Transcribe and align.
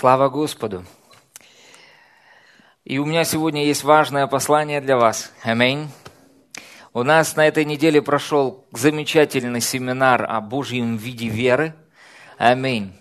Слава 0.00 0.28
Господу! 0.28 0.84
И 2.84 2.98
у 2.98 3.04
меня 3.04 3.24
сегодня 3.24 3.64
есть 3.64 3.82
важное 3.82 4.28
послание 4.28 4.80
для 4.80 4.96
вас. 4.96 5.32
Аминь. 5.42 5.88
У 6.92 7.02
нас 7.02 7.34
на 7.34 7.48
этой 7.48 7.64
неделе 7.64 8.00
прошел 8.00 8.64
замечательный 8.70 9.60
семинар 9.60 10.24
о 10.30 10.40
Божьем 10.40 10.96
виде 10.96 11.26
веры. 11.26 11.74
Аминь. 12.36 12.92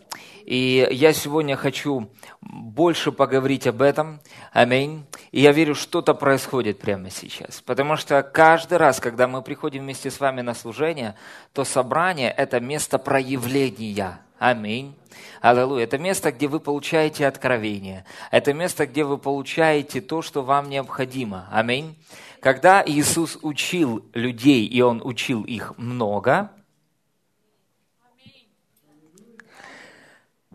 И 0.43 0.87
я 0.89 1.13
сегодня 1.13 1.55
хочу 1.55 2.09
больше 2.41 3.11
поговорить 3.11 3.67
об 3.67 3.83
этом. 3.83 4.19
Аминь. 4.51 5.05
И 5.31 5.39
я 5.39 5.51
верю, 5.51 5.75
что-то 5.75 6.15
происходит 6.15 6.79
прямо 6.79 7.11
сейчас. 7.11 7.61
Потому 7.61 7.95
что 7.97 8.23
каждый 8.23 8.79
раз, 8.79 8.99
когда 8.99 9.27
мы 9.27 9.43
приходим 9.43 9.83
вместе 9.83 10.09
с 10.09 10.19
вами 10.19 10.41
на 10.41 10.55
служение, 10.55 11.13
то 11.53 11.63
собрание– 11.63 12.31
это 12.37 12.59
место 12.59 12.97
проявления. 12.97 14.19
Аминь. 14.39 14.95
Аллилуйя. 15.41 15.83
Это 15.83 15.97
место, 15.97 16.31
где 16.31 16.47
вы 16.47 16.59
получаете 16.59 17.27
откровение. 17.27 18.05
Это 18.31 18.53
место, 18.53 18.85
где 18.85 19.03
вы 19.03 19.17
получаете 19.17 20.01
то, 20.01 20.21
что 20.21 20.43
вам 20.43 20.69
необходимо. 20.69 21.47
Аминь. 21.51 21.95
Когда 22.39 22.83
Иисус 22.85 23.37
учил 23.41 24.05
людей, 24.13 24.65
и 24.65 24.81
Он 24.81 25.01
учил 25.03 25.43
их 25.43 25.77
много, 25.77 26.51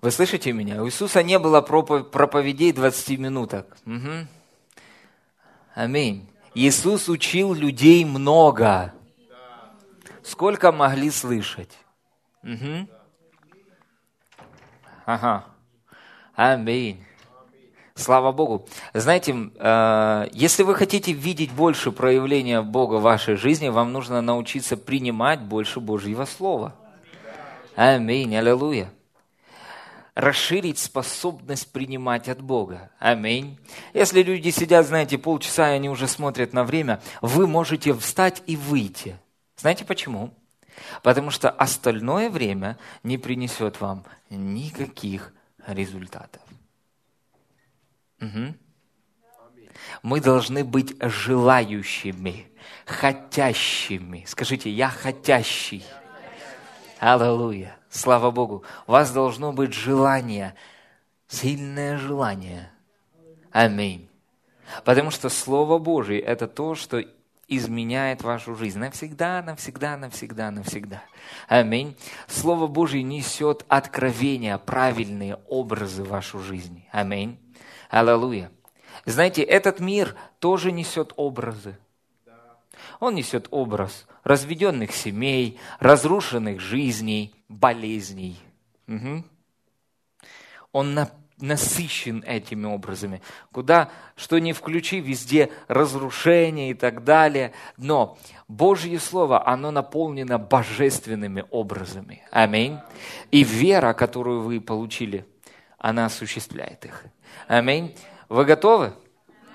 Вы 0.02 0.10
слышите 0.10 0.52
меня? 0.52 0.82
У 0.82 0.88
Иисуса 0.88 1.22
не 1.22 1.38
было 1.38 1.60
проповедей 1.60 2.72
20 2.72 3.20
минуток. 3.20 3.76
Угу. 3.86 4.26
Аминь. 5.76 6.28
Иисус 6.56 7.08
учил 7.08 7.54
людей 7.54 8.04
много. 8.04 8.92
Сколько 10.24 10.72
могли 10.72 11.08
слышать? 11.08 11.70
Угу. 12.42 12.88
Ага. 15.04 15.44
Аминь. 16.34 17.04
Слава 17.94 18.32
Богу. 18.32 18.66
Знаете, 18.94 19.50
э, 19.54 20.28
если 20.32 20.62
вы 20.62 20.74
хотите 20.74 21.12
видеть 21.12 21.52
больше 21.52 21.92
проявления 21.92 22.62
Бога 22.62 22.94
в 22.94 23.02
вашей 23.02 23.36
жизни, 23.36 23.68
вам 23.68 23.92
нужно 23.92 24.22
научиться 24.22 24.76
принимать 24.76 25.40
больше 25.40 25.80
Божьего 25.80 26.24
Слова. 26.24 26.74
Аминь. 27.76 28.34
Аллилуйя 28.34 28.90
расширить 30.14 30.78
способность 30.78 31.72
принимать 31.72 32.28
от 32.28 32.42
Бога. 32.42 32.90
Аминь. 32.98 33.58
Если 33.94 34.22
люди 34.22 34.50
сидят, 34.50 34.86
знаете, 34.86 35.18
полчаса, 35.18 35.72
и 35.72 35.76
они 35.76 35.88
уже 35.88 36.06
смотрят 36.06 36.52
на 36.52 36.64
время, 36.64 37.00
вы 37.20 37.46
можете 37.46 37.94
встать 37.94 38.42
и 38.46 38.56
выйти. 38.56 39.18
Знаете 39.56 39.84
почему? 39.84 40.34
Потому 41.02 41.30
что 41.30 41.50
остальное 41.50 42.30
время 42.30 42.78
не 43.02 43.18
принесет 43.18 43.80
вам 43.80 44.04
никаких 44.30 45.32
результатов. 45.66 46.42
Угу. 48.20 48.54
Мы 50.02 50.20
должны 50.20 50.64
быть 50.64 50.96
желающими, 51.00 52.46
хотящими. 52.86 54.24
Скажите, 54.26 54.70
я 54.70 54.88
хотящий. 54.88 55.84
Аллилуйя. 56.98 57.76
Слава 57.90 58.30
Богу. 58.30 58.64
У 58.86 58.92
вас 58.92 59.10
должно 59.10 59.52
быть 59.52 59.74
желание, 59.74 60.54
сильное 61.28 61.98
желание. 61.98 62.70
Аминь. 63.50 64.08
Потому 64.84 65.10
что 65.10 65.28
Слово 65.28 65.78
Божие– 65.78 66.20
это 66.20 66.48
то, 66.48 66.74
что 66.74 67.04
изменяет 67.56 68.22
вашу 68.22 68.54
жизнь 68.54 68.78
навсегда, 68.78 69.42
навсегда, 69.42 69.96
навсегда, 69.96 70.50
навсегда. 70.50 71.02
Аминь. 71.48 71.96
Слово 72.26 72.66
Божие 72.66 73.02
несет 73.02 73.64
откровения, 73.68 74.58
правильные 74.58 75.36
образы 75.48 76.02
в 76.04 76.08
вашу 76.08 76.38
жизнь. 76.40 76.84
Аминь. 76.90 77.38
Аллилуйя. 77.90 78.50
Знаете, 79.04 79.42
этот 79.42 79.80
мир 79.80 80.16
тоже 80.38 80.72
несет 80.72 81.12
образы. 81.16 81.78
Он 83.00 83.14
несет 83.14 83.48
образ 83.50 84.06
разведенных 84.24 84.92
семей, 84.92 85.58
разрушенных 85.78 86.60
жизней, 86.60 87.34
болезней. 87.48 88.38
Угу. 88.88 89.24
Он 90.72 90.94
на, 90.94 91.10
насыщен 91.42 92.24
этими 92.26 92.66
образами. 92.66 93.20
Куда, 93.52 93.90
что 94.16 94.38
не 94.38 94.52
включи, 94.52 95.00
везде 95.00 95.50
разрушение 95.68 96.70
и 96.70 96.74
так 96.74 97.04
далее. 97.04 97.52
Но 97.76 98.18
Божье 98.48 98.98
Слово, 98.98 99.46
оно 99.46 99.70
наполнено 99.70 100.38
божественными 100.38 101.44
образами. 101.50 102.22
Аминь. 102.30 102.78
И 103.30 103.44
вера, 103.44 103.92
которую 103.92 104.42
вы 104.42 104.60
получили, 104.60 105.26
она 105.78 106.06
осуществляет 106.06 106.84
их. 106.84 107.04
Аминь. 107.48 107.94
Вы 108.28 108.44
готовы? 108.44 108.94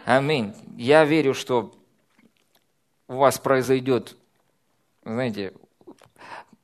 Аминь. 0.05 0.53
Я 0.77 1.05
верю, 1.05 1.33
что 1.33 1.73
у 3.07 3.15
вас 3.15 3.39
произойдет, 3.39 4.17
знаете, 5.03 5.53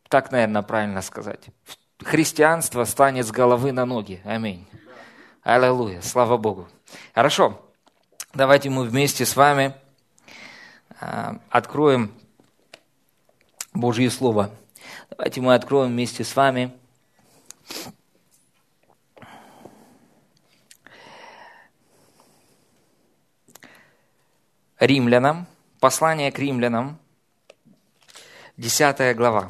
так, 0.10 0.32
наверное, 0.32 0.62
правильно 0.62 1.02
сказать. 1.02 1.46
Христианство 2.00 2.84
станет 2.84 3.26
с 3.26 3.32
головы 3.32 3.72
на 3.72 3.86
ноги. 3.86 4.22
Аминь. 4.26 4.68
Аллилуйя. 5.44 6.02
Слава 6.02 6.38
Богу. 6.38 6.70
Хорошо. 7.14 7.62
Давайте 8.34 8.70
мы 8.70 8.86
вместе 8.86 9.26
с 9.26 9.36
вами 9.36 9.76
а, 11.02 11.38
откроем 11.50 12.14
Божье 13.74 14.10
Слово. 14.10 14.52
Давайте 15.10 15.42
мы 15.42 15.54
откроем 15.54 15.92
вместе 15.92 16.24
с 16.24 16.34
вами 16.36 16.72
Римлянам, 24.80 25.48
послание 25.80 26.32
к 26.32 26.40
римлянам, 26.40 27.00
10 28.58 29.16
глава. 29.16 29.50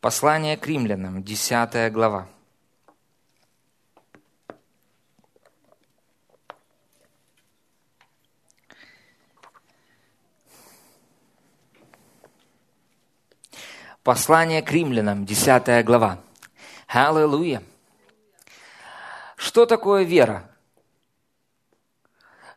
Послание 0.00 0.56
к 0.56 0.66
римлянам, 0.66 1.22
10 1.22 1.92
глава. 1.92 2.28
Послание 14.04 14.60
к 14.60 14.70
римлянам, 14.70 15.24
10 15.24 15.82
глава. 15.82 16.18
Аллилуйя. 16.88 17.62
Что 19.34 19.64
такое 19.64 20.02
вера? 20.02 20.50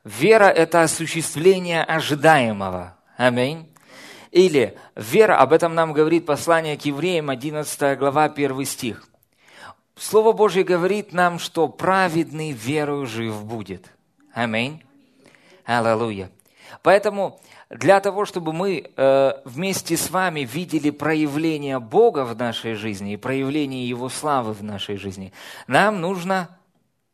Вера– 0.04 0.44
это 0.64 0.82
осуществление 0.82 1.86
ожидаемого. 1.86 2.98
Аминь. 3.16 3.74
Или 4.32 4.78
вера, 4.98 5.38
об 5.38 5.54
этом 5.54 5.74
нам 5.74 5.94
говорит 5.94 6.26
послание 6.26 6.76
к 6.78 6.84
евреям, 6.84 7.30
11 7.30 7.98
глава, 7.98 8.26
1 8.26 8.66
стих. 8.66 9.08
Слово 9.96 10.34
Божье 10.34 10.66
говорит 10.66 11.14
нам, 11.14 11.40
что 11.40 11.70
праведный 11.70 12.52
верою 12.52 13.06
жив 13.06 13.46
будет. 13.46 13.86
Аминь. 14.34 14.84
Аллилуйя. 15.64 16.30
Поэтому 16.84 17.40
для 17.70 18.00
того, 18.00 18.26
чтобы 18.26 18.54
мы 18.54 18.92
э, 18.96 19.32
вместе 19.44 19.98
с 19.98 20.10
вами 20.10 20.42
видели 20.42 20.90
проявление 20.90 21.80
Бога 21.80 22.24
в 22.24 22.36
нашей 22.38 22.76
жизни 22.76 23.14
и 23.14 23.18
проявление 23.18 23.88
Его 23.88 24.08
славы 24.08 24.54
в 24.54 24.64
нашей 24.64 24.96
жизни, 24.96 25.34
нам 25.68 26.00
нужно 26.00 26.58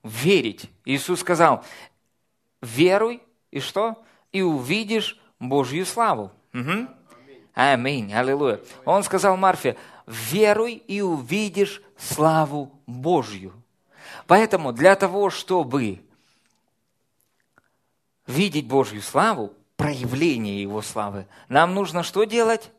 верить. 0.04 0.70
Иисус 0.86 1.22
сказал, 1.22 1.64
веруй 2.62 3.24
и 3.50 3.60
что? 3.60 4.04
И 4.32 4.42
увидишь 4.42 5.20
Божью 5.40 5.86
славу. 5.86 6.32
Угу. 6.54 6.88
Аминь, 7.56 8.14
аллилуйя. 8.14 8.60
Он 8.86 9.04
сказал 9.04 9.38
Марфе, 9.38 9.76
веруй 10.06 10.74
и 10.74 11.02
увидишь 11.02 11.82
славу 11.98 12.80
Божью. 12.86 13.54
Поэтому 14.28 14.72
для 14.72 14.96
того, 14.96 15.30
чтобы 15.30 16.02
видеть 18.28 18.68
Божью 18.68 19.02
славу, 19.02 19.54
проявление 19.76 20.62
Его 20.62 20.82
славы, 20.82 21.28
нам 21.50 21.74
нужно 21.74 22.04
что 22.04 22.24
делать? 22.24 22.72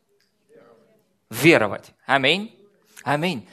Веровать. 1.31 1.93
Аминь. 2.07 2.55
Аминь. 3.03 3.49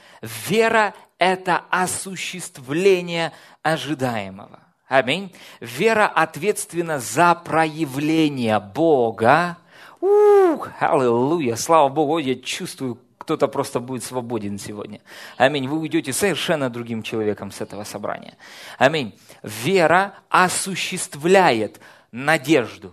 Вера– 0.48 0.94
это 1.18 1.64
осуществление 1.70 3.32
ожидаемого. 3.62 4.60
Аминь. 4.88 5.34
Вера 5.60 6.06
ответственна 6.06 6.98
за 6.98 7.34
проявление 7.34 8.60
Бога 8.60 9.56
Ух, 10.02 10.68
аллилуйя, 10.80 11.54
слава 11.54 11.88
Богу, 11.88 12.18
я 12.18 12.34
чувствую, 12.34 12.98
кто-то 13.18 13.46
просто 13.46 13.78
будет 13.78 14.02
свободен 14.02 14.58
сегодня. 14.58 15.00
Аминь. 15.36 15.68
Вы 15.68 15.78
уйдете 15.78 16.12
совершенно 16.12 16.68
другим 16.70 17.04
человеком 17.04 17.52
с 17.52 17.60
этого 17.60 17.84
собрания. 17.84 18.36
Аминь. 18.78 19.16
Вера 19.44 20.14
осуществляет 20.28 21.80
надежду. 22.10 22.92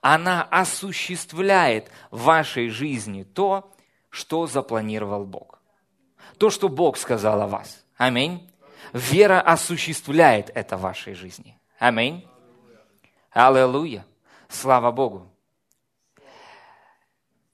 Она 0.00 0.42
осуществляет 0.42 1.90
в 2.10 2.22
вашей 2.22 2.68
жизни 2.68 3.24
то, 3.24 3.72
что 4.10 4.46
запланировал 4.46 5.24
Бог. 5.24 5.60
То, 6.38 6.50
что 6.50 6.68
Бог 6.68 6.96
сказал 6.96 7.42
о 7.42 7.46
вас. 7.46 7.84
Аминь. 7.96 8.50
Вера 8.92 9.40
осуществляет 9.40 10.50
это 10.54 10.76
в 10.76 10.82
вашей 10.82 11.14
жизни. 11.14 11.58
Аминь. 11.78 12.26
Аллилуйя. 13.30 14.06
Слава 14.48 14.90
Богу. 14.92 15.30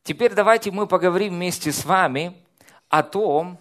Теперь 0.02 0.34
давайте 0.34 0.70
мы 0.70 0.86
поговорим 0.86 1.34
вместе 1.34 1.72
с 1.72 1.84
вами 1.84 2.36
о 2.88 3.02
том, 3.02 3.58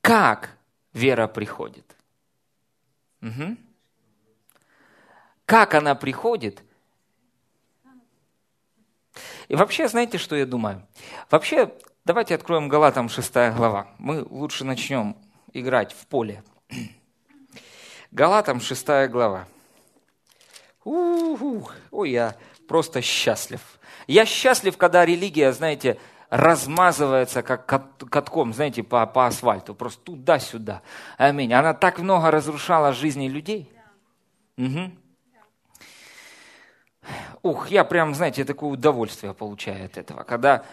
как 0.00 0.56
вера 0.92 1.28
приходит. 1.28 1.96
Угу. 3.22 3.56
Как 5.44 5.74
она 5.74 5.94
приходит? 5.94 6.62
И 9.48 9.56
вообще, 9.56 9.88
знаете, 9.88 10.18
что 10.18 10.36
я 10.36 10.46
думаю? 10.46 10.86
Вообще, 11.30 11.72
давайте 12.04 12.34
откроем 12.34 12.68
Галатам 12.68 13.08
6 13.08 13.32
глава. 13.56 13.88
Мы 13.98 14.22
лучше 14.28 14.64
начнем 14.64 15.16
играть 15.52 15.92
в 15.92 16.06
поле. 16.06 16.42
Галатам 18.10 18.60
6 18.60 18.86
глава. 19.08 19.46
У-у-у. 20.84 21.68
Ой, 21.90 22.10
я 22.10 22.36
просто 22.66 23.00
счастлив. 23.00 23.60
Я 24.06 24.26
счастлив, 24.26 24.76
когда 24.76 25.04
религия, 25.04 25.52
знаете, 25.52 25.98
размазывается 26.30 27.42
как 27.42 27.66
катком, 27.66 28.52
знаете, 28.52 28.82
по, 28.82 29.06
по 29.06 29.26
асфальту, 29.26 29.74
просто 29.74 30.02
туда-сюда. 30.02 30.82
Аминь. 31.16 31.52
Она 31.54 31.72
так 31.72 31.98
много 31.98 32.30
разрушала 32.30 32.92
жизни 32.92 33.28
людей. 33.28 33.72
Угу. 34.58 34.92
Ух, 37.42 37.70
я 37.70 37.84
прям, 37.84 38.14
знаете, 38.14 38.44
такое 38.44 38.70
удовольствие 38.70 39.34
получаю 39.34 39.86
от 39.86 39.96
этого, 39.96 40.22
когда 40.22 40.64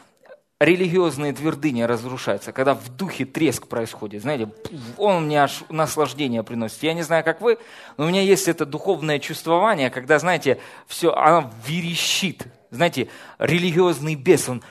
религиозные 0.60 1.34
твердыни 1.34 1.82
разрушаются, 1.84 2.52
когда 2.52 2.74
в 2.74 2.90
духе 2.90 3.26
треск 3.26 3.68
происходит. 3.68 4.22
Знаете, 4.22 4.50
он 4.98 5.26
мне 5.26 5.44
аж 5.44 5.64
наслаждение 5.70 6.44
приносит. 6.44 6.84
Я 6.84 6.94
не 6.94 7.04
знаю, 7.04 7.24
как 7.24 7.42
вы, 7.42 7.58
но 7.98 8.06
у 8.06 8.08
меня 8.08 8.22
есть 8.22 8.48
это 8.48 8.66
духовное 8.66 9.20
чувствование, 9.20 9.90
когда, 9.90 10.18
знаете, 10.20 10.60
все, 10.88 11.14
оно 11.14 11.52
верещит. 11.66 12.48
Знаете, 12.72 13.10
религиозный 13.38 14.16
бес, 14.16 14.50
он... 14.50 14.64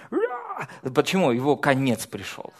Почему? 0.94 1.32
Его 1.32 1.56
конец 1.56 2.06
пришел. 2.06 2.52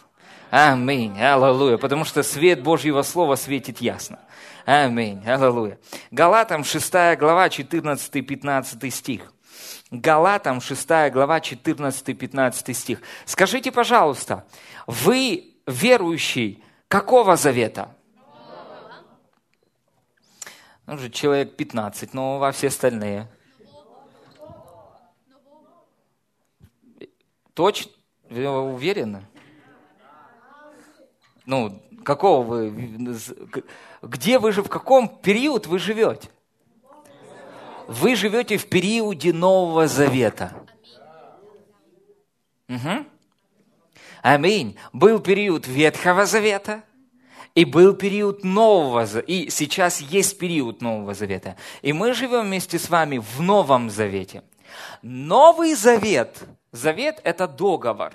Аминь, 0.51 1.19
аллилуйя, 1.19 1.77
потому 1.77 2.05
что 2.05 2.23
свет 2.23 2.61
Божьего 2.61 3.01
Слова 3.01 3.35
светит 3.35 3.81
ясно. 3.81 4.19
Аминь, 4.65 5.23
аллилуйя. 5.27 5.77
Галатам 6.09 6.63
6 6.63 6.91
глава, 7.19 7.47
14-15 7.49 8.89
стих. 8.89 9.31
Галатам 9.91 10.59
6 10.59 10.87
глава 11.11 11.39
14-15 11.39 12.73
стих. 12.73 13.01
Скажите, 13.25 13.71
пожалуйста, 13.71 14.47
вы 14.87 15.55
верующий 15.67 16.63
какого 16.87 17.35
завета? 17.35 17.95
Ну 20.87 20.97
же, 20.97 21.11
человек 21.11 21.55
15, 21.55 22.15
но 22.15 22.39
во 22.39 22.51
все 22.51 22.69
остальные. 22.69 23.27
Точно? 27.53 27.91
Вы 28.31 28.47
уверены? 28.47 29.27
Ну, 31.45 31.83
какого 32.05 32.43
вы, 32.43 33.17
где 34.01 34.39
вы 34.39 34.51
же, 34.53 34.63
в 34.63 34.69
каком 34.69 35.09
период 35.09 35.67
вы 35.67 35.79
живете? 35.79 36.29
вы 37.87 38.15
живете 38.15 38.57
в 38.57 38.67
периоде 38.67 39.33
Нового 39.33 39.87
Завета. 39.87 40.53
Угу. 42.67 43.05
Аминь. 44.21 44.77
Был 44.91 45.19
период 45.19 45.67
Ветхого 45.67 46.25
Завета, 46.25 46.83
и 47.53 47.63
был 47.63 47.93
период 47.93 48.43
Нового 48.43 49.19
и 49.19 49.49
сейчас 49.49 50.01
есть 50.01 50.37
период 50.37 50.81
Нового 50.81 51.13
Завета. 51.13 51.55
И 51.81 51.93
мы 51.93 52.13
живем 52.13 52.45
вместе 52.45 52.79
с 52.79 52.89
вами 52.89 53.19
в 53.19 53.41
Новом 53.41 53.89
Завете. 53.89 54.43
Новый 55.01 55.73
Завет, 55.75 56.43
Завет– 56.71 57.21
это 57.23 57.47
договор. 57.47 58.13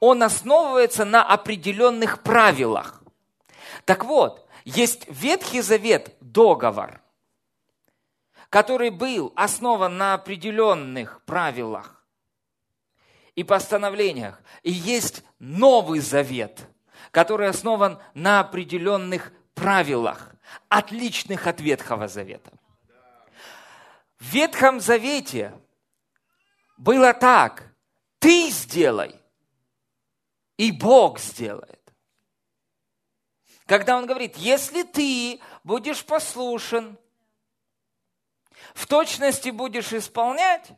Он 0.00 0.22
основывается 0.22 1.04
на 1.04 1.22
определенных 1.22 2.22
правилах. 2.22 3.02
Так 3.84 4.04
вот, 4.04 4.48
есть 4.64 5.06
Ветхий 5.08 5.60
Завет– 5.60 6.14
договор– 6.20 7.00
который 8.54 8.90
был 8.90 9.32
основан 9.34 9.96
на 9.96 10.14
определенных 10.14 11.20
правилах 11.24 12.06
и 13.34 13.42
постановлениях. 13.42 14.40
И 14.62 14.70
есть 14.70 15.24
Новый 15.40 15.98
Завет, 15.98 16.68
который 17.10 17.48
основан 17.48 17.98
на 18.14 18.38
определенных 18.38 19.32
правилах, 19.54 20.36
отличных 20.68 21.48
от 21.48 21.60
Ветхого 21.60 22.06
Завета. 22.06 22.52
В 24.20 24.26
Ветхом 24.26 24.78
Завете 24.78 25.52
было 26.76 27.12
так, 27.12 27.74
ты 28.20 28.50
сделай, 28.50 29.20
и 30.56 30.72
Бог 30.72 31.18
сделает. 31.18 31.80
Когда 33.66 33.96
он 33.96 34.06
говорит, 34.06 34.36
если 34.36 34.82
ты 34.82 35.40
будешь 35.62 36.04
послушен, 36.04 36.98
в 38.74 38.86
точности 38.86 39.50
будешь 39.50 39.92
исполнять, 39.92 40.70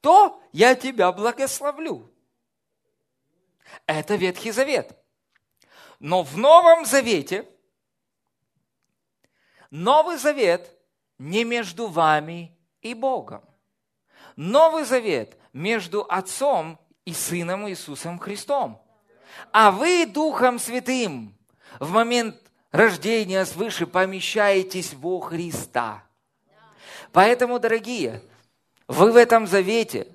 то 0.00 0.40
я 0.52 0.74
тебя 0.74 1.10
благословлю. 1.12 2.12
Это 3.86 4.16
Ветхий 4.16 4.50
Завет. 4.50 4.96
Но 5.98 6.22
в 6.22 6.36
Новом 6.36 6.84
Завете, 6.84 7.48
Новый 9.70 10.18
Завет 10.18 10.76
не 11.18 11.44
между 11.44 11.86
вами 11.86 12.56
и 12.80 12.94
Богом. 12.94 13.44
Новый 14.36 14.84
Завет 14.84 15.38
между 15.52 16.04
Отцом 16.08 16.78
и 17.04 17.12
Сыном 17.12 17.68
Иисусом 17.68 18.18
Христом. 18.18 18.81
А 19.52 19.70
вы 19.70 20.06
Духом 20.06 20.58
Святым 20.58 21.34
в 21.78 21.90
момент 21.90 22.36
рождения 22.70 23.44
свыше 23.44 23.86
помещаетесь 23.86 24.94
во 24.94 25.20
Христа– 25.20 26.02
Поэтому, 27.12 27.58
дорогие, 27.58 28.22
вы 28.88 29.12
в 29.12 29.16
этом 29.16 29.46
завете 29.46 30.08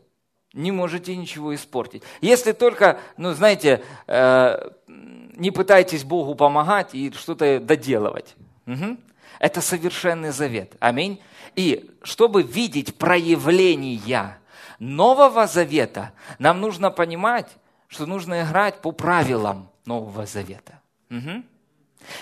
не 0.54 0.72
можете 0.72 1.16
ничего 1.16 1.54
испортить. 1.54 2.02
Если 2.22 2.52
только, 2.52 3.00
ну, 3.18 3.34
знаете, 3.34 3.84
э, 4.08 4.70
не 4.88 5.52
пытайтесь 5.52 6.04
Богу 6.04 6.34
помогать 6.34 6.96
и 6.96 7.12
что-то 7.12 7.60
доделывать. 7.60 8.36
Угу. 8.66 8.98
Это 9.40 9.62
совершенный 9.62 10.32
завет. 10.32 10.76
Аминь. 10.80 11.22
И 11.56 11.92
чтобы 12.02 12.42
видеть 12.42 12.96
проявления 12.96 14.40
Нового 14.80 15.46
Завета, 15.46 16.12
нам 16.40 16.60
нужно 16.60 16.90
понимать, 16.90 17.48
что 17.88 18.06
нужно 18.06 18.44
играть 18.44 18.82
по 18.82 18.92
правилам 18.92 19.70
Нового 19.86 20.26
Завета. 20.26 20.82
Угу. 21.10 21.44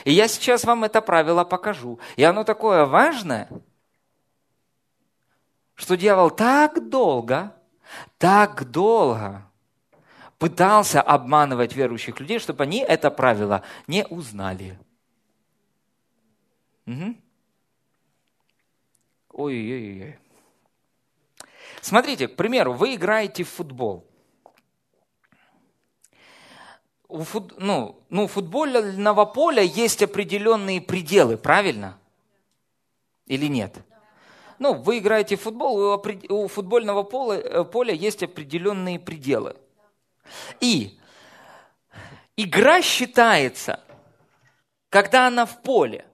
И 0.06 0.12
я 0.12 0.28
сейчас 0.28 0.64
вам 0.64 0.84
это 0.84 1.02
правило 1.02 1.44
покажу. 1.44 2.00
И 2.16 2.24
оно 2.24 2.44
такое 2.44 2.86
важное– 2.86 3.50
что 5.76 5.96
дьявол 5.96 6.32
так 6.32 6.90
долго, 6.90 7.54
так 8.18 8.70
долго 8.72 9.46
пытался 10.40 11.02
обманывать 11.02 11.76
верующих 11.76 12.20
людей, 12.20 12.40
чтобы 12.40 12.64
они 12.64 12.80
это 12.80 13.12
правило 13.12 13.64
не 13.88 14.06
узнали. 14.06 14.80
Угу. 16.88 17.16
Ой-ой-ой. 19.32 20.18
Смотрите, 21.82 22.28
к 22.28 22.36
примеру, 22.36 22.74
вы 22.74 22.96
играете 22.96 23.44
в 23.44 23.50
футбол. 23.50 24.08
У 27.08 27.24
фут, 27.24 27.54
ну, 27.58 28.02
ну, 28.10 28.28
футбольного 28.28 29.26
поля 29.26 29.62
есть 29.62 30.02
определенные 30.02 30.82
пределы, 30.82 31.38
правильно? 31.38 31.98
Или 33.28 33.48
нет? 33.48 33.84
ну, 34.60 34.74
вы 34.74 35.00
играете 35.00 35.36
в 35.36 35.42
футбол, 35.42 36.02
у 36.30 36.48
футбольного 36.48 37.04
поля, 37.04 37.40
э, 37.40 37.64
поля 37.64 37.94
есть 37.94 38.24
определенные 38.24 39.00
пределы. 39.00 39.56
И 40.60 40.98
игра 42.38 42.82
считается, 42.82 43.80
когда 44.90 45.28
она 45.28 45.46
в 45.46 45.62
поле. 45.62 46.06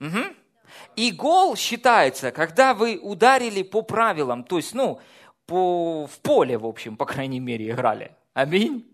Угу. 0.00 0.34
И 0.96 1.12
гол 1.12 1.56
считается, 1.56 2.32
когда 2.32 2.74
вы 2.74 2.98
ударили 3.00 3.62
по 3.62 3.82
правилам, 3.82 4.44
то 4.44 4.56
есть, 4.56 4.74
ну, 4.74 5.00
по, 5.50 6.06
в 6.06 6.20
поле, 6.20 6.56
в 6.56 6.64
общем, 6.64 6.96
по 6.96 7.04
крайней 7.04 7.40
мере, 7.40 7.70
играли. 7.70 8.16
Аминь. 8.34 8.86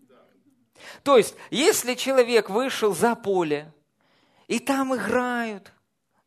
То 1.02 1.18
есть, 1.18 1.34
если 1.50 1.92
человек 1.92 2.48
вышел 2.48 2.94
за 2.94 3.14
поле, 3.14 3.70
и 4.46 4.58
там 4.58 4.96
играют, 4.96 5.70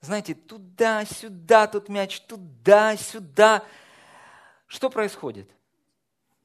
знаете, 0.01 0.36
туда-сюда, 0.36 1.65
тут 1.65 1.89
мяч, 1.89 2.21
туда-сюда. 2.21 3.63
Что 4.67 4.91
происходит? 4.91 5.50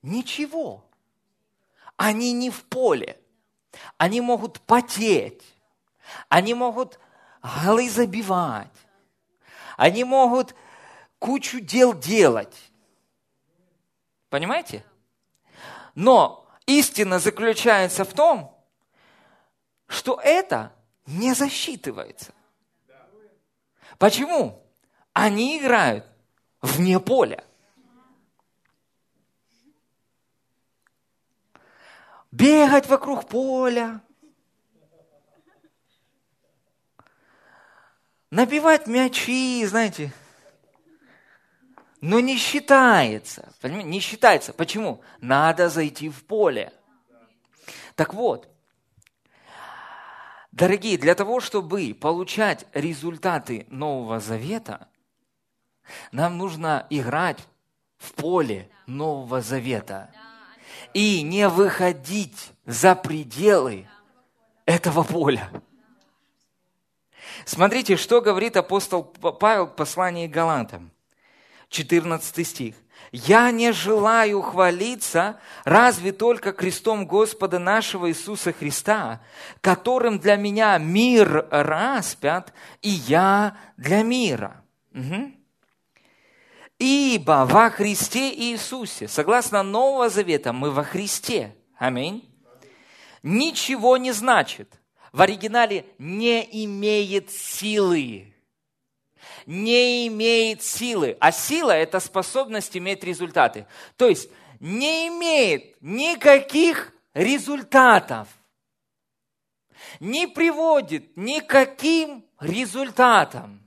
Ничего. 0.00 0.82
Они 1.98 2.32
не 2.32 2.48
в 2.48 2.64
поле. 2.64 3.20
они 3.98 4.22
могут 4.22 4.60
потеть, 4.62 5.42
они 6.30 6.54
могут 6.54 6.98
голы 7.42 7.90
забивать, 7.90 8.78
они 9.76 10.04
могут 10.04 10.54
кучу 11.18 11.60
дел 11.60 11.92
делать. 11.92 12.56
Понимаете? 14.34 14.84
Но 15.94 16.44
истина 16.66 17.20
заключается 17.20 18.04
в 18.04 18.12
том, 18.12 18.60
что 19.86 20.20
это 20.20 20.72
не 21.06 21.34
засчитывается. 21.34 22.34
Почему? 23.96 24.60
Они 25.12 25.58
играют 25.58 26.04
вне 26.60 26.98
поля. 26.98 27.44
Бегать 32.32 32.88
вокруг 32.88 33.28
поля, 33.28 34.00
набивать 38.30 38.88
мячи, 38.88 39.64
знаете, 39.64 40.12
но 42.04 42.20
не 42.20 42.36
считается. 42.36 43.50
Понимаете? 43.62 43.88
Не 43.88 44.00
считается. 44.00 44.52
Почему? 44.52 45.00
Надо 45.22 45.70
зайти 45.70 46.10
в 46.10 46.22
поле. 46.26 46.70
Так 47.94 48.12
вот, 48.12 48.46
дорогие, 50.52 50.98
для 50.98 51.14
того, 51.14 51.40
чтобы 51.40 51.96
получать 51.98 52.66
результаты 52.74 53.66
Нового 53.70 54.20
Завета, 54.20 54.86
нам 56.12 56.36
нужно 56.36 56.86
играть 56.90 57.38
в 57.96 58.12
поле 58.12 58.68
Нового 58.86 59.40
Завета 59.40 60.10
и 60.92 61.22
не 61.22 61.48
выходить 61.48 62.52
за 62.66 62.96
пределы 62.96 63.88
этого 64.66 65.04
поля. 65.04 65.48
Смотрите, 67.46 67.96
что 67.96 68.20
говорит 68.20 68.58
апостол 68.58 69.04
Павел 69.04 69.68
в 69.68 69.74
послании 69.74 70.26
к 70.26 70.32
Галатам. 70.32 70.93
14 71.68 72.46
стих. 72.46 72.74
«Я 73.12 73.50
не 73.50 73.72
желаю 73.72 74.42
хвалиться 74.42 75.38
разве 75.64 76.12
только 76.12 76.52
крестом 76.52 77.06
Господа 77.06 77.58
нашего 77.58 78.08
Иисуса 78.10 78.52
Христа, 78.52 79.20
которым 79.60 80.18
для 80.18 80.36
меня 80.36 80.76
мир 80.78 81.46
распят, 81.50 82.52
и 82.82 82.88
я 82.88 83.56
для 83.76 84.02
мира». 84.02 84.64
Угу. 84.92 85.32
Ибо 86.78 87.46
во 87.48 87.70
Христе 87.70 88.32
Иисусе, 88.34 89.08
согласно 89.08 89.62
Нового 89.62 90.08
Завета, 90.08 90.52
мы 90.52 90.70
во 90.70 90.82
Христе. 90.82 91.54
Аминь. 91.78 92.28
Ничего 93.22 93.96
не 93.96 94.12
значит. 94.12 94.72
В 95.12 95.22
оригинале 95.22 95.86
не 95.98 96.42
имеет 96.64 97.30
силы 97.30 98.33
не 99.46 100.06
имеет 100.08 100.62
силы. 100.62 101.16
А 101.20 101.32
сила– 101.32 101.70
это 101.72 102.00
способность 102.00 102.76
иметь 102.76 103.04
результаты. 103.04 103.66
То 103.96 104.08
есть 104.08 104.30
не 104.60 105.08
имеет 105.08 105.80
никаких 105.80 106.92
результатов. 107.12 108.28
Не 110.00 110.26
приводит 110.26 111.16
никаким 111.16 112.24
результатам. 112.40 113.62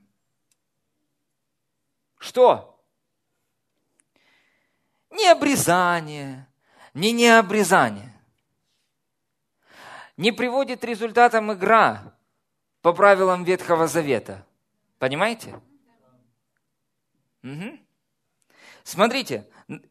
Что? 2.17 2.83
Не 5.11 5.27
обрезание, 5.27 6.47
не 6.93 7.11
необрезание. 7.11 8.13
Не 10.17 10.31
приводит 10.31 10.83
результатам 10.83 11.53
игра 11.53 12.15
по 12.81 12.91
правилам 12.91 13.43
Ветхого 13.43 13.87
Завета. 13.87 14.45
Понимаете? 14.97 15.59
Угу. 17.43 17.79
Смотрите, 18.83 19.47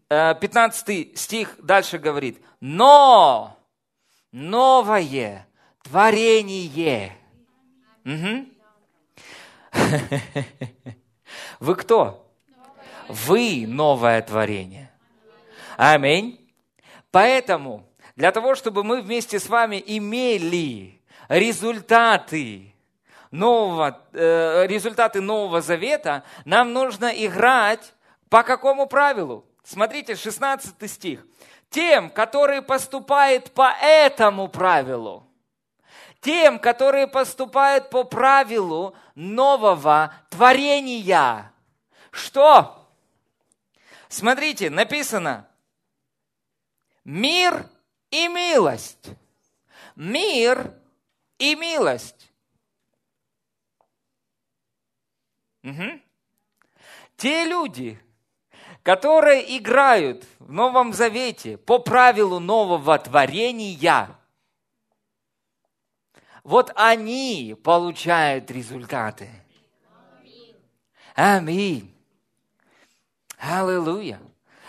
15 0.09 0.89
э, 0.89 1.17
стих 1.17 1.57
дальше 1.63 1.99
говорит, 1.99 2.41
но 2.61 3.59
новое 4.33 5.47
творение. 5.83 7.17
Угу. 8.05 8.47
Вы 11.61 11.75
кто? 11.77 12.33
Вы 13.09 13.67
новое 13.67 14.23
творение. 14.23 14.91
Аминь. 15.77 16.41
Поэтому 17.11 17.87
для 18.17 18.33
того, 18.33 18.55
чтобы 18.55 18.83
мы 18.83 19.03
вместе 19.03 19.39
с 19.39 19.49
вами 19.49 19.83
имели 19.87 21.01
результаты 21.29 22.75
нового, 23.37 24.01
э, 24.13 24.67
результаты 24.67 25.21
Нового 25.21 25.61
Завета, 25.61 26.25
нам 26.45 26.73
нужно 26.73 27.07
играть 27.07 27.93
по 28.29 28.43
какому 28.43 28.87
правилу? 28.87 29.45
Смотрите, 29.63 30.15
16 30.17 30.89
стих. 30.89 31.25
Тем, 31.71 32.11
которые 32.11 32.63
поступают 32.63 33.51
по 33.53 33.73
этому 33.81 34.49
правилу, 34.49 35.27
тем, 36.21 36.59
которые 36.59 37.07
поступают 37.07 37.91
по 37.91 38.05
правилу 38.05 38.97
нового 39.15 40.15
творения. 40.31 41.53
Что? 42.11 42.89
Смотрите, 44.09 44.71
написано, 44.71 45.49
мир 47.05 47.67
и 48.11 48.29
милость. 48.29 49.11
Мир 49.97 50.73
и 51.39 51.55
милость. 51.55 52.31
Угу. 55.67 56.01
Те 57.17 57.45
люди, 57.45 57.99
которые 58.85 59.59
играют 59.59 60.25
в 60.39 60.53
Новом 60.53 60.93
Завете 60.93 61.59
по 61.59 61.81
правилу 61.81 62.39
нового 62.39 62.97
творения, 62.99 64.17
вот 66.45 66.71
они 66.77 67.57
получают 67.65 68.49
результаты. 68.53 69.29
Аминь. 71.17 71.93
Аллилуйя. 73.39 74.21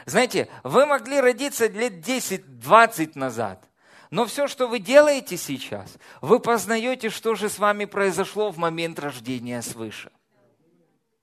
Знаете, 0.06 0.50
вы 0.64 0.88
могли 0.88 1.20
родиться 1.20 1.68
лет 1.68 1.94
10-20 1.94 3.12
назад, 3.14 3.64
но 4.10 4.26
все, 4.26 4.48
что 4.48 4.68
вы 4.68 4.80
делаете 4.80 5.38
сейчас, 5.38 5.96
вы 6.22 6.40
познаете, 6.40 7.12
что 7.12 7.36
же 7.36 7.50
с 7.50 7.60
вами 7.60 7.86
произошло 7.86 8.50
в 8.50 8.58
момент 8.58 8.98
рождения 8.98 9.62
свыше. 9.62 10.12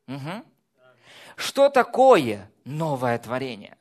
Угу. 0.07 0.45
Что 1.37 1.69
такое 1.69 2.51
новое 2.65 3.19
творение? 3.19 3.77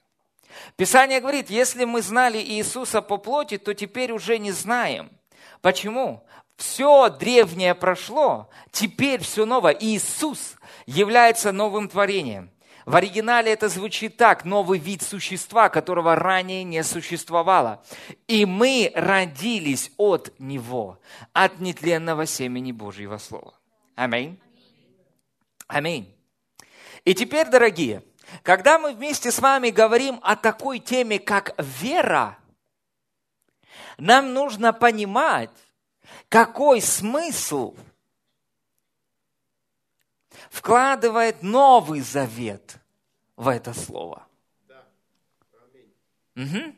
Писание 0.75 1.19
говорит, 1.19 1.49
если 1.49 1.85
мы 1.85 2.01
знали 2.01 2.37
Иисуса 2.37 3.01
по 3.01 3.17
плоти, 3.17 3.57
то 3.57 3.73
теперь 3.73 4.11
уже 4.11 4.37
не 4.37 4.51
знаем. 4.51 5.11
Почему? 5.61 6.23
Все 6.57 7.09
древнее 7.09 7.73
прошло, 7.73 8.49
теперь 8.71 9.21
все 9.21 9.45
новое. 9.45 9.75
Иисус 9.79 10.55
является 10.85 11.51
новым 11.51 11.89
творением. 11.89 12.51
В 12.85 12.95
оригинале 12.95 13.51
это 13.51 13.69
звучит 13.69 14.17
так, 14.17 14.43
новый 14.43 14.77
вид 14.77 15.01
существа, 15.01 15.69
которого 15.69 16.15
ранее 16.15 16.63
не 16.63 16.83
существовало. 16.83 17.81
И 18.27 18.45
мы 18.45 18.91
родились 18.93 19.91
от 19.97 20.37
Него, 20.37 20.99
от 21.31 21.59
нетленного 21.59 22.25
семени 22.25 22.73
Божьего 22.73 23.17
Слова. 23.17 23.53
Аминь. 23.95 24.37
Аминь. 25.67 26.12
И 27.05 27.13
теперь, 27.13 27.49
дорогие, 27.49 28.03
когда 28.43 28.79
мы 28.79 28.93
вместе 28.93 29.31
с 29.31 29.39
вами 29.39 29.69
говорим 29.69 30.19
о 30.23 30.35
такой 30.35 30.79
теме, 30.79 31.19
как 31.19 31.53
вера, 31.57 32.37
нам 33.97 34.33
нужно 34.33 34.73
понимать, 34.73 35.51
какой 36.29 36.81
смысл 36.81 37.75
вкладывает 40.49 41.43
Новый 41.43 42.01
Завет 42.01 42.77
в 43.35 43.47
это 43.47 43.73
слово. 43.73 44.25
Угу. 46.35 46.75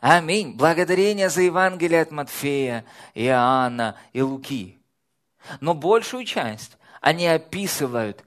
Аминь. 0.00 0.56
Благодарение 0.56 1.28
за 1.28 1.42
Евангелие 1.42 2.02
от 2.02 2.10
Матфея, 2.10 2.84
Иоанна 3.14 3.98
и 4.12 4.22
Луки. 4.22 4.80
Но 5.60 5.74
большую 5.74 6.24
часть 6.24 6.76
они 7.00 7.26
описывают 7.26 8.24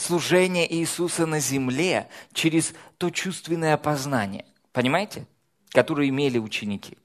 служение 0.00 0.72
Иисуса 0.72 1.26
на 1.26 1.40
земле 1.40 2.08
через 2.32 2.72
то 2.98 3.10
чувственное 3.10 3.76
познание. 3.76 4.44
Понимаете? 4.72 5.26
Которое 5.70 6.08
имели 6.08 6.38
ученики. 6.38 6.98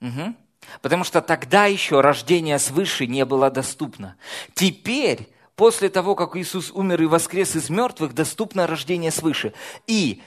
Угу. 0.00 0.34
Потому 0.82 1.04
что 1.04 1.20
тогда 1.20 1.66
еще 1.66 2.00
рождение 2.00 2.58
свыше 2.58 3.06
не 3.06 3.24
было 3.24 3.50
доступно. 3.50 4.16
Теперь, 4.54 5.28
после 5.56 5.88
того, 5.88 6.14
как 6.14 6.36
Иисус 6.36 6.70
умер 6.70 7.02
и 7.02 7.06
воскрес 7.06 7.56
из 7.56 7.70
мертвых, 7.70 8.14
доступно 8.14 8.66
рождение 8.66 9.10
свыше. 9.10 9.52
И 9.86 10.22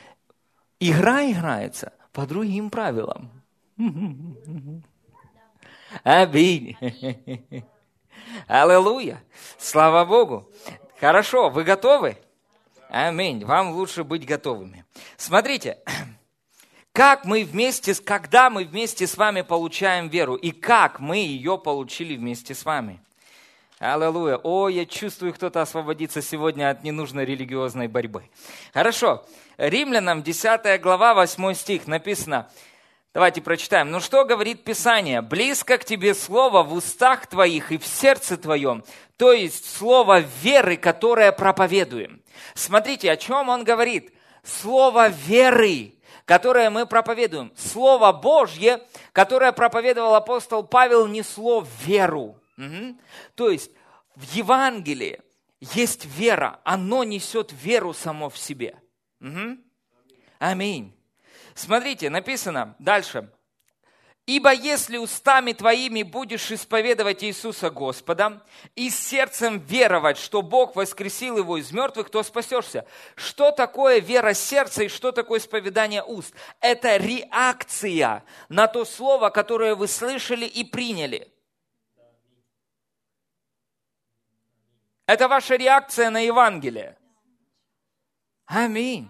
игра 0.79 1.29
играется 1.29 1.93
по 2.11 2.25
другим 2.25 2.69
правилам. 2.69 3.31
Аминь. 6.03 6.75
Аллилуйя. 8.47 9.23
Слава 9.57 10.05
Богу. 10.05 10.49
Хорошо, 10.99 11.49
вы 11.49 11.63
готовы? 11.63 12.17
Аминь. 12.89 13.43
Вам 13.45 13.71
лучше 13.71 14.03
быть 14.03 14.25
готовыми. 14.25 14.85
Смотрите, 15.17 15.79
как 16.93 17.25
мы 17.25 17.43
вместе, 17.43 17.95
когда 17.95 18.49
мы 18.49 18.65
вместе 18.65 19.07
с 19.07 19.17
вами 19.17 19.41
получаем 19.41 20.09
веру 20.09 20.35
и 20.35 20.51
как 20.51 20.99
мы 20.99 21.17
ее 21.17 21.57
получили 21.57 22.15
вместе 22.15 22.53
с 22.53 22.65
вами. 22.65 22.99
Аллилуйя. 23.79 24.37
О, 24.37 24.69
я 24.69 24.85
чувствую, 24.85 25.33
кто-то 25.33 25.61
освободится 25.61 26.21
сегодня 26.21 26.69
от 26.69 26.83
ненужной 26.83 27.25
религиозной 27.25 27.87
борьбы. 27.87 28.23
Хорошо. 28.73 29.25
Римлянам 29.57 30.23
10 30.23 30.81
глава 30.81 31.13
8 31.13 31.53
стих 31.53 31.87
написано, 31.87 32.49
Давайте 33.13 33.41
прочитаем. 33.41 33.91
Ну 33.91 33.99
что 33.99 34.25
говорит 34.25 34.63
Писание? 34.63 35.21
«Близко 35.21 35.77
к 35.77 35.85
тебе 35.85 36.15
слово 36.15 36.63
в 36.63 36.73
устах 36.73 37.27
твоих 37.27 37.71
и 37.71 37.77
в 37.77 37.85
сердце 37.85 38.37
твоем, 38.37 38.83
то 39.17 39.31
есть 39.31 39.69
слово 39.69 40.21
веры, 40.41 40.77
которое 40.77 41.31
проповедуем». 41.31 42.23
Смотрите, 42.55 43.11
о 43.11 43.17
чем 43.17 43.49
он 43.49 43.63
говорит. 43.63 44.13
Слово 44.43 45.09
веры, 45.09 45.93
которое 46.25 46.69
мы 46.69 46.85
проповедуем. 46.85 47.53
Слово 47.55 48.11
Божье, 48.11 48.81
которое 49.11 49.51
проповедовал 49.51 50.15
апостол 50.15 50.63
Павел, 50.63 51.07
несло 51.07 51.65
веру. 51.85 52.39
Угу. 52.57 52.97
То 53.35 53.49
есть 53.49 53.71
в 54.15 54.23
Евангелии 54.33 55.21
есть 55.59 56.05
вера, 56.05 56.59
оно 56.63 57.03
несет 57.03 57.53
веру 57.53 57.93
само 57.93 58.29
в 58.29 58.37
себе. 58.37 58.75
Угу. 59.21 59.57
Аминь. 60.39 60.92
Смотрите, 61.55 62.09
написано 62.09 62.75
дальше. 62.79 63.29
Ибо 64.25 64.53
если 64.53 64.95
устами 64.95 65.51
твоими 65.51 66.01
будешь 66.01 66.49
исповедовать 66.49 67.25
Иисуса 67.25 67.69
Господа 67.69 68.41
и 68.73 68.89
сердцем 68.89 69.59
веровать, 69.59 70.17
что 70.17 70.41
Бог 70.41 70.77
воскресил 70.77 71.37
его 71.37 71.57
из 71.57 71.73
мертвых, 71.73 72.09
то 72.09 72.23
спасешься. 72.23 72.87
Что 73.15 73.51
такое 73.51 73.99
вера 73.99 74.33
сердца 74.33 74.83
и 74.83 74.87
что 74.87 75.11
такое 75.11 75.39
исповедание 75.39 76.03
уст? 76.03 76.33
Это 76.61 76.95
реакция 76.95 78.23
на 78.47 78.67
то 78.67 78.85
слово, 78.85 79.29
которое 79.29 79.75
вы 79.75 79.89
слышали 79.89 80.45
и 80.45 80.63
приняли. 80.63 81.29
Это 85.05 85.27
ваша 85.27 85.57
реакция 85.57 86.09
на 86.09 86.21
Евангелие. 86.21 86.97
Аминь. 88.45 89.09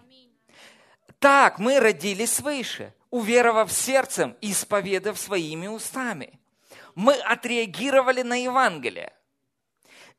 Так 1.24 1.58
мы 1.58 1.80
родились 1.80 2.34
свыше, 2.34 2.94
уверовав 3.10 3.72
сердцем, 3.72 4.36
исповедав 4.42 5.18
своими 5.18 5.68
устами. 5.68 6.38
Мы 6.96 7.14
отреагировали 7.14 8.24
на 8.24 8.36
Евангелие. 8.44 9.14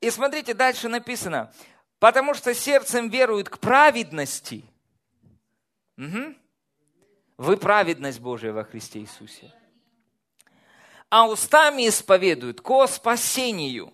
И 0.00 0.08
смотрите, 0.08 0.54
дальше 0.54 0.88
написано, 0.88 1.52
потому 1.98 2.32
что 2.32 2.54
сердцем 2.54 3.10
веруют 3.10 3.50
к 3.50 3.58
праведности. 3.58 4.64
Угу. 5.98 6.36
Вы 7.36 7.56
праведность 7.58 8.20
Божия 8.20 8.54
во 8.54 8.64
Христе 8.64 9.00
Иисусе. 9.00 9.52
А 11.10 11.28
устами 11.28 11.86
исповедуют 11.86 12.62
ко 12.62 12.86
спасению 12.86 13.92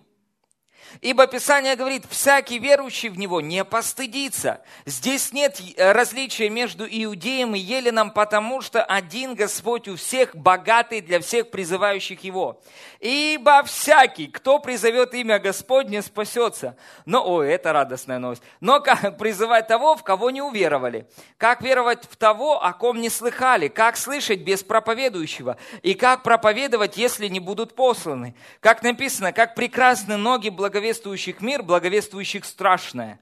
Ибо 0.99 1.25
Писание 1.27 1.75
говорит, 1.75 2.03
всякий 2.09 2.59
верующий 2.59 3.09
в 3.09 3.17
Него 3.17 3.39
не 3.39 3.63
постыдится. 3.63 4.61
Здесь 4.85 5.31
нет 5.31 5.59
э, 5.77 5.91
различия 5.93 6.49
между 6.49 6.85
иудеем 6.85 7.55
и 7.55 7.59
еленом, 7.59 8.11
потому 8.11 8.61
что 8.61 8.83
один 8.83 9.33
Господь 9.33 9.87
у 9.87 9.95
всех, 9.95 10.35
богатый 10.35 11.01
для 11.01 11.21
всех 11.21 11.49
призывающих 11.49 12.23
Его. 12.23 12.61
Ибо 12.99 13.63
всякий, 13.63 14.27
кто 14.27 14.59
призовет 14.59 15.13
имя 15.13 15.39
Господне, 15.39 16.01
спасется. 16.01 16.75
Но, 17.05 17.25
ой, 17.25 17.49
это 17.49 17.71
радостная 17.71 18.19
новость. 18.19 18.43
Но 18.59 18.81
как 18.81 19.17
призывать 19.17 19.67
того, 19.67 19.95
в 19.95 20.03
кого 20.03 20.29
не 20.29 20.41
уверовали? 20.41 21.07
Как 21.37 21.61
веровать 21.61 22.03
в 22.09 22.17
того, 22.17 22.61
о 22.63 22.73
ком 22.73 22.99
не 22.99 23.09
слыхали? 23.09 23.69
Как 23.69 23.95
слышать 23.95 24.41
без 24.41 24.63
проповедующего? 24.63 25.57
И 25.81 25.93
как 25.93 26.23
проповедовать, 26.23 26.97
если 26.97 27.27
не 27.27 27.39
будут 27.39 27.75
посланы? 27.75 28.35
Как 28.59 28.83
написано, 28.83 29.31
как 29.31 29.55
прекрасны 29.55 30.17
ноги 30.17 30.49
благовестия 30.49 30.80
благовествующих 30.81 31.41
мир, 31.41 31.61
благовествующих 31.61 32.43
страшное. 32.43 33.19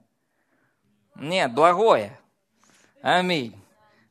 Нет, 1.15 1.53
благое. 1.53 2.17
Аминь. 3.01 3.53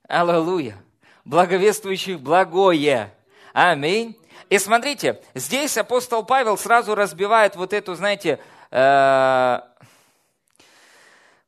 Аллилуйя. 0.07 0.77
Благовествующих 1.25 2.21
благое. 2.21 3.11
Аминь. 3.55 4.19
И 4.51 4.59
смотрите, 4.59 5.23
здесь 5.35 5.79
апостол 5.79 6.25
Павел 6.27 6.59
сразу 6.59 6.95
разбивает 6.95 7.57
вот 7.57 7.73
эту, 7.73 7.95
знаете, 7.95 8.39
э... 8.71 9.61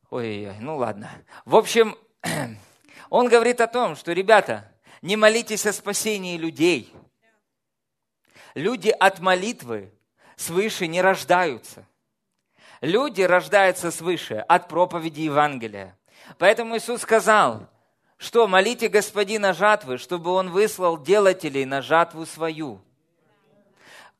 ой, 0.09 0.55
ну 0.59 0.77
ладно. 0.77 1.11
В 1.45 1.55
общем, 1.55 1.95
он 3.11 3.27
говорит 3.27 3.61
о 3.61 3.67
том, 3.67 3.95
что, 3.95 4.11
ребята, 4.11 4.71
не 5.03 5.17
молитесь 5.17 5.67
о 5.67 5.73
спасении 5.73 6.37
людей. 6.37 6.91
Люди 8.55 8.89
от 8.89 9.19
молитвы 9.19 9.93
свыше 10.35 10.87
не 10.87 10.99
рождаются. 11.01 11.85
Люди 12.81 13.21
рождаются 13.21 13.91
свыше 13.91 14.43
от 14.47 14.67
проповеди 14.67 15.21
Евангелия. 15.21 15.95
Поэтому 16.39 16.77
Иисус 16.77 17.01
сказал, 17.01 17.67
что 18.17 18.47
молите 18.47 18.87
Господина 18.87 19.53
жатвы, 19.53 19.99
чтобы 19.99 20.31
Он 20.31 20.49
выслал 20.49 20.97
делателей 20.97 21.65
на 21.65 21.83
жатву 21.83 22.25
свою. 22.25 22.81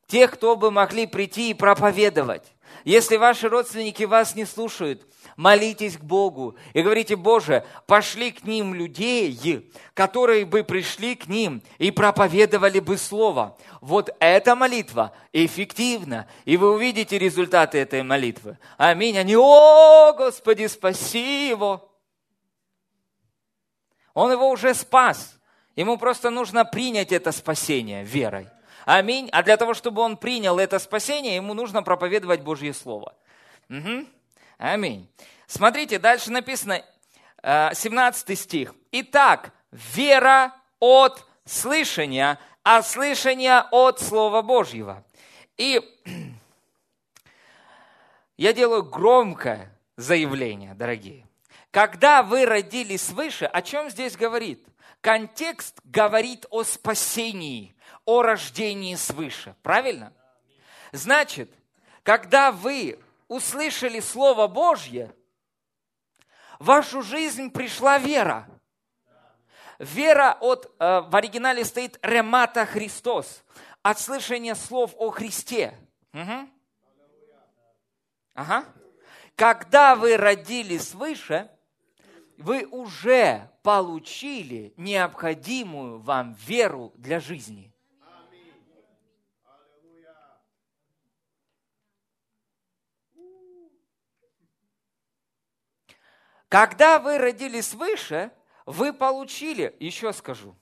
Тех, 0.06 0.32
кто 0.32 0.54
бы 0.54 0.70
могли 0.70 1.06
прийти 1.06 1.50
и 1.50 1.54
проповедовать. 1.54 2.44
Если 2.84 3.16
ваши 3.16 3.48
родственники 3.48 4.04
вас 4.04 4.36
не 4.36 4.44
слушают, 4.44 5.02
молитесь 5.36 5.96
к 5.96 6.00
Богу 6.00 6.56
и 6.72 6.82
говорите, 6.82 7.16
Боже, 7.16 7.64
пошли 7.86 8.32
к 8.32 8.44
ним 8.44 8.74
людей, 8.74 9.70
которые 9.94 10.44
бы 10.44 10.64
пришли 10.64 11.14
к 11.14 11.28
ним 11.28 11.62
и 11.78 11.90
проповедовали 11.90 12.80
бы 12.80 12.96
Слово. 12.96 13.56
Вот 13.80 14.14
эта 14.20 14.54
молитва 14.54 15.12
эффективна, 15.32 16.28
и 16.44 16.56
вы 16.56 16.72
увидите 16.72 17.18
результаты 17.18 17.78
этой 17.78 18.02
молитвы. 18.02 18.58
Аминь. 18.76 19.18
Они, 19.18 19.36
о, 19.36 20.12
Господи, 20.16 20.66
спаси 20.66 21.48
его. 21.48 21.88
Он 24.14 24.30
его 24.30 24.50
уже 24.50 24.74
спас. 24.74 25.38
Ему 25.74 25.96
просто 25.96 26.30
нужно 26.30 26.64
принять 26.64 27.12
это 27.12 27.32
спасение 27.32 28.04
верой. 28.04 28.48
Аминь. 28.84 29.28
А 29.32 29.42
для 29.42 29.56
того, 29.56 29.74
чтобы 29.74 30.02
он 30.02 30.16
принял 30.16 30.58
это 30.58 30.78
спасение, 30.78 31.36
ему 31.36 31.54
нужно 31.54 31.82
проповедовать 31.82 32.42
Божье 32.42 32.74
Слово. 32.74 33.14
Угу. 33.70 34.06
Аминь. 34.62 35.10
Смотрите, 35.48 35.98
дальше 35.98 36.30
написано, 36.30 36.84
17 37.42 38.30
э, 38.30 38.34
стих. 38.36 38.72
Итак, 38.92 39.52
вера 39.72 40.54
от 40.78 41.26
слышания, 41.44 42.38
а 42.62 42.80
слышание 42.82 43.64
от 43.72 43.98
Слова 43.98 44.40
Божьего. 44.40 45.04
И 45.56 45.80
я 48.36 48.52
делаю 48.52 48.84
громкое 48.84 49.76
заявление, 49.96 50.74
дорогие. 50.74 51.26
Когда 51.72 52.22
вы 52.22 52.46
родились 52.46 53.02
свыше, 53.02 53.46
о 53.46 53.62
чем 53.62 53.90
здесь 53.90 54.16
говорит? 54.16 54.64
Контекст 55.00 55.80
говорит 55.82 56.46
о 56.50 56.62
спасении, 56.62 57.74
о 58.04 58.22
рождении 58.22 58.94
свыше. 58.94 59.56
Правильно? 59.64 60.12
Значит, 60.92 61.52
когда 62.04 62.52
вы 62.52 63.00
услышали 63.32 64.00
Слово 64.00 64.46
Божье, 64.46 65.14
в 66.58 66.66
вашу 66.66 67.02
жизнь 67.02 67.50
пришла 67.50 67.98
вера. 67.98 68.46
Вера 69.78 70.36
от, 70.40 70.66
э, 70.78 71.00
в 71.00 71.16
оригинале 71.16 71.64
стоит 71.64 71.98
«ремата 72.02 72.66
Христос», 72.66 73.42
от 73.82 73.98
слышания 73.98 74.54
слов 74.54 74.94
о 74.96 75.10
Христе. 75.10 75.76
Угу. 76.12 76.48
Ага. 78.34 78.64
Когда 79.34 79.96
вы 79.96 80.16
родились 80.16 80.90
свыше, 80.90 81.50
вы 82.36 82.66
уже 82.66 83.50
получили 83.62 84.74
необходимую 84.76 86.00
вам 86.00 86.34
веру 86.34 86.92
для 86.96 87.18
жизни. 87.18 87.71
Когда 96.52 96.98
вы 96.98 97.16
родились 97.16 97.68
свыше, 97.68 98.30
вы 98.66 98.92
получили, 98.92 99.74
еще 99.80 100.12
скажу, 100.12 100.54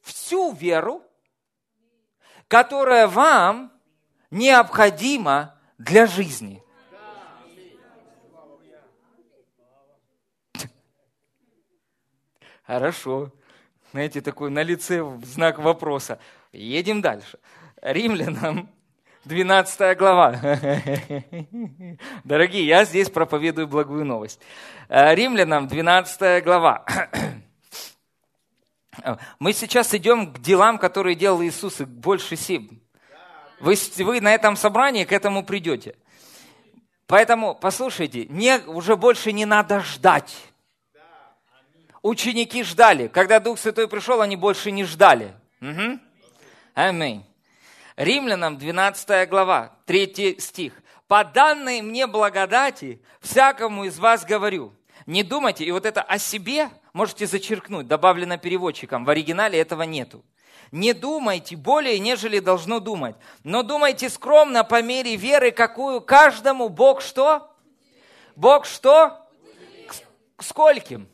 всю 0.00 0.52
веру, 0.52 1.02
которая 2.48 3.06
вам 3.06 3.70
необходима 4.30 5.60
для 5.76 6.06
жизни. 6.06 6.62
Хорошо. 12.64 13.30
знаете, 13.90 14.22
такой 14.22 14.48
на 14.48 14.62
лице 14.62 15.04
знак 15.22 15.58
вопроса. 15.58 16.18
Едем 16.50 17.02
дальше. 17.02 17.38
Римлянам 17.82 18.70
12 19.28 19.98
глава. 19.98 20.40
Дорогие, 22.24 22.66
я 22.66 22.84
здесь 22.84 23.10
проповедую 23.10 23.68
благую 23.68 24.06
новость. 24.06 24.40
Э, 24.88 25.14
Римлянам 25.14 25.68
12 25.68 26.42
глава. 26.42 26.84
Мы 29.38 29.52
сейчас 29.52 29.94
идем 29.94 30.32
к 30.32 30.38
делам, 30.40 30.78
которые 30.78 31.14
делал 31.14 31.42
Иисус, 31.42 31.80
и 31.80 31.84
больше 31.84 32.36
сим. 32.36 32.80
Вы, 33.60 33.76
вы 33.98 34.20
на 34.20 34.34
этом 34.34 34.56
собрании 34.56 35.04
к 35.04 35.12
этому 35.12 35.44
придете. 35.44 35.94
Поэтому, 37.06 37.54
послушайте, 37.54 38.26
мне 38.30 38.58
уже 38.66 38.96
больше 38.96 39.32
не 39.32 39.44
надо 39.44 39.80
ждать. 39.80 40.34
Ученики 42.00 42.64
ждали. 42.64 43.08
Когда 43.08 43.40
Дух 43.40 43.58
Святой 43.58 43.88
пришел, 43.88 44.22
они 44.22 44.36
больше 44.36 44.70
не 44.70 44.84
ждали. 44.84 45.34
Угу. 45.60 45.98
Аминь. 46.74 47.27
Римлянам 47.98 48.58
12 48.58 49.28
глава, 49.28 49.76
3 49.84 50.38
стих. 50.38 50.72
«По 51.08 51.24
данной 51.24 51.82
мне 51.82 52.06
благодати 52.06 53.02
всякому 53.20 53.86
из 53.86 53.98
вас 53.98 54.24
говорю». 54.24 54.72
Не 55.06 55.24
думайте, 55.24 55.64
и 55.64 55.72
вот 55.72 55.84
это 55.84 56.00
о 56.02 56.16
себе 56.18 56.70
можете 56.92 57.26
зачеркнуть, 57.26 57.88
добавлено 57.88 58.38
переводчиком. 58.38 59.04
В 59.04 59.10
оригинале 59.10 59.58
этого 59.58 59.82
нету. 59.82 60.24
Не 60.70 60.92
думайте 60.92 61.56
более, 61.56 61.98
нежели 61.98 62.38
должно 62.38 62.78
думать, 62.78 63.16
но 63.42 63.64
думайте 63.64 64.08
скромно 64.10 64.62
по 64.62 64.80
мере 64.80 65.16
веры, 65.16 65.50
какую 65.50 66.00
каждому 66.00 66.68
Бог 66.68 67.00
что? 67.00 67.50
Бог 68.36 68.64
что? 68.64 69.26
К 70.36 70.42
скольким? 70.44 71.08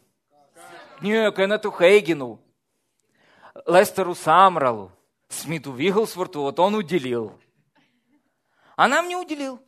Не, 1.01 1.33
Кеннету 1.33 1.71
Хейгену, 1.71 2.43
Лестеру 3.67 4.15
Самралу, 4.15 4.93
Смиту 5.35 5.73
Вигглсворту, 5.73 6.43
вот 6.43 6.59
он 6.61 6.75
уделил. 6.75 7.39
А 8.77 8.89
нам 8.89 9.09
не 9.09 9.17
уделил. 9.17 9.61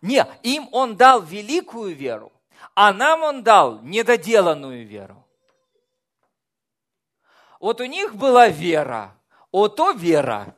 Не, 0.00 0.26
им 0.42 0.68
он 0.72 0.96
дал 0.96 1.22
великую 1.22 1.94
веру, 1.94 2.32
а 2.74 2.92
нам 2.92 3.22
он 3.22 3.42
дал 3.44 3.80
недоделанную 3.82 4.86
веру. 4.86 5.24
Вот 7.60 7.80
у 7.80 7.84
них 7.84 8.16
была 8.16 8.48
вера, 8.48 9.16
вот 9.52 9.76
то 9.76 9.92
вера. 9.92 10.56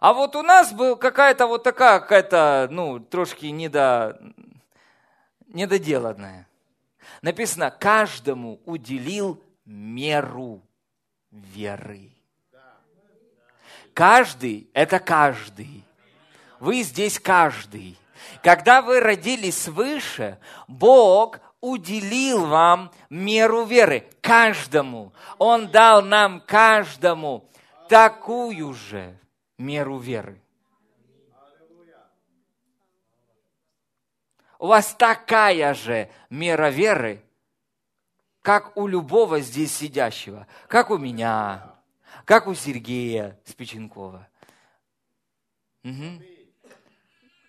А 0.00 0.12
вот 0.12 0.36
у 0.36 0.42
нас 0.42 0.72
была 0.74 0.96
какая-то 0.96 1.46
вот 1.46 1.62
такая, 1.62 1.98
какая-то, 2.00 2.68
ну, 2.70 3.00
трошки 3.00 3.46
недо, 3.46 4.20
недоделанная. 5.46 6.46
Написано, 7.22 7.70
каждому 7.70 8.60
уделил 8.66 9.42
меру 9.64 10.62
веры. 11.34 12.10
Каждый– 13.92 14.68
это 14.72 14.98
каждый. 14.98 15.84
Вы 16.60 16.82
здесь 16.82 17.18
каждый. 17.18 17.98
Когда 18.42 18.82
вы 18.82 19.00
родились 19.00 19.62
свыше, 19.62 20.38
Бог 20.66 21.38
уделил 21.60 22.46
вам 22.46 22.90
меру 23.10 23.64
веры. 23.64 24.08
Каждому. 24.20 25.12
Он 25.38 25.68
дал 25.68 26.02
нам 26.02 26.40
каждому 26.40 27.48
такую 27.88 28.74
же 28.74 29.18
меру 29.58 29.98
веры. 29.98 30.40
У 34.58 34.66
вас 34.66 34.94
такая 34.94 35.74
же 35.74 36.08
мера 36.30 36.70
веры, 36.70 37.22
как 38.44 38.76
у 38.76 38.86
любого 38.86 39.40
здесь 39.40 39.74
сидящего, 39.74 40.46
как 40.68 40.90
у 40.90 40.98
меня, 40.98 41.76
как 42.26 42.46
у 42.46 42.52
Сергея 42.52 43.40
Спиченкова. 43.46 44.28
Угу. 45.82 46.22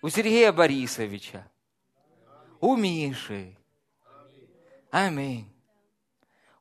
У 0.00 0.08
Сергея 0.08 0.52
Борисовича, 0.52 1.46
у 2.60 2.76
Миши. 2.76 3.58
Аминь. 4.90 5.52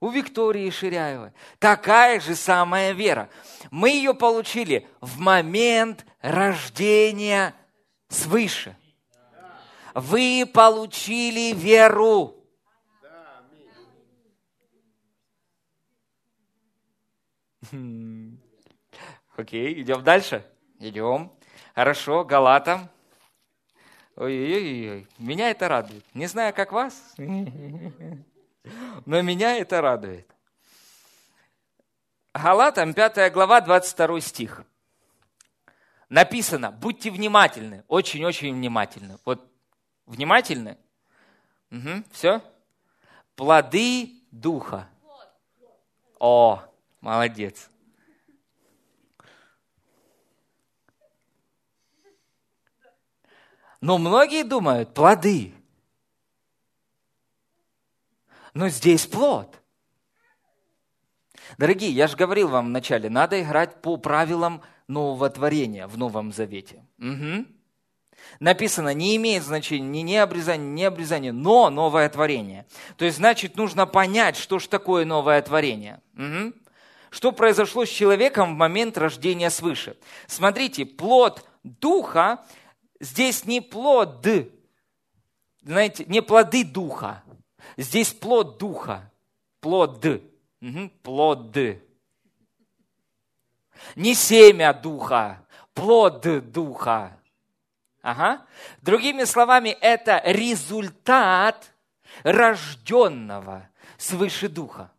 У 0.02 0.10
Виктории 0.10 0.70
Ширяевой. 0.70 1.32
Такая 1.58 2.20
же 2.20 2.36
самая 2.36 2.92
вера. 2.92 3.30
Мы 3.72 3.92
ее 3.92 4.14
получили 4.14 4.86
в 5.00 5.18
момент 5.18 6.06
рождения 6.20 7.56
свыше. 8.10 8.76
Вы 9.94 10.46
получили 10.46 11.54
веру. 11.54 12.35
Окей, 19.36 19.82
идем 19.82 20.04
дальше? 20.04 20.46
Идем. 20.80 21.32
Хорошо, 21.74 22.24
Галатам. 22.24 22.90
Ой-ой-ой, 24.16 25.08
меня 25.18 25.50
это 25.50 25.68
радует. 25.68 26.06
Не 26.14 26.28
знаю, 26.28 26.54
как 26.54 26.72
вас, 26.72 27.16
но 27.18 29.22
меня 29.22 29.58
это 29.58 29.82
радует. 29.82 30.28
Галатам, 32.34 32.94
5 32.94 33.34
глава, 33.34 33.62
22 33.62 34.22
стих. 34.22 34.64
Написано, 36.08 36.72
будьте 36.72 37.12
внимательны, 37.12 37.84
очень-очень 37.88 38.54
внимательны. 38.54 39.18
Вот 39.26 39.52
внимательны? 40.06 40.78
Угу, 41.72 42.04
все? 42.12 42.42
Плоды 43.36 44.22
Духа. 44.32 44.88
О, 46.20 46.64
Молодец. 47.06 47.70
Но 53.80 54.00
многие 54.00 54.44
думают, 54.44 54.96
плоды. 54.96 55.54
Но 58.56 58.70
здесь 58.70 59.06
плод. 59.06 59.62
Дорогие, 61.60 61.92
я 61.92 62.08
же 62.08 62.18
говорил 62.18 62.48
вам 62.48 62.66
вначале, 62.70 63.08
надо 63.12 63.40
играть 63.40 63.84
по 63.84 63.98
правилам 63.98 64.64
нового 64.88 65.30
творения 65.30 65.86
в 65.86 66.00
Новом 66.00 66.34
Завете. 66.34 66.84
Угу. 66.98 67.46
Написано, 68.40 68.96
не 68.96 69.16
имеет 69.18 69.44
значения 69.44 69.88
ни 69.88 70.00
необрезание, 70.00 70.72
ни 70.72 70.82
обрезание, 70.82 71.32
но 71.32 71.70
новое 71.70 72.10
творение. 72.10 72.66
То 72.98 73.06
есть, 73.06 73.18
значит, 73.18 73.58
нужно 73.58 73.86
понять, 73.86 74.38
что 74.38 74.58
же 74.58 74.68
такое 74.68 75.06
новое 75.06 75.40
творение. 75.44 76.02
Угу 76.16 76.65
что 77.16 77.32
произошло 77.32 77.86
с 77.86 77.90
человеком 77.90 78.56
в 78.56 78.58
момент 78.58 78.98
рождения 78.98 79.50
свыше. 79.50 79.96
Смотрите, 80.28 80.86
плод 80.86 81.48
духа, 81.64 82.44
здесь 83.00 83.46
не 83.46 83.62
плод, 83.62 84.28
знаете, 85.62 86.04
не 86.08 86.22
плоды 86.22 86.66
духа, 86.66 87.24
здесь 87.78 88.14
плод 88.14 88.58
духа, 88.58 89.10
плод, 89.62 90.06
угу, 90.06 90.90
плод. 91.04 91.56
Не 93.96 94.14
семя 94.14 94.74
духа, 94.74 95.42
плод 95.74 96.52
духа. 96.52 97.18
Ага. 98.02 98.46
Другими 98.82 99.24
словами, 99.24 99.70
это 99.70 100.22
результат 100.26 101.72
рожденного 102.24 103.70
свыше 103.98 104.50
духа 104.50 104.92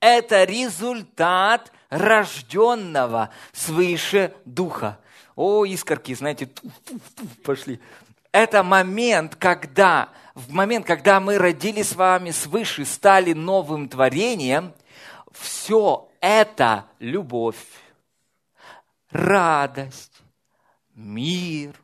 это 0.00 0.44
результат 0.44 1.72
рожденного 1.90 3.30
свыше 3.52 4.34
духа. 4.44 4.98
О, 5.34 5.64
искорки, 5.64 6.14
знаете, 6.14 6.48
пошли. 7.44 7.80
Это 8.32 8.62
момент, 8.62 9.36
когда, 9.36 10.10
в 10.34 10.52
момент, 10.52 10.86
когда 10.86 11.20
мы 11.20 11.38
родились 11.38 11.90
с 11.90 11.96
вами 11.96 12.30
свыше, 12.30 12.84
стали 12.84 13.32
новым 13.32 13.88
творением, 13.88 14.72
все 15.32 16.08
это 16.20 16.86
любовь, 16.98 17.56
радость, 19.10 20.22
мир, 20.94 21.74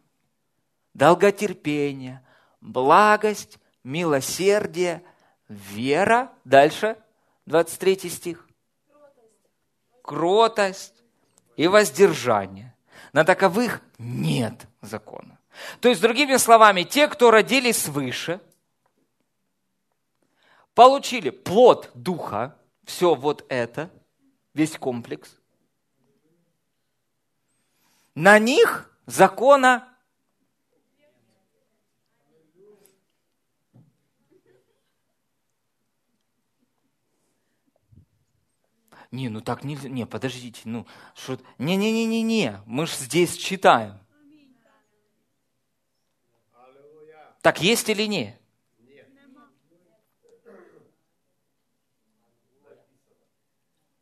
долготерпение, 0.94 2.22
благость, 2.60 3.58
милосердие, 3.84 5.02
вера, 5.48 6.32
дальше 6.44 6.96
23 7.46 8.10
стих. 8.10 8.48
Кротость 10.02 11.02
и 11.56 11.66
воздержание. 11.66 12.74
На 13.12 13.24
таковых 13.24 13.80
нет 13.98 14.66
закона. 14.80 15.38
То 15.80 15.88
есть, 15.88 16.00
другими 16.00 16.36
словами, 16.36 16.82
те, 16.82 17.08
кто 17.08 17.30
родились 17.30 17.76
свыше, 17.76 18.40
получили 20.74 21.30
плод 21.30 21.90
духа, 21.94 22.56
все 22.84 23.14
вот 23.14 23.44
это, 23.48 23.90
весь 24.54 24.76
комплекс, 24.78 25.36
на 28.14 28.38
них 28.38 28.90
закона 29.06 29.91
Не, 39.12 39.28
ну 39.28 39.42
так 39.42 39.62
нельзя. 39.62 39.90
Не, 39.90 40.06
подождите, 40.06 40.62
ну 40.64 40.86
что? 41.14 41.38
Не-не-не-не-не, 41.58 42.62
мы 42.64 42.86
же 42.86 42.94
здесь 42.94 43.36
читаем. 43.36 43.98
Так 47.42 47.60
есть 47.60 47.88
или 47.90 48.06
нет? 48.06 48.38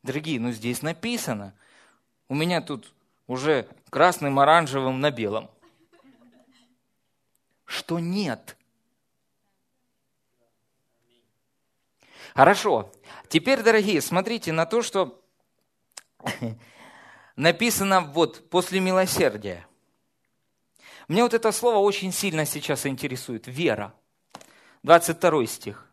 Дорогие, 0.03 0.39
ну 0.39 0.53
здесь 0.53 0.81
написано. 0.81 1.55
У 2.29 2.35
меня 2.35 2.61
тут 2.61 2.93
уже 3.27 3.69
красным, 3.91 4.39
оранжевым 4.39 5.01
на 5.01 5.11
белом. 5.11 5.51
Что 7.65 7.99
нет. 7.99 8.57
Хорошо. 12.41 12.91
Теперь, 13.29 13.63
дорогие, 13.63 14.01
смотрите 14.01 14.51
на 14.51 14.65
то, 14.65 14.81
что 14.81 15.23
написано 17.37 18.01
вот 18.01 18.49
после 18.49 18.81
милосердия. 18.81 19.67
Мне 21.07 21.23
вот 21.23 21.35
это 21.35 21.53
слово 21.53 21.77
очень 21.77 22.13
сильно 22.13 22.47
сейчас 22.47 22.87
интересует. 22.87 23.47
Вера. 23.47 23.93
22 24.85 25.45
стих. 25.45 25.87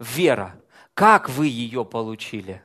Вера. 0.00 0.60
Как 0.92 1.28
вы 1.28 1.46
ее 1.46 1.84
получили? 1.84 2.60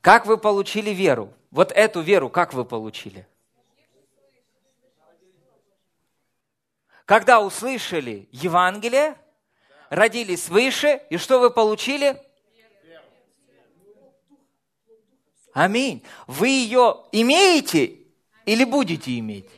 Как 0.00 0.26
вы 0.26 0.36
получили 0.36 0.90
веру? 0.90 1.32
Вот 1.52 1.70
эту 1.70 2.00
веру 2.00 2.28
как 2.28 2.54
вы 2.54 2.64
получили? 2.64 3.24
Когда 7.12 7.42
услышали 7.42 8.26
Евангелие, 8.32 9.18
родились 9.90 10.44
свыше, 10.44 11.02
и 11.10 11.18
что 11.18 11.40
вы 11.40 11.50
получили? 11.50 12.18
Аминь. 15.52 16.02
Вы 16.26 16.48
ее 16.48 17.04
имеете 17.12 17.98
или 18.46 18.64
будете 18.64 19.18
иметь? 19.18 19.50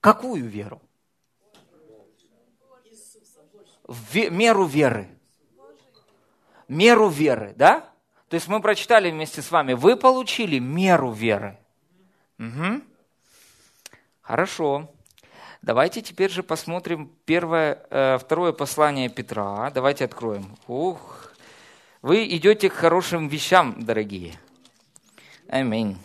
Какую 0.00 0.46
веру? 0.46 0.82
В 3.84 4.28
меру 4.28 4.66
веры 4.66 5.08
меру 6.68 7.08
веры, 7.08 7.54
да? 7.56 7.90
То 8.28 8.34
есть 8.34 8.46
мы 8.48 8.60
прочитали 8.60 9.10
вместе 9.10 9.40
с 9.40 9.50
вами, 9.50 9.72
вы 9.72 9.96
получили 9.96 10.58
меру 10.58 11.12
веры. 11.12 11.61
Угу. 12.42 12.82
Хорошо. 14.20 14.92
Давайте 15.62 16.02
теперь 16.02 16.30
же 16.30 16.42
посмотрим 16.42 17.14
первое, 17.24 17.86
э, 17.88 18.18
второе 18.18 18.52
послание 18.52 19.08
Петра. 19.08 19.70
Давайте 19.70 20.06
откроем. 20.06 20.56
Ух, 20.66 21.32
вы 22.00 22.26
идете 22.26 22.68
к 22.68 22.72
хорошим 22.72 23.28
вещам, 23.28 23.84
дорогие. 23.84 24.34
Аминь. 25.48 25.96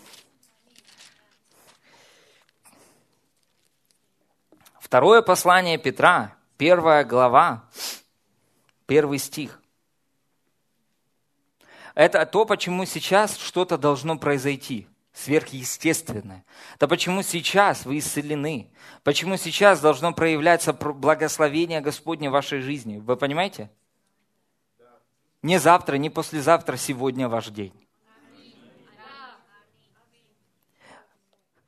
Второе 4.80 5.23
послание 5.23 5.80
Петра, 5.80 6.36
первая 6.58 7.04
глава, 7.04 7.67
первый 8.86 9.17
стих. 9.17 9.60
Это 11.95 12.23
то, 12.28 12.45
почему 12.45 12.86
сейчас 12.86 13.36
что-то 13.38 13.80
должно 13.80 14.19
произойти 14.19 14.88
сверхъестественное. 15.17 16.45
Это 16.75 16.88
почему 16.88 17.23
сейчас 17.23 17.86
вы 17.86 17.97
исцелены. 17.97 18.71
Почему 19.03 19.38
сейчас 19.38 19.82
должно 19.82 20.13
проявляться 20.13 20.73
благословение 20.73 21.82
Господне 21.82 22.30
в 22.30 22.34
вашей 22.34 22.62
жизни. 22.62 22.99
Вы 22.99 23.17
понимаете? 23.17 23.71
Не 25.41 25.58
завтра, 25.58 25.95
не 25.95 26.12
послезавтра, 26.12 26.77
сегодня 26.77 27.27
ваш 27.27 27.47
день. 27.47 27.73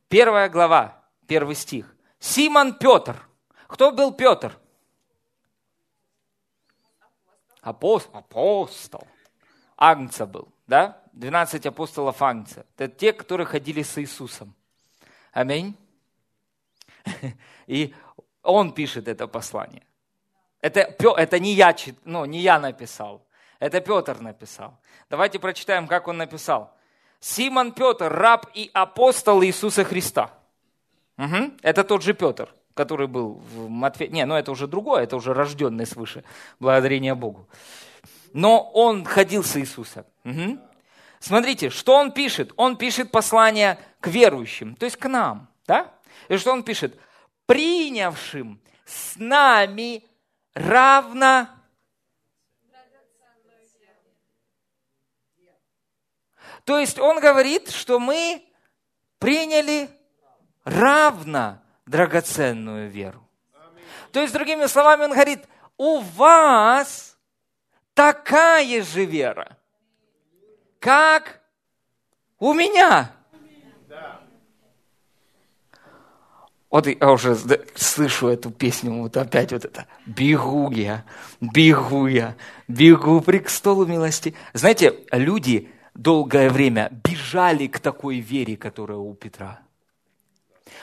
Первая 0.09 0.49
глава, 0.49 1.03
первый 1.27 1.55
стих. 1.55 1.95
Симон 2.19 2.73
Петр. 2.73 3.27
Кто 3.67 3.91
был 3.91 4.11
Петр? 4.11 4.57
Апостол. 7.61 8.15
Апостол. 8.15 9.07
Агнца 9.75 10.25
был, 10.25 10.49
да? 10.67 11.01
12 11.19 11.65
апостолов 11.65 12.21
Агнца. 12.21 12.65
Это 12.77 12.95
те, 12.95 13.11
которые 13.11 13.45
ходили 13.45 13.83
с 13.83 13.97
Иисусом. 13.97 14.53
Аминь. 15.33 15.75
И 17.67 17.93
он 18.41 18.71
пишет 18.71 19.07
это 19.09 19.27
послание. 19.27 19.83
Это, 20.61 20.79
это 20.79 21.39
не, 21.39 21.53
я, 21.53 21.75
ну, 22.05 22.25
не 22.25 22.39
я 22.39 22.59
написал, 22.59 23.25
это 23.59 23.81
Петр 23.81 24.19
написал. 24.19 24.79
Давайте 25.09 25.39
прочитаем, 25.39 25.87
как 25.87 26.07
он 26.07 26.17
написал. 26.17 26.73
Симон 27.19 27.73
Петр, 27.73 28.11
раб 28.11 28.47
и 28.53 28.69
апостол 28.73 29.43
Иисуса 29.43 29.83
Христа. 29.83 30.33
Угу. 31.17 31.57
Это 31.61 31.83
тот 31.83 32.01
же 32.01 32.13
Петр, 32.13 32.53
который 32.73 33.07
был 33.07 33.33
в 33.33 33.69
Матфе... 33.69 34.07
Не, 34.07 34.25
ну 34.25 34.35
это 34.35 34.51
уже 34.51 34.67
другое, 34.67 35.03
это 35.03 35.17
уже 35.17 35.33
рожденный 35.33 35.85
свыше, 35.85 36.23
благодарение 36.59 37.13
Богу 37.13 37.47
но 38.33 38.61
он 38.73 39.05
ходил 39.05 39.43
с 39.43 39.57
Иисусом. 39.57 40.05
Угу. 40.25 40.59
Смотрите, 41.19 41.69
что 41.69 41.95
он 41.95 42.11
пишет? 42.11 42.53
Он 42.55 42.77
пишет 42.77 43.11
послание 43.11 43.77
к 43.99 44.07
верующим, 44.07 44.75
то 44.75 44.85
есть 44.85 44.97
к 44.97 45.07
нам. 45.07 45.49
Да? 45.67 45.93
И 46.29 46.37
что 46.37 46.51
он 46.51 46.63
пишет? 46.63 46.97
Принявшим 47.45 48.61
с 48.85 49.15
нами 49.17 50.03
равно 50.53 51.47
То 56.69 56.77
есть 56.77 56.99
он 56.99 57.19
говорит, 57.19 57.71
что 57.71 57.99
мы 57.99 58.45
приняли 59.17 59.89
равно 60.63 61.59
драгоценную 61.87 62.89
веру. 62.91 63.27
То 64.11 64.21
есть, 64.21 64.33
другими 64.33 64.67
словами, 64.67 65.05
он 65.05 65.13
говорит, 65.13 65.45
у 65.77 65.99
вас 65.99 67.17
такая 67.95 68.83
же 68.83 69.05
вера, 69.05 69.57
как 70.79 71.41
у 72.39 72.53
меня. 72.53 73.11
Вот 76.69 76.85
я 76.85 77.11
уже 77.11 77.35
слышу 77.75 78.27
эту 78.27 78.51
песню, 78.51 78.93
вот 78.93 79.17
опять 79.17 79.51
вот 79.51 79.65
это. 79.65 79.87
Бегу 80.05 80.71
я, 80.71 81.03
бегу 81.41 82.05
я, 82.05 82.35
бегу 82.67 83.21
к 83.21 83.49
столу 83.49 83.87
милости. 83.87 84.35
Знаете, 84.53 85.03
люди 85.11 85.71
долгое 85.95 86.49
время 86.51 86.91
бежали 87.03 87.65
к 87.65 87.79
такой 87.79 88.19
вере, 88.19 88.55
которая 88.55 88.99
у 88.99 89.15
Петра. 89.15 89.61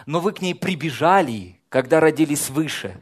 Но 0.07 0.19
вы 0.19 0.33
к 0.33 0.43
ней 0.43 0.57
прибежали, 0.57 1.61
когда 1.69 2.01
родились 2.01 2.51
выше. 2.51 3.01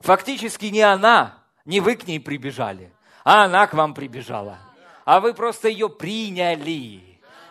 Фактически 0.00 0.66
не 0.66 0.82
она, 0.82 1.42
не 1.64 1.80
вы 1.80 1.96
к 1.96 2.06
ней 2.06 2.20
прибежали, 2.20 2.92
а 3.28 3.44
она 3.44 3.66
к 3.66 3.74
вам 3.74 3.92
прибежала. 3.92 4.56
А 5.04 5.20
вы 5.20 5.34
просто 5.34 5.68
ее 5.68 5.90
приняли. 5.90 7.02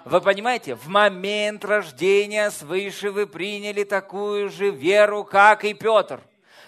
Вы 0.05 0.21
понимаете, 0.21 0.73
в 0.73 0.87
момент 0.87 1.63
рождения 1.63 2.49
свыше 2.49 3.11
вы 3.11 3.27
приняли 3.27 3.83
такую 3.83 4.49
же 4.49 4.71
веру, 4.71 5.23
как 5.23 5.63
и 5.65 5.75
Петр, 5.75 6.19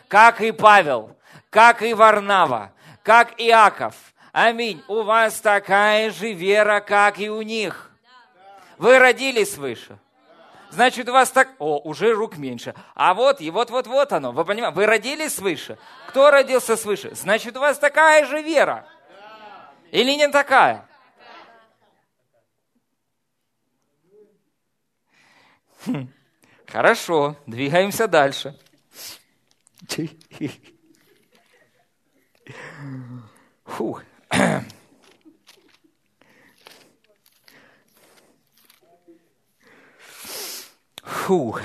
как 0.07 0.41
и 0.41 0.51
Павел, 0.51 1.17
как 1.49 1.81
и 1.81 1.95
Варнава, 1.95 2.71
как 3.01 3.41
Иаков. 3.41 3.95
Аминь. 4.31 4.83
У 4.87 5.01
вас 5.01 5.41
такая 5.41 6.11
же 6.11 6.31
вера, 6.33 6.79
как 6.79 7.19
и 7.19 7.31
у 7.31 7.41
них. 7.41 7.89
Вы 8.77 8.99
родились 8.99 9.55
свыше. 9.55 9.97
Значит, 10.69 11.09
у 11.09 11.13
вас 11.13 11.31
так... 11.31 11.49
О, 11.57 11.79
уже 11.79 12.13
рук 12.13 12.37
меньше. 12.37 12.75
А 12.93 13.15
вот, 13.15 13.41
и 13.41 13.49
вот-вот-вот 13.49 14.13
оно. 14.13 14.31
Вы 14.33 14.45
понимаете? 14.45 14.75
Вы 14.75 14.85
родились 14.85 15.33
свыше. 15.33 15.79
Кто 16.09 16.29
родился 16.29 16.77
свыше? 16.77 17.15
Значит, 17.15 17.57
у 17.57 17.59
вас 17.59 17.79
такая 17.79 18.27
же 18.27 18.43
вера. 18.43 18.85
Или 19.91 20.15
не 20.15 20.29
такая? 20.29 20.87
Хм. 25.85 26.13
Хорошо, 26.67 27.35
двигаемся 27.47 28.07
дальше. 28.07 28.59
Фух. 33.65 34.03
Фу, 41.03 41.57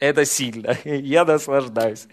это 0.00 0.24
сильно. 0.24 0.76
Я 0.84 1.24
наслаждаюсь. 1.24 2.06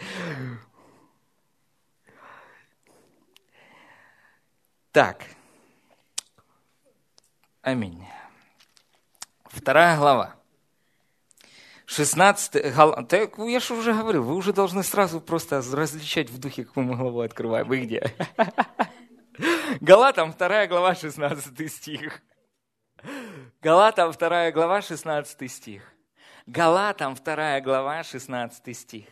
Так. 4.94 5.26
Аминь. 7.64 8.08
Вторая 9.46 9.98
глава. 9.98 10.36
16, 11.88 12.76
Гал... 12.76 13.04
так 13.08 13.40
я 13.40 13.60
же 13.60 13.74
уже 13.74 13.92
говорил, 13.92 14.24
вы 14.24 14.36
уже 14.36 14.54
должны 14.54 14.84
сразу 14.84 15.20
просто 15.20 15.64
различать 15.72 16.30
в 16.30 16.38
духе, 16.38 16.64
какую 16.64 16.86
мы 16.86 16.96
главу 16.96 17.22
открываем. 17.22 17.68
Вы 17.68 17.86
где? 17.86 18.14
Галатам 19.82 20.32
2 20.32 20.68
глава 20.68 20.94
16 20.94 21.72
стих. 21.72 22.22
Галатам 23.64 24.12
2 24.12 24.52
глава 24.52 24.84
16 24.84 25.52
стих. 25.52 25.92
Галатам 26.46 27.16
2 27.16 27.62
глава 27.62 28.04
16 28.04 28.78
стих. 28.78 29.08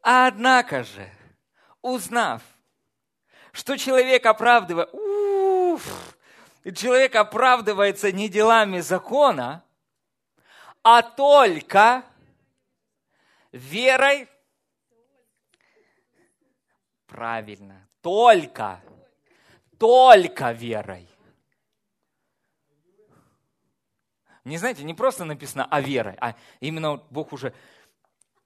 Однако 0.00 0.82
же, 0.82 1.12
узнав, 1.82 2.40
что 3.52 3.76
человек 3.76 4.26
оправдывает, 4.26 4.90
уф, 4.92 6.16
человек 6.74 7.16
оправдывается 7.16 8.12
не 8.12 8.28
делами 8.28 8.80
закона, 8.80 9.64
а 10.82 11.02
только 11.02 12.04
верой. 13.52 14.28
Правильно, 17.06 17.88
только, 18.00 18.80
только 19.78 20.52
верой. 20.52 21.08
Не 24.44 24.56
знаете, 24.56 24.84
не 24.84 24.94
просто 24.94 25.24
написано 25.24 25.66
«а 25.70 25.80
верой», 25.80 26.16
а 26.18 26.34
именно 26.60 26.96
Бог 27.10 27.32
уже 27.32 27.52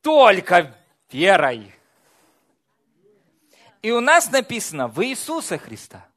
только 0.00 0.74
верой. 1.10 1.72
И 3.84 3.90
у 3.90 4.00
нас 4.00 4.30
написано 4.30 4.88
«в 4.88 5.04
Иисуса 5.04 5.58
Христа». 5.58 6.08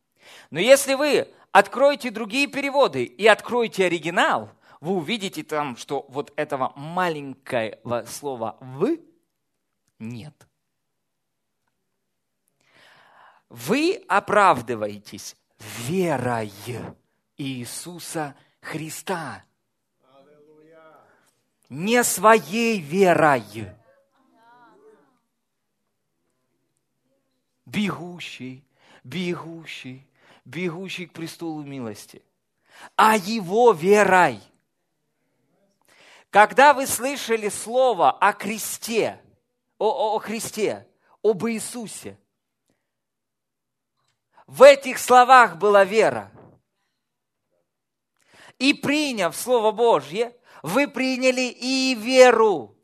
Но 0.51 0.57
если 0.57 0.93
вы 0.93 1.27
откроете 1.51 2.11
другие 2.11 2.47
переводы 2.47 3.03
и 3.03 3.27
откроете 3.27 3.87
оригинал, 3.87 4.49
вы 4.79 4.93
увидите 4.93 5.43
там, 5.43 5.75
что 5.75 6.05
вот 6.07 6.31
этого 6.37 6.71
маленького 6.77 8.05
слова 8.05 8.55
«вы» 8.61 9.03
нет. 9.99 10.47
Вы 13.49 14.01
оправдываетесь 14.07 15.35
верой 15.59 16.53
Иисуса 17.35 18.33
Христа. 18.61 19.43
Не 21.67 22.01
своей 22.05 22.79
верой. 22.79 23.76
Бегущий, 27.67 28.63
бегущий, 29.03 30.07
бегущий 30.45 31.05
к 31.05 31.13
престолу 31.13 31.63
милости, 31.63 32.23
а 32.95 33.15
его 33.15 33.73
верой– 33.73 34.41
когда 36.29 36.75
вы 36.75 36.85
слышали 36.85 37.49
слово 37.49 38.11
о 38.11 38.31
кресте, 38.31 39.19
о, 39.79 40.15
о 40.15 40.19
Христе, 40.19 40.87
об 41.23 41.43
Иисусе, 41.47 42.15
в 44.45 44.61
этих 44.61 44.99
словах 44.99 45.57
была 45.57 45.83
вера. 45.83 46.31
И 48.59 48.75
приняв 48.75 49.35
Слово 49.35 49.71
Божье, 49.71 50.35
вы 50.61 50.87
приняли 50.87 51.55
и 51.59 51.95
веру. 51.95 52.76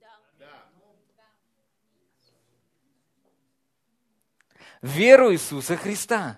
Веру 4.83 5.31
Иисуса 5.31 5.77
Христа. 5.77 6.37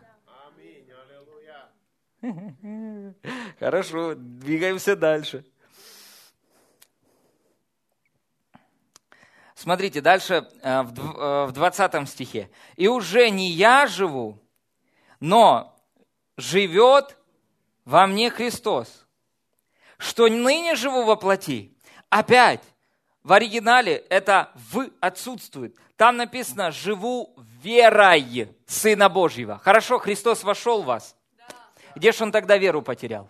Хорошо, 3.59 4.13
двигаемся 4.15 4.95
дальше. 4.95 5.43
Смотрите, 9.55 9.99
дальше 9.99 10.47
э, 10.61 10.81
в 10.83 11.51
20 11.53 11.93
э, 11.95 12.05
стихе. 12.05 12.51
«И 12.75 12.87
уже 12.87 13.31
не 13.31 13.49
я 13.49 13.87
живу, 13.87 14.39
но 15.19 15.75
живет 16.37 17.17
во 17.83 18.05
мне 18.05 18.29
Христос, 18.29 19.07
что 19.97 20.27
ныне 20.27 20.75
живу 20.75 21.03
во 21.03 21.15
плоти». 21.15 21.75
Опять, 22.11 22.61
в 23.25 23.33
оригинале 23.33 24.05
это 24.09 24.51
«в» 24.53 24.91
отсутствует. 24.99 25.75
Там 25.97 26.15
написано 26.15 26.69
«живу 26.69 27.33
верой 27.63 28.55
Сына 28.67 29.09
Божьего». 29.09 29.57
Хорошо, 29.57 29.97
Христос 29.97 30.43
вошел 30.43 30.83
в 30.83 30.85
вас. 30.85 31.17
Где 31.95 32.11
же 32.11 32.23
он 32.23 32.31
тогда 32.31 32.55
веру 32.57 32.83
потерял? 32.83 33.27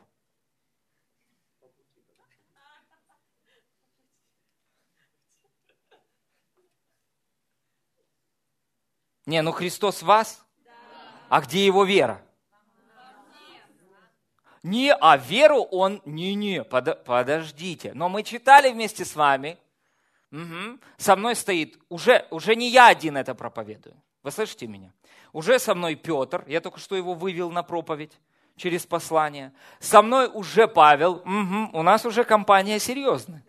Не, 9.25 9.41
ну 9.41 9.53
Христос 9.53 10.01
вас? 10.01 10.43
А 11.29 11.39
где 11.39 11.65
его 11.65 11.85
вера? 11.85 12.21
Не, 14.61 14.93
а 14.93 15.15
веру 15.15 15.61
он, 15.61 16.01
не-не, 16.03 16.65
под, 16.65 17.05
подождите. 17.05 17.93
Но 17.93 18.09
мы 18.09 18.23
читали 18.23 18.71
вместе 18.71 19.05
с 19.05 19.15
вами, 19.15 19.57
угу, 20.31 20.79
со 20.97 21.15
мной 21.15 21.35
стоит, 21.35 21.77
уже, 21.89 22.27
уже 22.31 22.55
не 22.55 22.69
я 22.69 22.87
один 22.87 23.17
это 23.17 23.35
проповедую. 23.35 23.95
Вы 24.23 24.31
слышите 24.31 24.67
меня? 24.67 24.91
Уже 25.33 25.59
со 25.59 25.75
мной 25.75 25.95
Петр, 25.95 26.43
я 26.47 26.61
только 26.61 26.79
что 26.79 26.95
его 26.95 27.13
вывел 27.13 27.51
на 27.51 27.63
проповедь 27.63 28.19
через 28.55 28.85
послание. 28.85 29.53
Со 29.79 30.01
мной 30.01 30.29
уже 30.33 30.67
Павел, 30.67 31.15
угу, 31.25 31.69
у 31.77 31.83
нас 31.83 32.05
уже 32.05 32.23
компания 32.23 32.79
серьезная. 32.79 33.43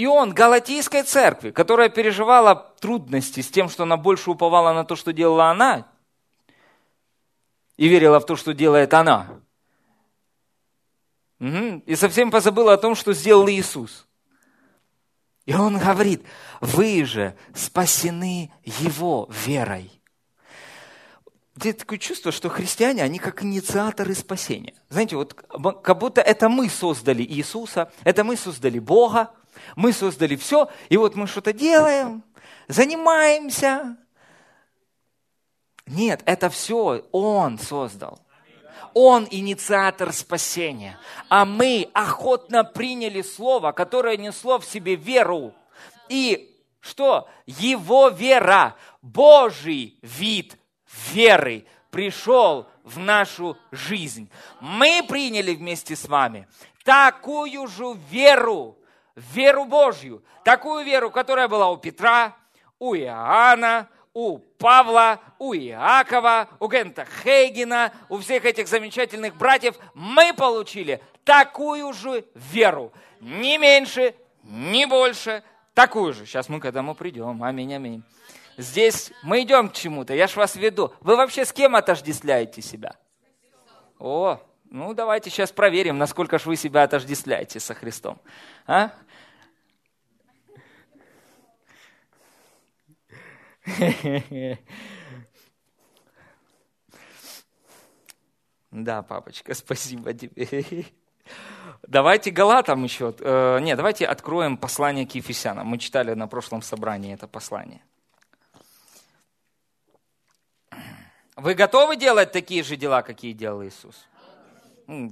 И 0.00 0.06
он 0.06 0.32
Галатийской 0.32 1.02
церкви, 1.02 1.50
которая 1.50 1.90
переживала 1.90 2.54
трудности 2.80 3.40
с 3.40 3.50
тем, 3.50 3.68
что 3.68 3.82
она 3.82 3.98
больше 3.98 4.30
уповала 4.30 4.72
на 4.72 4.84
то, 4.84 4.96
что 4.96 5.12
делала 5.12 5.50
она, 5.50 5.86
и 7.76 7.86
верила 7.86 8.18
в 8.18 8.24
то, 8.24 8.34
что 8.34 8.54
делает 8.54 8.94
она. 8.94 9.40
Угу. 11.40 11.82
И 11.86 11.96
совсем 11.96 12.30
позабыла 12.30 12.74
о 12.74 12.78
том, 12.78 12.94
что 12.94 13.12
сделал 13.12 13.48
Иисус. 13.48 14.06
И 15.46 15.54
он 15.54 15.78
говорит, 15.78 16.22
вы 16.60 17.04
же 17.04 17.34
спасены 17.54 18.52
Его 18.62 19.28
верой. 19.46 19.90
Здесь 21.56 21.76
такое 21.76 21.98
чувство, 21.98 22.30
что 22.30 22.48
христиане, 22.48 23.02
они 23.02 23.18
как 23.18 23.42
инициаторы 23.42 24.14
спасения. 24.14 24.74
Знаете, 24.88 25.16
вот 25.16 25.34
как 25.34 25.98
будто 25.98 26.20
это 26.20 26.48
мы 26.48 26.68
создали 26.68 27.22
Иисуса, 27.22 27.90
это 28.04 28.22
мы 28.22 28.36
создали 28.36 28.78
Бога, 28.78 29.30
мы 29.76 29.92
создали 29.92 30.36
все, 30.36 30.70
и 30.88 30.96
вот 30.96 31.16
мы 31.16 31.26
что-то 31.26 31.52
делаем, 31.52 32.22
занимаемся. 32.68 33.96
Нет, 35.86 36.22
это 36.24 36.48
все 36.48 37.02
Он 37.12 37.58
создал. 37.58 38.20
Он 38.94 39.26
инициатор 39.30 40.12
спасения. 40.12 40.98
А 41.28 41.44
мы 41.44 41.88
охотно 41.94 42.64
приняли 42.64 43.22
Слово, 43.22 43.72
которое 43.72 44.16
несло 44.16 44.58
в 44.58 44.64
себе 44.64 44.96
веру. 44.96 45.54
И 46.08 46.56
что? 46.80 47.28
Его 47.46 48.08
вера, 48.08 48.76
Божий 49.02 49.98
вид 50.02 50.56
веры 51.12 51.66
пришел 51.90 52.66
в 52.84 52.98
нашу 52.98 53.56
жизнь. 53.70 54.30
Мы 54.60 55.02
приняли 55.06 55.54
вместе 55.54 55.96
с 55.96 56.08
вами 56.08 56.48
такую 56.84 57.66
же 57.68 57.96
веру, 58.10 58.78
веру 59.14 59.64
Божью, 59.64 60.24
такую 60.44 60.84
веру, 60.84 61.10
которая 61.10 61.48
была 61.48 61.70
у 61.70 61.76
Петра, 61.76 62.36
у 62.78 62.94
Иоанна, 62.94 63.88
у 64.12 64.38
Павла, 64.38 65.20
у 65.38 65.54
Иакова, 65.54 66.48
у 66.58 66.68
Гента 66.68 67.06
Хейгена, 67.22 67.92
у 68.08 68.18
всех 68.18 68.44
этих 68.44 68.68
замечательных 68.68 69.36
братьев, 69.36 69.76
мы 69.94 70.34
получили 70.34 71.00
такую 71.24 71.92
же 71.92 72.24
веру. 72.34 72.92
Не 73.20 73.58
меньше, 73.58 74.14
не 74.42 74.86
больше, 74.86 75.42
такую 75.74 76.12
же. 76.12 76.26
Сейчас 76.26 76.48
мы 76.48 76.60
к 76.60 76.64
этому 76.64 76.94
придем. 76.94 77.42
Аминь, 77.42 77.74
аминь. 77.74 78.02
Здесь 78.56 79.12
мы 79.22 79.42
идем 79.42 79.68
к 79.68 79.72
чему-то, 79.72 80.12
я 80.14 80.26
ж 80.26 80.36
вас 80.36 80.56
веду. 80.56 80.92
Вы 81.00 81.16
вообще 81.16 81.44
с 81.44 81.52
кем 81.52 81.76
отождествляете 81.76 82.60
себя? 82.60 82.96
О, 83.98 84.40
ну 84.64 84.92
давайте 84.92 85.30
сейчас 85.30 85.52
проверим, 85.52 85.98
насколько 85.98 86.38
же 86.38 86.48
вы 86.48 86.56
себя 86.56 86.82
отождествляете 86.82 87.60
со 87.60 87.74
Христом. 87.74 88.18
А? 88.66 88.92
Да, 98.70 99.02
папочка, 99.02 99.52
спасибо 99.56 100.14
тебе. 100.14 100.86
Давайте 101.82 102.30
Галатам 102.30 102.84
еще. 102.84 103.14
Э, 103.18 103.58
не, 103.60 103.74
давайте 103.74 104.06
откроем 104.06 104.56
послание 104.56 105.06
к 105.06 105.14
Ефесянам. 105.14 105.66
Мы 105.66 105.78
читали 105.78 106.14
на 106.14 106.28
прошлом 106.28 106.62
собрании 106.62 107.14
это 107.14 107.26
послание. 107.26 107.82
Вы 111.36 111.54
готовы 111.54 111.96
делать 111.96 112.32
такие 112.32 112.62
же 112.62 112.76
дела, 112.76 113.02
какие 113.02 113.32
делал 113.32 113.64
Иисус? 113.64 114.06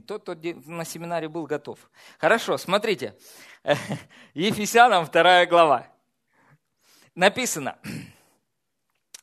Тот, 0.07 0.23
кто 0.23 0.37
на 0.67 0.85
семинаре 0.85 1.29
был 1.29 1.47
готов. 1.47 1.79
Хорошо, 2.19 2.59
смотрите. 2.59 3.17
Ефесянам 4.35 5.07
2 5.07 5.47
глава. 5.47 5.87
Написано 7.15 7.77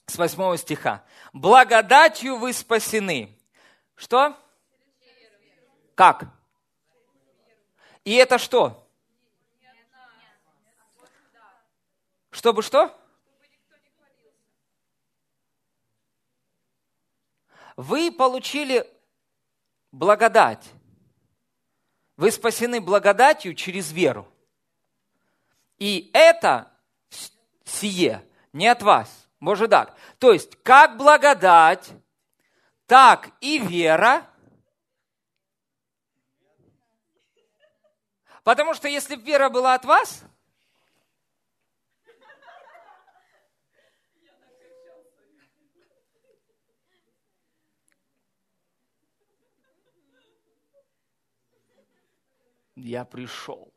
с 0.08 0.18
8 0.18 0.58
стиха. 0.58 1.04
Благодатью 1.34 2.38
вы 2.38 2.54
спасены. 2.54 3.38
Что? 3.96 4.38
Как? 5.96 6.26
И 8.04 8.14
это 8.16 8.38
что? 8.38 8.88
Чтобы 12.32 12.62
что? 12.62 12.96
Вы 17.78 18.12
получили 18.12 18.90
благодать. 19.92 20.66
Вы 22.18 22.32
спасены 22.32 22.80
благодатью 22.80 23.54
через 23.56 23.92
веру. 23.92 24.32
И 25.78 26.10
это 26.14 26.72
сие 27.66 28.26
не 28.54 28.68
от 28.68 28.82
вас. 28.82 29.25
Может 29.40 29.72
так. 29.72 29.96
То 30.18 30.32
есть, 30.32 30.56
как 30.64 30.98
благодать, 30.98 31.92
так 32.86 33.32
и 33.42 33.60
вера. 33.60 34.26
Потому 38.44 38.74
что 38.74 38.88
если 38.88 39.16
вера 39.16 39.50
была 39.50 39.74
от 39.74 39.86
вас, 39.86 40.24
я 52.76 53.04
пришел. 53.04 53.75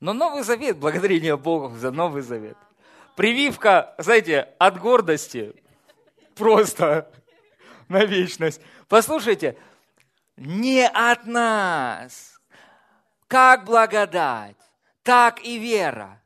Но 0.00 0.12
Новый 0.12 0.42
Завет, 0.42 0.78
благодарение 0.78 1.36
Богу 1.36 1.74
за 1.76 1.90
Новый 1.90 2.22
Завет. 2.22 2.56
Прививка, 3.16 3.94
знаете, 3.98 4.54
от 4.58 4.78
гордости 4.78 5.54
просто 6.34 7.10
на 7.88 8.04
вечность. 8.04 8.60
Послушайте, 8.88 9.56
не 10.36 10.86
от 10.86 11.26
нас, 11.26 12.38
как 13.26 13.64
благодать, 13.64 14.56
так 15.02 15.42
и 15.42 15.58
вера. 15.58 16.22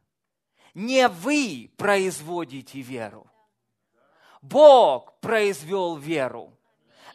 Не 0.74 1.08
вы 1.08 1.70
производите 1.76 2.80
веру. 2.80 3.26
Бог 4.42 5.18
произвел 5.20 5.96
веру. 5.96 6.56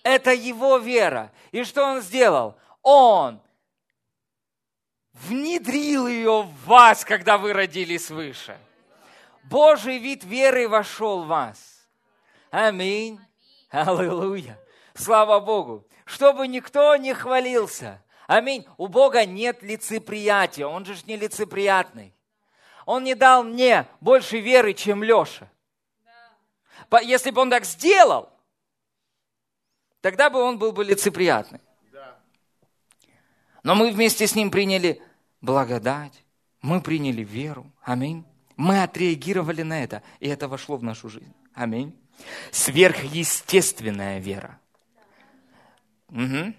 Это 0.04 0.32
его 0.32 0.78
вера. 0.78 1.32
И 1.52 1.64
что 1.64 1.84
он 1.84 2.02
сделал? 2.02 2.58
Он 2.82 3.42
внедрил 5.16 6.08
ее 6.08 6.44
в 6.44 6.66
вас, 6.66 7.06
когда 7.06 7.38
вы 7.38 7.54
родились 7.54 8.08
свыше. 8.08 8.58
Божий 9.44 10.00
вид 10.00 10.24
веры 10.24 10.68
вошел 10.68 11.24
в 11.24 11.28
вас. 11.28 11.88
Аминь. 12.52 13.20
Аллилуйя. 13.70 14.60
Слава 14.94 15.40
Богу. 15.40 15.88
Чтобы 16.06 16.48
никто 16.48 16.96
не 16.96 17.14
хвалился. 17.14 18.02
Аминь. 18.28 18.68
У 18.78 18.88
Бога 18.88 19.26
нет 19.26 19.62
лицеприятия. 19.62 20.66
Он 20.66 20.86
же 20.86 20.96
не 21.06 21.16
лицеприятный. 21.16 22.14
Он 22.86 23.04
не 23.04 23.16
дал 23.16 23.44
мне 23.44 23.88
больше 24.00 24.40
веры, 24.40 24.74
чем 24.74 25.04
Леша. 25.04 25.50
Если 27.02 27.32
бы 27.32 27.42
он 27.42 27.50
так 27.50 27.66
сделал, 27.66 28.30
тогда 30.02 30.30
бы 30.30 30.40
он 30.40 30.60
был 30.60 30.72
бы 30.72 30.84
лицеприятный. 30.84 31.62
Но 33.66 33.74
мы 33.74 33.92
вместе 33.92 34.28
с 34.28 34.36
ним 34.36 34.52
приняли 34.52 35.02
благодать, 35.42 36.24
мы 36.62 36.82
приняли 36.82 37.24
веру. 37.24 37.66
Аминь. 37.82 38.24
Мы 38.56 38.84
отреагировали 38.84 39.64
на 39.64 39.84
это, 39.84 40.04
и 40.20 40.28
это 40.28 40.48
вошло 40.48 40.78
в 40.78 40.84
нашу 40.84 41.10
жизнь. 41.10 41.34
Аминь. 41.56 42.00
Сверхъестественная 42.52 44.20
вера. 44.20 44.60
Угу. 46.10 46.54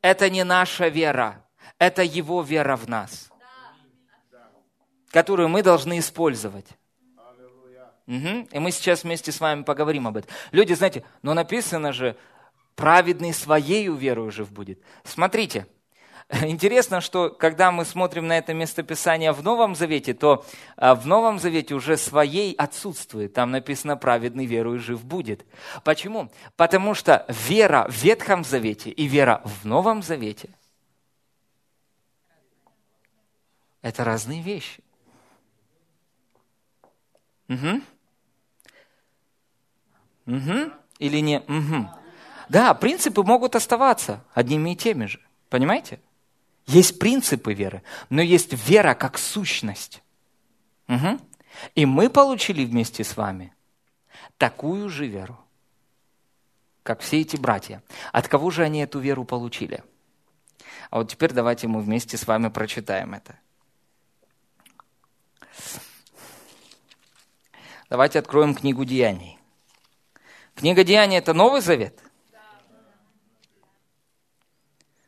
Это 0.00 0.30
не 0.30 0.44
наша 0.44 0.86
вера, 0.86 1.44
это 1.80 2.04
Его 2.04 2.42
вера 2.42 2.76
в 2.76 2.88
нас, 2.88 3.28
которую 5.08 5.48
мы 5.48 5.64
должны 5.64 5.98
использовать. 5.98 6.68
Угу. 8.06 8.48
И 8.52 8.58
мы 8.60 8.70
сейчас 8.70 9.02
вместе 9.02 9.32
с 9.32 9.40
вами 9.40 9.64
поговорим 9.64 10.06
об 10.06 10.16
этом. 10.16 10.30
Люди, 10.52 10.74
знаете, 10.74 11.02
но 11.22 11.34
написано 11.34 11.92
же, 11.92 12.16
праведный 12.76 13.34
своей 13.34 13.88
верою 13.88 14.30
жив 14.30 14.52
будет. 14.52 14.80
Смотрите, 15.02 15.66
интересно, 16.42 17.00
что 17.00 17.30
когда 17.30 17.72
мы 17.72 17.84
смотрим 17.84 18.26
на 18.26 18.36
это 18.36 18.52
местописание 18.52 19.32
в 19.32 19.42
Новом 19.42 19.74
Завете, 19.74 20.12
то 20.12 20.44
а, 20.76 20.94
в 20.94 21.06
Новом 21.06 21.38
Завете 21.38 21.74
уже 21.74 21.96
своей 21.96 22.54
отсутствует. 22.54 23.32
Там 23.32 23.50
написано 23.50 23.96
«праведный 23.96 24.44
верою 24.44 24.78
жив 24.78 25.04
будет». 25.04 25.46
Почему? 25.84 26.30
Потому 26.56 26.94
что 26.94 27.24
вера 27.28 27.86
в 27.88 28.02
Ветхом 28.02 28.44
Завете 28.44 28.90
и 28.90 29.06
вера 29.06 29.40
в 29.44 29.64
Новом 29.64 30.02
Завете– 30.02 30.50
это 33.82 34.04
разные 34.04 34.42
вещи. 34.42 34.82
Угу. 37.48 37.80
Угу. 40.26 40.72
Или 40.98 41.20
не? 41.20 41.38
Угу. 41.40 41.88
Да, 42.50 42.74
принципы 42.74 43.22
могут 43.22 43.56
оставаться 43.56 44.22
одними 44.34 44.72
и 44.72 44.76
теми 44.76 45.06
же. 45.06 45.20
Понимаете? 45.48 46.00
Есть 46.68 46.98
принципы 46.98 47.54
веры, 47.54 47.82
но 48.10 48.20
есть 48.20 48.52
вера 48.52 48.94
как 48.94 49.18
сущность. 49.18 50.02
Угу. 50.86 51.18
И 51.74 51.86
мы 51.86 52.10
получили 52.10 52.64
вместе 52.64 53.04
с 53.04 53.16
вами 53.16 53.54
такую 54.36 54.90
же 54.90 55.06
веру, 55.06 55.38
как 56.82 57.00
все 57.00 57.22
эти 57.22 57.36
братья. 57.36 57.82
От 58.12 58.28
кого 58.28 58.50
же 58.50 58.62
они 58.62 58.80
эту 58.80 58.98
веру 58.98 59.24
получили? 59.24 59.82
А 60.90 60.98
вот 60.98 61.10
теперь 61.10 61.32
давайте 61.32 61.68
мы 61.68 61.80
вместе 61.80 62.18
с 62.18 62.26
вами 62.26 62.48
прочитаем 62.48 63.14
это. 63.14 63.38
Давайте 67.88 68.18
откроем 68.18 68.54
книгу 68.54 68.84
Деяний. 68.84 69.38
Книга 70.54 70.84
Деяний– 70.84 71.16
это 71.18 71.32
Новый 71.32 71.62
Завет? 71.62 71.98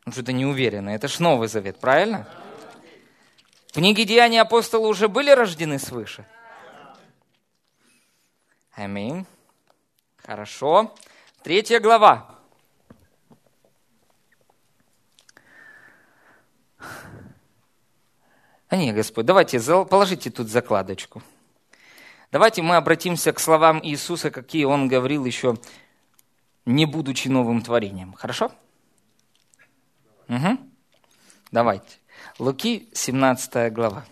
что-то 0.11 0.33
не 0.33 0.45
уверены. 0.45 0.89
Это 0.89 1.07
ж 1.07 1.19
Новый 1.19 1.47
Завет, 1.47 1.79
правильно? 1.79 2.27
В 3.67 3.73
книге 3.73 4.05
Деяний 4.05 4.41
апостолы 4.41 4.87
уже 4.87 5.07
были 5.07 5.31
рождены 5.31 5.79
свыше? 5.79 6.25
Аминь. 8.73 9.25
Хорошо. 10.17 10.93
Третья 11.43 11.79
глава. 11.79 12.39
А 18.69 18.77
не, 18.77 18.93
Господь, 18.93 19.25
давайте 19.25 19.59
положите 19.85 20.29
тут 20.31 20.47
закладочку. 20.47 21.21
Давайте 22.31 22.61
мы 22.61 22.77
обратимся 22.77 23.33
к 23.33 23.39
словам 23.39 23.81
Иисуса, 23.83 24.31
какие 24.31 24.63
Он 24.63 24.87
говорил 24.87 25.25
еще, 25.25 25.57
не 26.65 26.85
будучи 26.85 27.27
новым 27.27 27.61
творением. 27.61 28.13
Хорошо? 28.13 28.51
Угу. 30.31 30.57
Давайте. 31.51 31.97
Луки, 32.39 32.87
17 32.93 33.73
глава. 33.73 34.05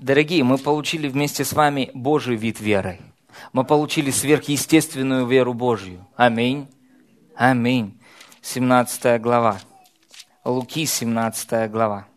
Дорогие, 0.00 0.42
мы 0.42 0.58
получили 0.58 1.06
вместе 1.06 1.44
с 1.44 1.52
вами 1.52 1.92
Божий 1.94 2.34
вид 2.34 2.58
веры. 2.58 2.98
Мы 3.52 3.64
получили 3.64 4.10
сверхъестественную 4.10 5.26
веру 5.26 5.54
Божью. 5.54 6.04
Аминь. 6.16 6.68
Аминь. 7.36 8.00
17 8.42 9.20
глава. 9.22 9.60
Луки, 10.44 10.86
17 10.86 11.70
глава. 11.70 12.08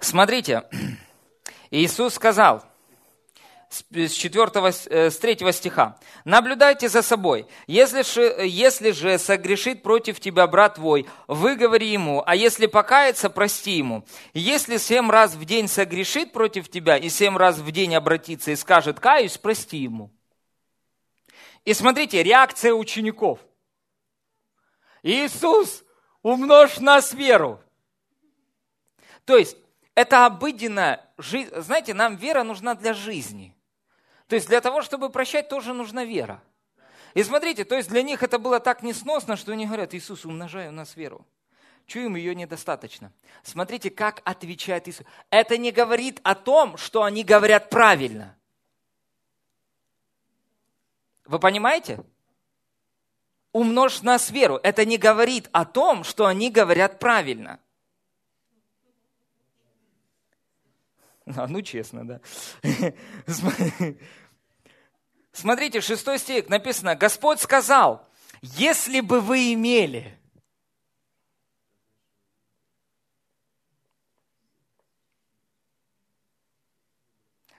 Смотрите, 0.00 0.64
Иисус 1.70 2.14
сказал 2.14 2.64
с 3.70 4.12
4, 4.12 4.72
с 5.10 5.18
3 5.18 5.38
э, 5.40 5.52
стиха, 5.52 5.96
«Наблюдайте 6.24 6.88
за 6.88 7.02
собой. 7.02 7.46
Если 7.68 8.02
же, 8.02 8.22
если 8.44 8.90
же 8.90 9.16
согрешит 9.16 9.82
против 9.82 10.18
тебя 10.18 10.48
брат 10.48 10.74
твой, 10.74 11.08
выговори 11.28 11.92
ему, 11.92 12.22
а 12.26 12.34
если 12.34 12.66
покается, 12.66 13.30
прости 13.30 13.72
ему. 13.72 14.04
Если 14.34 14.76
семь 14.76 15.08
раз 15.08 15.34
в 15.34 15.44
день 15.44 15.68
согрешит 15.68 16.32
против 16.32 16.68
тебя 16.68 16.96
и 16.96 17.08
семь 17.08 17.36
раз 17.36 17.58
в 17.58 17.70
день 17.70 17.94
обратится 17.94 18.50
и 18.50 18.56
скажет, 18.56 18.98
каюсь, 18.98 19.38
прости 19.38 19.78
ему». 19.78 20.10
И 21.64 21.72
смотрите, 21.72 22.24
реакция 22.24 22.72
учеников. 22.72 23.38
Иисус, 25.04 25.84
умножь 26.22 26.78
нас 26.80 27.14
веру. 27.14 27.62
То 29.24 29.36
есть, 29.36 29.56
это 29.94 30.26
обыденная 30.26 31.08
жизнь. 31.18 31.50
Знаете, 31.54 31.94
нам 31.94 32.16
вера 32.16 32.42
нужна 32.42 32.74
для 32.74 32.94
жизни. 32.94 33.54
То 34.30 34.36
есть 34.36 34.46
для 34.46 34.60
того, 34.60 34.80
чтобы 34.80 35.10
прощать, 35.10 35.48
тоже 35.48 35.74
нужна 35.74 36.04
вера. 36.04 36.40
И 37.14 37.22
смотрите, 37.24 37.64
то 37.64 37.74
есть 37.74 37.88
для 37.88 38.00
них 38.00 38.22
это 38.22 38.38
было 38.38 38.60
так 38.60 38.84
несносно, 38.84 39.34
что 39.34 39.50
они 39.50 39.66
говорят, 39.66 39.92
Иисус, 39.92 40.24
умножай 40.24 40.68
у 40.68 40.70
нас 40.70 40.94
веру. 40.94 41.26
Чуем 41.86 42.14
ее 42.14 42.32
недостаточно. 42.36 43.12
Смотрите, 43.42 43.90
как 43.90 44.22
отвечает 44.24 44.86
Иисус. 44.86 45.04
Это 45.30 45.56
не 45.56 45.72
говорит 45.72 46.20
о 46.22 46.36
том, 46.36 46.76
что 46.76 47.02
они 47.02 47.24
говорят 47.24 47.70
правильно. 47.70 48.38
Вы 51.24 51.40
понимаете? 51.40 51.98
Умножь 53.50 54.02
нас 54.02 54.30
веру. 54.30 54.60
Это 54.62 54.84
не 54.84 54.96
говорит 54.96 55.48
о 55.50 55.64
том, 55.64 56.04
что 56.04 56.26
они 56.26 56.52
говорят 56.52 57.00
правильно. 57.00 57.58
А, 61.36 61.46
ну, 61.48 61.62
честно, 61.62 62.06
да. 62.06 62.20
Смотрите, 65.40 65.80
шестой 65.80 66.18
стих 66.18 66.50
написано, 66.50 66.94
Господь 66.94 67.40
сказал, 67.40 68.06
если 68.42 69.00
бы 69.00 69.22
вы 69.22 69.54
имели 69.54 70.18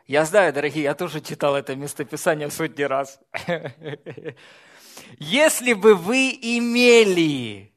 Я 0.06 0.26
знаю, 0.26 0.54
дорогие, 0.54 0.84
я 0.84 0.94
тоже 0.94 1.22
читал 1.22 1.56
это 1.56 1.76
местописание 1.76 2.52
сотни 2.52 2.84
раз. 2.84 3.20
Если 5.18 5.74
бы 5.74 5.96
вы 5.96 6.38
имели 6.40 7.74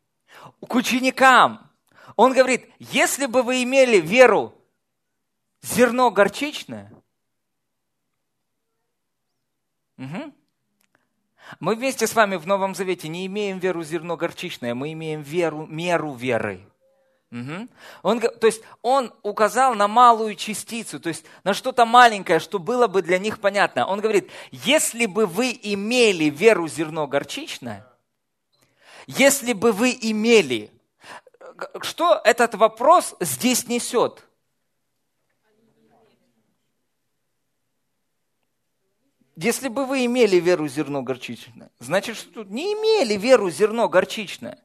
к 0.61 0.75
ученикам, 0.75 1.71
он 2.17 2.35
говорит, 2.35 2.69
если 2.79 3.27
бы 3.27 3.43
вы 3.43 3.63
имели 3.63 4.01
веру 4.01 4.53
зерно 5.63 6.11
горчичное, 6.11 6.93
угу. 9.99 10.33
мы 11.61 11.75
вместе 11.75 12.07
с 12.07 12.15
вами 12.15 12.37
в 12.37 12.47
Новом 12.47 12.75
Завете 12.75 13.09
не 13.09 13.27
имеем 13.27 13.59
веру 13.59 13.83
зерно 13.83 14.17
горчичное, 14.17 14.75
мы 14.75 14.93
имеем 14.93 15.23
веру, 15.23 15.67
меру 15.67 16.15
веры. 16.15 16.61
Угу. 17.35 17.69
Он, 18.03 18.21
то 18.21 18.47
есть 18.47 18.63
он 18.81 19.13
указал 19.23 19.75
на 19.75 19.89
малую 19.89 20.37
частицу, 20.37 21.01
то 21.01 21.09
есть 21.09 21.25
на 21.43 21.53
что-то 21.53 21.85
маленькое, 21.85 22.39
что 22.39 22.61
было 22.61 22.87
бы 22.87 23.03
для 23.03 23.19
них 23.19 23.41
понятно. 23.41 23.87
Он 23.87 24.01
говорит, 24.01 24.31
если 24.53 25.07
бы 25.07 25.27
вы 25.27 25.59
имели 25.61 26.25
веру 26.25 26.69
зерно 26.69 27.09
горчичное, 27.09 27.85
если 29.09 29.53
бы 29.53 29.73
вы 29.73 29.99
имели, 30.01 30.71
что 31.83 32.21
этот 32.25 32.55
вопрос 32.55 33.17
здесь 33.21 33.67
несет? 33.67 34.25
Если 39.37 39.69
бы 39.69 39.85
вы 39.85 40.07
имели 40.07 40.37
веру 40.37 40.69
зерно 40.69 41.03
горчичное, 41.03 41.71
значит, 41.81 42.17
что 42.17 42.31
тут 42.31 42.51
не 42.51 42.73
имели 42.73 43.17
веру 43.17 43.51
зерно 43.51 43.89
горчичное. 43.89 44.61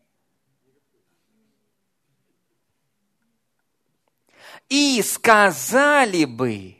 И 4.68 5.02
сказали 5.02 6.26
бы. 6.26 6.76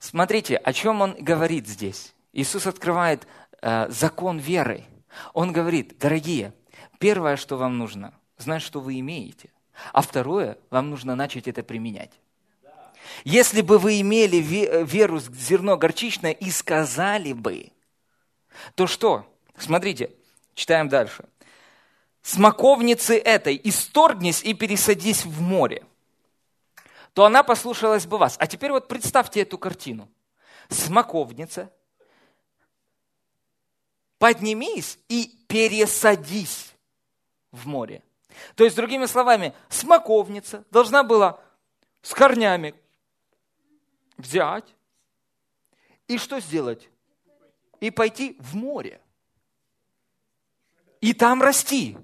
Смотрите, 0.00 0.56
о 0.56 0.72
чем 0.72 1.00
он 1.00 1.14
говорит 1.14 1.68
здесь. 1.68 2.12
Иисус 2.32 2.66
открывает 2.66 3.28
э, 3.60 3.88
закон 3.88 4.38
веры. 4.38 4.84
Он 5.32 5.52
говорит, 5.52 5.98
дорогие, 5.98 6.52
первое, 6.98 7.36
что 7.36 7.56
вам 7.56 7.78
нужно, 7.78 8.12
знать, 8.36 8.62
что 8.62 8.80
вы 8.80 8.98
имеете. 8.98 9.50
А 9.92 10.02
второе, 10.02 10.58
вам 10.70 10.90
нужно 10.90 11.14
начать 11.14 11.46
это 11.46 11.62
применять. 11.62 12.10
Если 13.24 13.60
бы 13.60 13.78
вы 13.78 14.00
имели 14.00 14.38
веру 14.38 15.20
зерно 15.20 15.76
горчичное 15.76 16.32
и 16.32 16.50
сказали 16.50 17.32
бы, 17.32 17.70
то 18.74 18.86
что? 18.86 19.26
Смотрите, 19.56 20.10
читаем 20.54 20.88
дальше. 20.88 21.24
Смоковницы 22.22 23.16
этой 23.16 23.60
исторгнись 23.62 24.42
и 24.42 24.54
пересадись 24.54 25.24
в 25.24 25.40
море, 25.40 25.84
то 27.12 27.24
она 27.24 27.42
послушалась 27.42 28.06
бы 28.06 28.18
вас. 28.18 28.36
А 28.38 28.46
теперь 28.46 28.72
вот 28.72 28.88
представьте 28.88 29.42
эту 29.42 29.58
картину. 29.58 30.08
Смоковница, 30.68 31.70
поднимись 34.18 34.98
и 35.08 35.36
пересадись 35.48 36.72
в 37.50 37.66
море. 37.66 38.02
То 38.54 38.64
есть, 38.64 38.76
другими 38.76 39.06
словами, 39.06 39.52
смоковница 39.68 40.64
должна 40.70 41.02
была 41.02 41.40
с 42.00 42.14
корнями 42.14 42.74
взять 44.22 44.74
и 46.08 46.18
что 46.18 46.40
сделать? 46.40 46.88
И 47.80 47.90
пойти 47.90 48.36
в 48.38 48.54
море. 48.54 49.00
И 51.00 51.12
там 51.14 51.42
расти. 51.42 51.96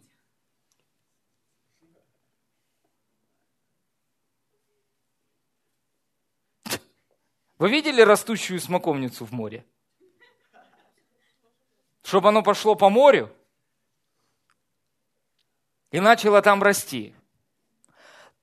Вы 7.59 7.71
видели 7.71 8.03
растущую 8.03 8.61
смоковницу 8.61 9.25
в 9.25 9.33
море? 9.33 9.65
Чтобы 12.03 12.29
оно 12.29 12.43
пошло 12.43 12.75
по 12.75 12.89
морю 12.89 13.35
и 15.91 16.01
начало 16.01 16.41
там 16.41 16.63
расти. 16.63 17.15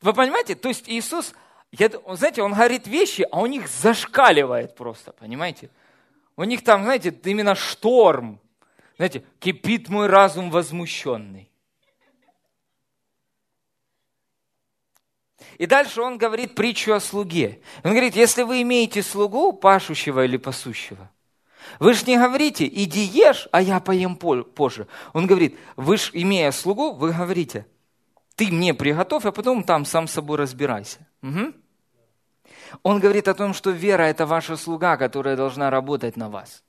Вы 0.01 0.13
понимаете? 0.13 0.55
То 0.55 0.67
есть 0.67 0.87
Иисус 0.87 1.33
я, 1.77 1.89
знаете, 2.15 2.41
он 2.41 2.53
говорит 2.53 2.87
вещи, 2.87 3.27
а 3.31 3.41
у 3.41 3.45
них 3.45 3.67
зашкаливает 3.67 4.75
просто, 4.75 5.11
понимаете? 5.13 5.69
У 6.35 6.43
них 6.43 6.63
там, 6.63 6.83
знаете, 6.83 7.13
именно 7.23 7.55
шторм. 7.55 8.39
Знаете, 8.97 9.23
кипит 9.39 9.89
мой 9.89 10.07
разум 10.07 10.49
возмущенный. 10.51 11.49
И 15.57 15.65
дальше 15.65 16.01
он 16.01 16.17
говорит 16.17 16.55
притчу 16.55 16.93
о 16.93 16.99
слуге. 16.99 17.61
Он 17.83 17.91
говорит, 17.91 18.15
если 18.15 18.43
вы 18.43 18.61
имеете 18.61 19.01
слугу, 19.01 19.53
пашущего 19.53 20.25
или 20.25 20.37
пасущего, 20.37 21.09
вы 21.79 21.93
же 21.93 22.05
не 22.05 22.17
говорите, 22.17 22.67
иди 22.67 23.01
ешь, 23.01 23.47
а 23.51 23.61
я 23.61 23.79
поем 23.79 24.15
позже. 24.17 24.87
Он 25.13 25.27
говорит, 25.27 25.57
вы 25.75 25.97
же, 25.97 26.11
имея 26.13 26.51
слугу, 26.51 26.91
вы 26.91 27.11
говорите, 27.11 27.65
ты 28.35 28.47
мне 28.51 28.73
приготовь, 28.73 29.25
а 29.25 29.31
потом 29.31 29.63
там 29.63 29.85
сам 29.85 30.07
собой 30.07 30.37
разбирайся. 30.37 31.07
Угу. 31.21 31.53
Он 32.83 32.99
говорит 32.99 33.27
о 33.27 33.33
том, 33.33 33.53
что 33.53 33.71
вера– 33.71 34.03
это 34.03 34.25
ваша 34.25 34.57
слуга, 34.57 34.97
которая 34.97 35.35
должна 35.35 35.69
работать 35.69 36.17
на 36.17 36.29
вас. 36.29 36.63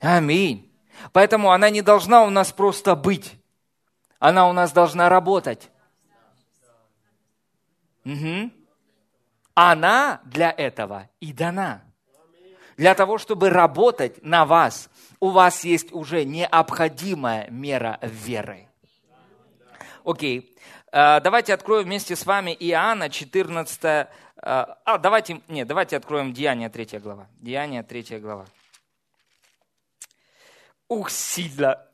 Аминь. 0.00 0.72
Поэтому 1.12 1.50
она 1.52 1.70
не 1.70 1.82
должна 1.82 2.24
у 2.24 2.30
нас 2.30 2.52
просто 2.52 2.94
быть. 2.94 3.38
Она 4.18 4.48
у 4.48 4.52
нас 4.52 4.72
должна 4.72 5.08
работать. 5.08 5.70
Угу. 8.04 8.50
Она 9.54 10.20
для 10.24 10.50
этого 10.50 11.08
и 11.20 11.32
дана. 11.32 11.82
Для 12.76 12.94
того, 12.94 13.18
чтобы 13.18 13.50
работать 13.50 14.22
на 14.22 14.44
вас, 14.44 14.90
у 15.18 15.30
вас 15.30 15.64
есть 15.64 15.92
уже 15.92 16.24
необходимая 16.24 17.48
мера 17.50 17.98
веры. 18.02 18.68
Окей. 20.04 20.54
Э, 20.92 21.20
давайте 21.20 21.54
откроем 21.54 21.84
вместе 21.84 22.14
с 22.14 22.26
вами 22.26 22.54
Иоанна 22.60 23.08
14 23.08 24.08
а, 24.48 24.78
а, 24.84 24.98
давайте, 24.98 25.42
нет, 25.48 25.66
давайте 25.66 25.96
откроем 25.96 26.32
Деяния 26.32 26.68
3 26.68 27.00
глава. 27.00 27.26
Деяния 27.40 27.82
3 27.82 28.20
глава. 28.20 28.46
Ух, 30.86 31.10
сильно. 31.10 31.84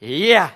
Я. 0.00 0.50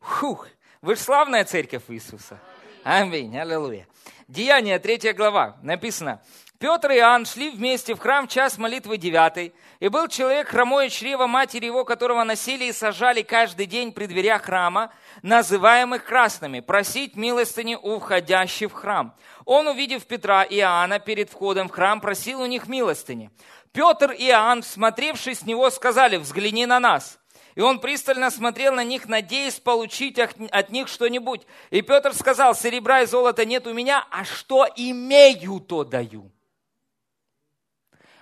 Фух. 0.00 0.48
Вы 0.82 0.96
же 0.96 1.00
славная 1.00 1.44
церковь 1.44 1.84
Иисуса. 1.86 2.40
Аминь. 2.82 3.38
Аллилуйя. 3.38 3.86
Деяния 4.26 4.80
3 4.80 5.12
глава. 5.12 5.58
Написано. 5.62 6.20
Петр 6.60 6.90
и 6.90 6.96
Иоанн 6.96 7.24
шли 7.24 7.50
вместе 7.50 7.94
в 7.94 8.00
храм 8.00 8.26
в 8.26 8.30
час 8.32 8.58
молитвы 8.58 8.96
девятой, 8.96 9.54
и 9.78 9.86
был 9.86 10.08
человек 10.08 10.48
хромое 10.48 10.88
чрево 10.88 11.28
матери 11.28 11.66
его, 11.66 11.84
которого 11.84 12.24
носили 12.24 12.64
и 12.64 12.72
сажали 12.72 13.22
каждый 13.22 13.66
день 13.66 13.92
при 13.92 14.06
дверях 14.06 14.42
храма, 14.42 14.92
называемых 15.22 16.04
красными, 16.04 16.58
просить 16.58 17.14
милостыни 17.14 17.78
у 17.80 18.00
входящих 18.00 18.72
в 18.72 18.74
храм. 18.74 19.14
Он, 19.44 19.68
увидев 19.68 20.04
Петра 20.06 20.42
и 20.42 20.56
Иоанна 20.56 20.98
перед 20.98 21.30
входом 21.30 21.68
в 21.68 21.70
храм, 21.70 22.00
просил 22.00 22.40
у 22.40 22.46
них 22.46 22.66
милостыни. 22.66 23.30
Петр 23.72 24.10
и 24.10 24.26
Иоанн, 24.26 24.62
всмотревшись 24.62 25.40
с 25.40 25.46
него, 25.46 25.70
сказали, 25.70 26.16
взгляни 26.16 26.66
на 26.66 26.80
нас. 26.80 27.20
И 27.54 27.60
он 27.60 27.78
пристально 27.78 28.32
смотрел 28.32 28.74
на 28.74 28.82
них, 28.82 29.06
надеясь 29.06 29.60
получить 29.60 30.18
от 30.18 30.70
них 30.70 30.88
что-нибудь. 30.88 31.46
И 31.70 31.82
Петр 31.82 32.12
сказал, 32.14 32.56
серебра 32.56 33.02
и 33.02 33.06
золота 33.06 33.44
нет 33.44 33.68
у 33.68 33.72
меня, 33.72 34.04
а 34.10 34.24
что 34.24 34.66
имею, 34.74 35.60
то 35.60 35.84
даю. 35.84 36.32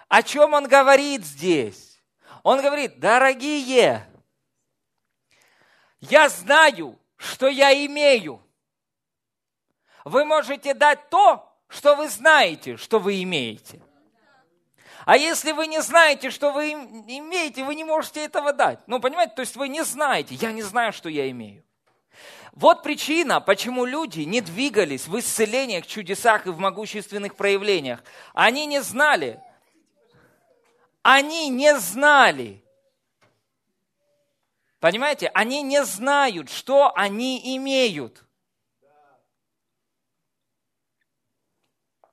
О 0.08 0.22
чем 0.22 0.54
он 0.54 0.68
говорит 0.68 1.24
здесь? 1.24 2.02
Он 2.42 2.60
говорит, 2.60 3.00
дорогие, 3.00 4.06
я 6.00 6.28
знаю, 6.28 6.98
что 7.16 7.48
я 7.48 7.74
имею. 7.86 8.42
Вы 10.04 10.24
можете 10.24 10.74
дать 10.74 11.10
то, 11.10 11.52
что 11.68 11.96
вы 11.96 12.08
знаете, 12.08 12.76
что 12.76 12.98
вы 12.98 13.22
имеете– 13.22 13.82
А 15.06 15.16
если 15.16 15.52
вы 15.52 15.68
не 15.68 15.80
знаете, 15.82 16.30
что 16.30 16.52
вы 16.52 16.72
имеете, 16.72 17.62
вы 17.62 17.76
не 17.76 17.84
можете 17.84 18.24
этого 18.24 18.52
дать. 18.52 18.80
Ну, 18.88 18.98
понимаете, 18.98 19.34
то 19.36 19.40
есть 19.40 19.54
вы 19.54 19.68
не 19.68 19.84
знаете, 19.84 20.34
я 20.34 20.50
не 20.50 20.62
знаю, 20.62 20.92
что 20.92 21.08
я 21.08 21.30
имею. 21.30 21.62
Вот 22.50 22.82
причина, 22.82 23.40
почему 23.40 23.84
люди 23.84 24.22
не 24.22 24.40
двигались 24.40 25.06
в 25.06 25.16
исцелениях, 25.16 25.86
чудесах 25.86 26.46
и 26.46 26.50
в 26.50 26.58
могущественных 26.58 27.36
проявлениях. 27.36 28.02
Они 28.34 28.66
не 28.66 28.82
знали. 28.82 29.40
Они 31.08 31.50
не 31.50 31.78
знали. 31.78 32.64
Понимаете, 34.80 35.28
они 35.34 35.62
не 35.62 35.84
знают, 35.84 36.50
что 36.50 36.92
они 36.96 37.56
имеют. 37.56 38.24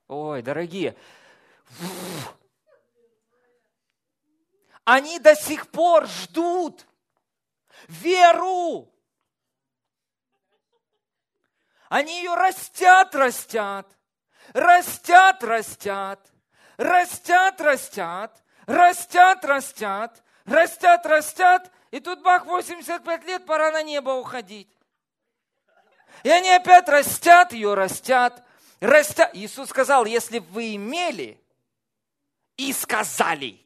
Ой, 0.07 0.43
дорогие, 0.43 0.95
они 4.85 5.17
до 5.17 5.35
сих 5.35 5.71
пор 5.71 6.05
ждут 6.05 6.85
веру. 7.87 8.93
Они 11.89 12.19
ее 12.19 12.35
растят, 12.35 13.15
растят, 13.15 13.97
растят, 14.53 15.43
растят, 15.43 16.31
растят, 16.77 17.59
растят, 17.59 18.42
растят, 18.65 19.43
растят, 19.45 20.23
растят, 20.45 21.05
растят, 21.05 21.71
и 21.91 21.99
тут 21.99 22.21
бах, 22.21 22.45
85 22.45 23.25
лет, 23.25 23.45
пора 23.45 23.71
на 23.71 23.83
небо 23.83 24.11
уходить. 24.11 24.69
И 26.23 26.29
они 26.29 26.49
опять 26.49 26.87
растят 26.87 27.53
ее, 27.53 27.73
растят, 27.73 28.43
растят. 28.79 29.31
Иисус 29.33 29.69
сказал, 29.69 30.05
если 30.05 30.39
вы 30.39 30.75
имели 30.75 31.39
и 32.57 32.71
сказали. 32.71 33.59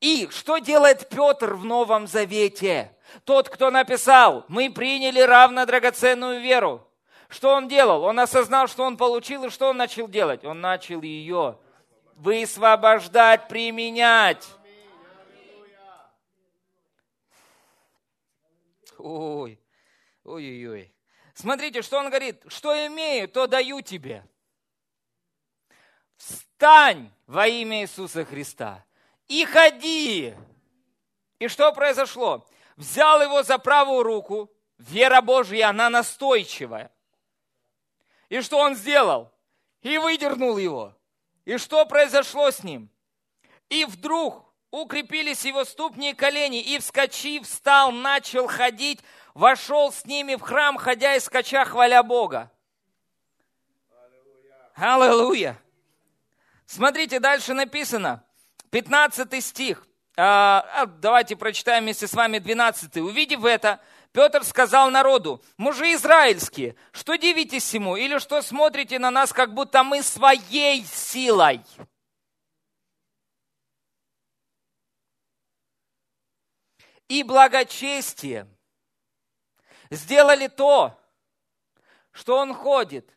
И 0.00 0.28
что 0.30 0.58
делает 0.58 1.08
Петр 1.10 1.54
в 1.54 1.64
Новом 1.64 2.06
Завете? 2.06 2.96
Тот, 3.24 3.48
кто 3.48 3.70
написал, 3.70 4.44
мы 4.48 4.70
приняли 4.70 5.20
равно 5.20 5.66
драгоценную 5.66 6.40
веру. 6.40 6.86
Что 7.28 7.54
он 7.54 7.68
делал? 7.68 8.02
Он 8.04 8.18
осознал, 8.18 8.66
что 8.66 8.84
он 8.84 8.96
получил, 8.96 9.44
и 9.44 9.50
что 9.50 9.68
он 9.68 9.76
начал 9.76 10.08
делать? 10.08 10.44
Он 10.44 10.60
начал 10.60 11.02
ее 11.02 11.58
высвобождать, 12.20 13.48
применять. 13.48 14.46
Ой, 18.98 19.58
ой-ой-ой. 20.24 20.94
Смотрите, 21.34 21.80
что 21.80 21.98
он 21.98 22.08
говорит. 22.08 22.42
Что 22.48 22.86
имею, 22.86 23.28
то 23.28 23.46
даю 23.46 23.80
тебе. 23.80 24.26
Встань 26.16 27.10
во 27.26 27.46
имя 27.46 27.82
Иисуса 27.82 28.26
Христа 28.26 28.84
и 29.26 29.46
ходи. 29.46 30.34
И 31.38 31.48
что 31.48 31.72
произошло? 31.72 32.46
Взял 32.76 33.22
его 33.22 33.42
за 33.42 33.56
правую 33.56 34.02
руку. 34.02 34.52
Вера 34.76 35.22
Божья, 35.22 35.68
она 35.68 35.88
настойчивая. 35.88 36.92
И 38.28 38.42
что 38.42 38.58
он 38.58 38.74
сделал? 38.74 39.32
И 39.80 39.96
выдернул 39.96 40.58
его. 40.58 40.94
И 41.44 41.56
что 41.58 41.84
произошло 41.86 42.50
с 42.50 42.62
ним? 42.62 42.90
И 43.68 43.84
вдруг 43.84 44.52
укрепились 44.70 45.44
его 45.44 45.64
ступни 45.64 46.10
и 46.10 46.14
колени, 46.14 46.60
и, 46.60 46.78
вскочив, 46.78 47.46
встал, 47.46 47.92
начал 47.92 48.46
ходить, 48.46 49.00
вошел 49.34 49.92
с 49.92 50.04
ними 50.04 50.34
в 50.34 50.40
храм, 50.40 50.76
ходя 50.76 51.14
и 51.14 51.20
скача, 51.20 51.64
хваля 51.64 52.02
Бога. 52.02 52.50
Аллилуйя! 54.74 55.60
Смотрите, 56.66 57.18
дальше 57.18 57.52
написано, 57.52 58.24
15 58.70 59.44
стих. 59.44 59.86
А, 60.16 60.64
а, 60.74 60.86
давайте 60.86 61.36
прочитаем 61.36 61.84
вместе 61.84 62.06
с 62.06 62.14
вами 62.14 62.38
12. 62.38 62.96
Увидев 62.98 63.44
это, 63.44 63.80
Петр 64.12 64.44
сказал 64.44 64.90
народу, 64.90 65.42
мужи 65.56 65.92
израильские, 65.94 66.74
что 66.92 67.16
дивитесь 67.16 67.72
ему, 67.74 67.96
или 67.96 68.18
что 68.18 68.42
смотрите 68.42 68.98
на 68.98 69.10
нас, 69.10 69.32
как 69.32 69.54
будто 69.54 69.82
мы 69.84 70.02
своей 70.02 70.84
силой– 70.84 71.62
и 77.10 77.24
благочестие 77.24 78.46
сделали 79.90 80.46
то, 80.46 80.96
что 82.12 82.36
он 82.36 82.54
ходит. 82.54 83.12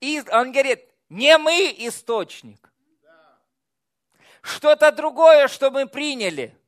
И 0.00 0.20
он 0.32 0.50
говорит, 0.50 0.84
не 1.08 1.38
мы 1.38 1.72
источник. 1.78 2.72
Что-то 4.42 4.90
другое, 4.90 5.46
что 5.46 5.70
мы 5.70 5.86
приняли. 5.86 6.58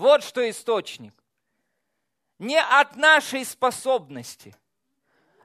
Вот 0.00 0.24
что 0.24 0.48
источник. 0.48 1.12
Не 2.38 2.58
от 2.58 2.96
нашей 2.96 3.44
способности. 3.44 4.56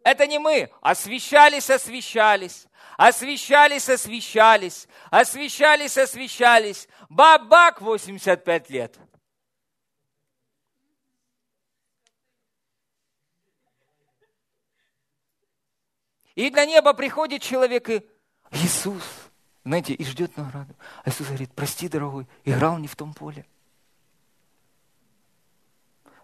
Это 0.02 0.26
не 0.28 0.40
мы. 0.40 0.72
Освещались, 0.80 1.70
освещались. 1.70 2.66
Освещались, 2.96 3.90
освещались. 3.90 4.88
Освещались, 5.12 5.98
освещались. 5.98 6.88
Бабак 7.10 7.82
85 7.82 8.70
лет. 8.70 8.98
И 16.36 16.50
на 16.50 16.66
небо 16.66 16.94
приходит 16.94 17.42
человек 17.42 17.90
и 17.90 18.10
Иисус, 18.52 19.04
знаете, 19.66 19.94
и 19.94 20.06
ждет 20.06 20.38
награду. 20.38 20.74
А 21.04 21.10
Иисус 21.10 21.28
говорит, 21.28 21.54
прости, 21.54 21.90
дорогой, 21.90 22.26
играл 22.46 22.78
не 22.78 22.88
в 22.88 22.96
том 22.96 23.14
поле. 23.14 23.46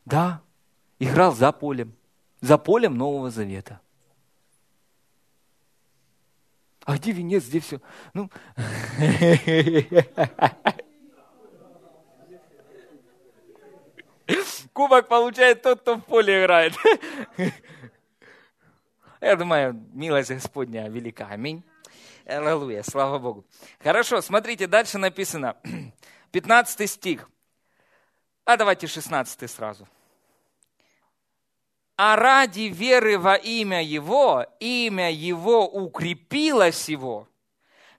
Да, 0.06 0.42
играл 1.00 1.34
за 1.34 1.52
полем, 1.52 1.96
за 2.42 2.58
полем 2.58 2.98
Нового 2.98 3.30
Завета. 3.30 3.80
А 6.86 6.98
где 6.98 7.12
венец, 7.12 7.48
где 7.48 7.60
все? 7.60 7.80
Ну, 8.14 8.30
Кубок 14.74 15.08
получает 15.08 15.62
тот, 15.62 15.82
кто 15.82 15.98
в 15.98 16.02
поле 16.02 16.42
играет. 16.42 16.74
Я 19.22 19.36
думаю, 19.36 19.74
милость 19.94 20.32
Господня 20.32 20.88
велика. 20.90 21.28
Аминь. 21.28 21.64
Аллилуйя, 22.26 22.82
слава 22.84 23.20
Богу. 23.20 23.46
Хорошо, 23.84 24.22
смотрите, 24.22 24.68
дальше 24.68 24.98
написано. 24.98 25.58
15 26.32 26.90
стих. 26.90 27.30
А 28.46 28.58
давайте 28.58 28.88
16 28.88 29.50
сразу. 29.50 29.88
А 31.96 32.16
ради 32.16 32.62
веры 32.62 33.20
во 33.20 33.36
имя 33.36 33.84
Его, 33.84 34.46
имя 34.60 35.12
Его 35.12 35.68
укрепилось 35.68 36.90
Его, 36.90 37.28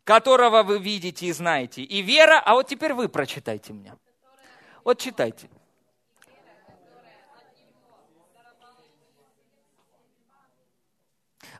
которого 0.04 0.62
вы 0.62 0.78
видите 0.78 1.26
и 1.26 1.32
знаете. 1.32 1.82
И 1.82 2.02
вера, 2.02 2.40
а 2.44 2.54
вот 2.54 2.66
теперь 2.66 2.94
вы 2.94 3.08
прочитайте 3.08 3.72
мне. 3.72 3.96
Вот 4.82 4.98
читайте. 4.98 5.48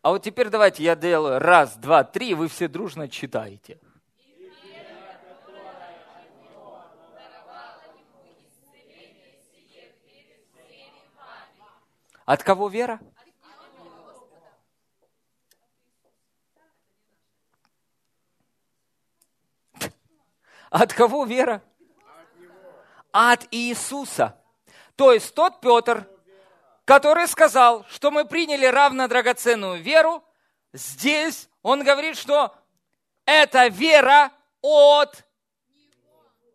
А 0.02 0.10
вот 0.10 0.24
теперь 0.24 0.48
давайте 0.48 0.82
я 0.82 0.96
делаю 0.96 1.38
раз, 1.38 1.76
два, 1.76 2.02
три, 2.02 2.34
вы 2.34 2.48
все 2.48 2.66
дружно 2.66 3.08
читаете. 3.08 3.78
От 12.24 12.42
кого 12.42 12.68
вера? 12.68 13.00
От 20.70 20.92
кого 20.94 21.24
вера? 21.24 21.62
От 23.12 23.46
Иисуса. 23.50 24.38
То 24.96 25.12
есть 25.12 25.34
тот 25.34 25.60
Петр, 25.60 26.08
который 26.84 27.26
сказал, 27.28 27.84
что 27.88 28.10
мы 28.10 28.24
приняли 28.24 28.66
равно 28.66 29.06
драгоценную 29.08 29.82
веру, 29.82 30.24
здесь 30.72 31.50
он 31.62 31.84
говорит, 31.84 32.16
что 32.16 32.56
это 33.26 33.66
вера 33.66 34.32
от, 34.62 35.24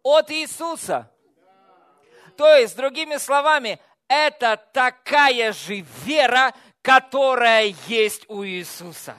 от 0.02 0.32
Иисуса. 0.32 1.12
То 2.36 2.56
есть, 2.56 2.76
другими 2.76 3.18
словами, 3.18 3.80
это 4.08 4.58
такая 4.74 5.54
же 5.54 5.86
вера, 6.06 6.54
которая 6.82 7.74
есть 7.88 8.26
у 8.30 8.44
Иисуса. 8.46 9.16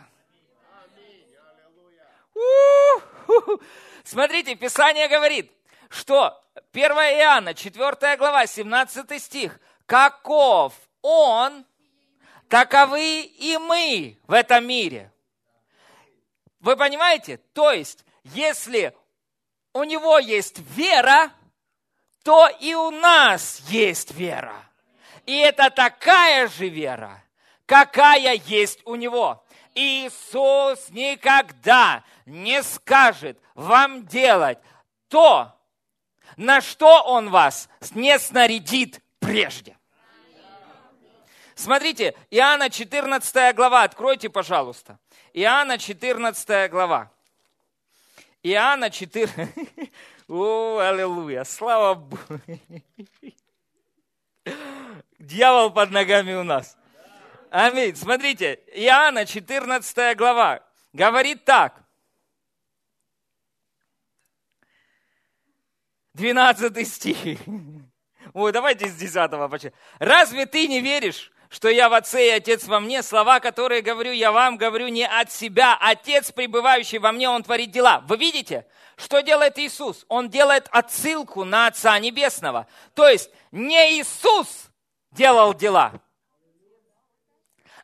Смотрите, 4.04 4.54
Писание 4.54 5.08
говорит, 5.08 5.52
что 5.90 6.42
1 6.72 6.90
Иоанна, 6.92 7.54
4 7.54 8.16
глава, 8.16 8.46
17 8.46 9.22
стих, 9.22 9.60
каков 9.86 10.72
Он, 11.02 11.66
таковы 12.48 13.22
и 13.22 13.58
мы 13.58 14.18
в 14.26 14.32
этом 14.32 14.66
мире. 14.66 15.12
Вы 16.60 16.76
понимаете? 16.76 17.38
То 17.52 17.70
есть, 17.72 18.04
если 18.24 18.96
у 19.72 19.84
него 19.84 20.18
есть 20.18 20.58
вера, 20.58 21.30
то 22.24 22.48
и 22.48 22.74
у 22.74 22.90
нас 22.90 23.60
есть 23.68 24.12
вера. 24.12 24.67
И 25.28 25.36
это 25.40 25.68
такая 25.68 26.48
же 26.48 26.70
вера, 26.70 27.22
какая 27.66 28.36
есть 28.46 28.80
у 28.86 28.94
него. 28.94 29.44
Иисус 29.74 30.88
никогда 30.88 32.02
не 32.24 32.62
скажет 32.62 33.38
вам 33.54 34.06
делать 34.06 34.56
то, 35.08 35.54
на 36.38 36.62
что 36.62 37.02
Он 37.02 37.28
вас 37.28 37.68
не 37.94 38.18
снарядит 38.18 39.02
прежде. 39.18 39.76
Смотрите, 41.54 42.14
Иоанна 42.30 42.70
14 42.70 43.54
глава, 43.54 43.82
откройте, 43.82 44.30
пожалуйста. 44.30 44.98
Иоанна 45.34 45.76
14 45.76 46.70
глава. 46.70 47.12
Иоанна 48.42 48.88
4... 48.88 49.28
О, 50.28 50.78
аллилуйя, 50.78 51.44
слава 51.44 51.92
Богу. 51.92 52.40
Дьявол 55.28 55.70
под 55.70 55.90
ногами 55.90 56.32
у 56.32 56.42
нас. 56.42 56.74
Аминь. 57.50 57.94
Смотрите, 57.94 58.60
Иоанна 58.72 59.26
14 59.26 60.16
глава 60.16 60.62
говорит 60.94 61.44
так. 61.44 61.82
12 66.14 66.88
стих. 66.88 67.40
Ой, 68.32 68.52
давайте 68.52 68.88
с 68.88 68.94
10 68.94 69.50
почти. 69.50 69.72
Разве 69.98 70.46
ты 70.46 70.66
не 70.66 70.80
веришь, 70.80 71.30
что 71.50 71.68
я 71.68 71.90
в 71.90 71.92
Отце 71.92 72.28
и 72.28 72.30
Отец 72.30 72.66
во 72.66 72.80
мне? 72.80 73.02
Слова, 73.02 73.38
которые 73.40 73.82
говорю 73.82 74.12
я 74.12 74.32
вам, 74.32 74.56
говорю 74.56 74.88
не 74.88 75.06
от 75.06 75.30
себя. 75.30 75.76
Отец, 75.78 76.32
пребывающий 76.32 77.00
во 77.00 77.12
мне, 77.12 77.28
Он 77.28 77.42
творит 77.42 77.70
дела. 77.70 78.02
Вы 78.08 78.16
видите, 78.16 78.66
что 78.96 79.20
делает 79.20 79.58
Иисус? 79.58 80.06
Он 80.08 80.30
делает 80.30 80.68
отсылку 80.70 81.44
на 81.44 81.66
Отца 81.66 81.98
Небесного. 81.98 82.66
То 82.94 83.06
есть 83.06 83.30
не 83.52 84.00
Иисус 84.00 84.67
делал 85.10 85.54
дела, 85.54 86.00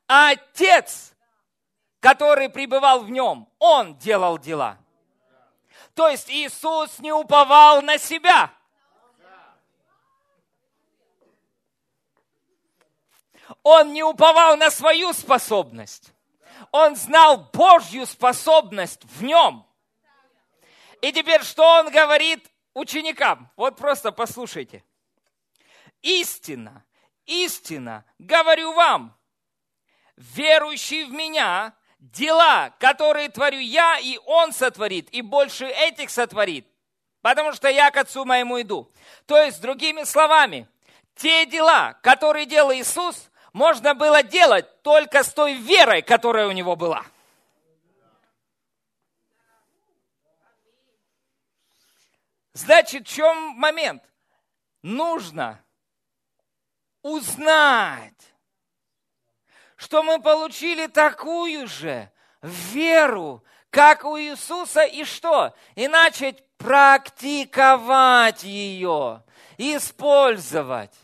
а 0.06 0.30
Отец, 0.30 1.14
который 2.00 2.48
пребывал 2.48 3.00
в 3.00 3.10
нем, 3.10 3.48
Он 3.58 3.96
делал 3.96 4.38
дела. 4.38 4.78
То 5.94 6.08
есть 6.08 6.28
Иисус 6.28 6.98
не 6.98 7.12
уповал 7.12 7.82
на 7.82 7.98
себя. 7.98 8.52
Он 13.62 13.92
не 13.92 14.02
уповал 14.02 14.56
на 14.56 14.70
свою 14.70 15.12
способность. 15.12 16.12
Он 16.70 16.96
знал 16.96 17.48
Божью 17.52 18.06
способность 18.06 19.04
в 19.04 19.22
нем. 19.22 19.66
И 21.00 21.12
теперь 21.12 21.42
что 21.42 21.62
он 21.80 21.90
говорит 21.90 22.50
ученикам? 22.72 23.50
Вот 23.56 23.76
просто 23.76 24.10
послушайте. 24.10 24.82
Истина, 26.02 26.84
истина, 27.26 28.04
говорю 28.18 28.72
вам, 28.72 29.16
верующий 30.16 31.04
в 31.04 31.12
меня 31.12 31.74
дела, 31.98 32.70
которые 32.78 33.28
творю 33.28 33.58
я, 33.58 33.98
и 33.98 34.18
Он 34.26 34.52
сотворит, 34.52 35.08
и 35.10 35.22
больше 35.22 35.66
этих 35.66 36.10
сотворит, 36.10 36.66
потому 37.22 37.52
что 37.52 37.68
я 37.68 37.90
к 37.90 37.96
Отцу 37.96 38.24
моему 38.24 38.60
иду. 38.60 38.92
То 39.26 39.42
есть, 39.42 39.60
другими 39.60 40.04
словами, 40.04 40.68
те 41.16 41.46
дела, 41.46 41.94
которые 42.02 42.46
делал 42.46 42.72
Иисус, 42.72 43.30
можно 43.52 43.94
было 43.94 44.22
делать 44.22 44.82
только 44.82 45.22
с 45.22 45.32
той 45.32 45.54
верой, 45.54 46.02
которая 46.02 46.48
у 46.48 46.52
него 46.52 46.76
была. 46.76 47.04
Значит, 52.52 53.06
в 53.06 53.10
чем 53.10 53.36
момент? 53.56 54.02
Нужно 54.82 55.63
узнать, 57.04 58.34
что 59.76 60.02
мы 60.02 60.20
получили 60.20 60.88
такую 60.88 61.68
же 61.68 62.10
веру, 62.42 63.44
как 63.70 64.04
у 64.04 64.18
Иисуса, 64.18 64.84
и 64.84 65.04
что? 65.04 65.54
И 65.74 65.86
начать 65.86 66.42
практиковать 66.56 68.42
ее, 68.42 69.22
использовать. 69.58 70.94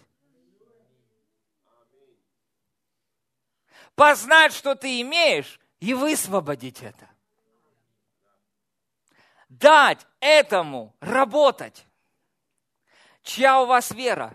Познать, 3.94 4.54
что 4.54 4.74
ты 4.74 5.02
имеешь, 5.02 5.60
и 5.80 5.92
высвободить 5.92 6.82
это. 6.82 7.10
Дать 9.50 10.06
этому 10.20 10.94
работать. 11.00 11.84
Чья 13.22 13.60
у 13.60 13.66
вас 13.66 13.90
вера? 13.90 14.34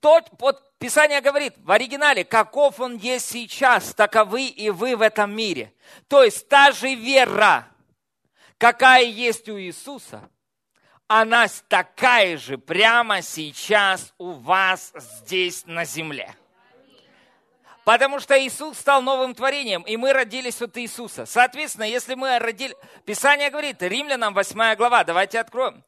Тот, 0.00 0.28
вот 0.38 0.78
Писание 0.78 1.20
говорит 1.20 1.54
в 1.58 1.70
оригинале, 1.70 2.24
каков 2.24 2.80
он 2.80 2.96
есть 2.96 3.30
сейчас, 3.30 3.94
таковы 3.94 4.46
и 4.46 4.70
вы 4.70 4.96
в 4.96 5.02
этом 5.02 5.34
мире. 5.34 5.74
То 6.08 6.24
есть 6.24 6.48
та 6.48 6.72
же 6.72 6.94
вера, 6.94 7.68
какая 8.56 9.04
есть 9.04 9.48
у 9.50 9.60
Иисуса, 9.60 10.28
она 11.06 11.46
такая 11.68 12.38
же 12.38 12.56
прямо 12.56 13.20
сейчас 13.20 14.14
у 14.16 14.30
вас 14.30 14.92
здесь 14.94 15.66
на 15.66 15.84
земле. 15.84 16.34
Потому 17.84 18.20
что 18.20 18.38
Иисус 18.40 18.78
стал 18.78 19.02
новым 19.02 19.34
творением, 19.34 19.82
и 19.82 19.96
мы 19.96 20.12
родились 20.12 20.62
от 20.62 20.78
Иисуса. 20.78 21.26
Соответственно, 21.26 21.84
если 21.84 22.14
мы 22.14 22.38
родили... 22.38 22.76
Писание 23.04 23.50
говорит, 23.50 23.82
Римлянам 23.82 24.32
8 24.32 24.76
глава, 24.76 25.02
давайте 25.02 25.40
откроем. 25.40 25.82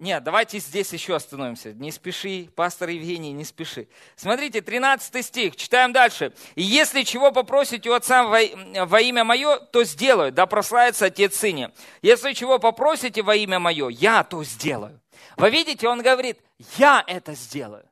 Нет, 0.00 0.24
давайте 0.24 0.58
здесь 0.58 0.92
еще 0.92 1.14
остановимся. 1.14 1.74
Не 1.74 1.92
спеши, 1.92 2.48
пастор 2.56 2.88
Евгений, 2.88 3.32
не 3.32 3.44
спеши. 3.44 3.86
Смотрите, 4.16 4.62
13 4.62 5.24
стих, 5.24 5.56
читаем 5.56 5.92
дальше. 5.92 6.32
«И 6.54 6.62
если 6.62 7.02
чего 7.02 7.30
попросите 7.32 7.90
у 7.90 7.92
Отца 7.92 8.24
во, 8.24 8.40
во 8.86 9.00
имя 9.02 9.24
Мое, 9.24 9.58
то 9.58 9.84
сделаю, 9.84 10.32
да 10.32 10.46
прославится 10.46 11.06
Отец 11.06 11.36
Сыне. 11.36 11.70
Если 12.00 12.32
чего 12.32 12.58
попросите 12.58 13.22
во 13.22 13.36
имя 13.36 13.58
Мое, 13.58 13.90
я 13.90 14.24
то 14.24 14.42
сделаю». 14.42 14.98
Вы 15.36 15.50
видите, 15.50 15.86
он 15.86 16.00
говорит, 16.00 16.40
я 16.78 17.04
это 17.06 17.34
сделаю. 17.34 17.86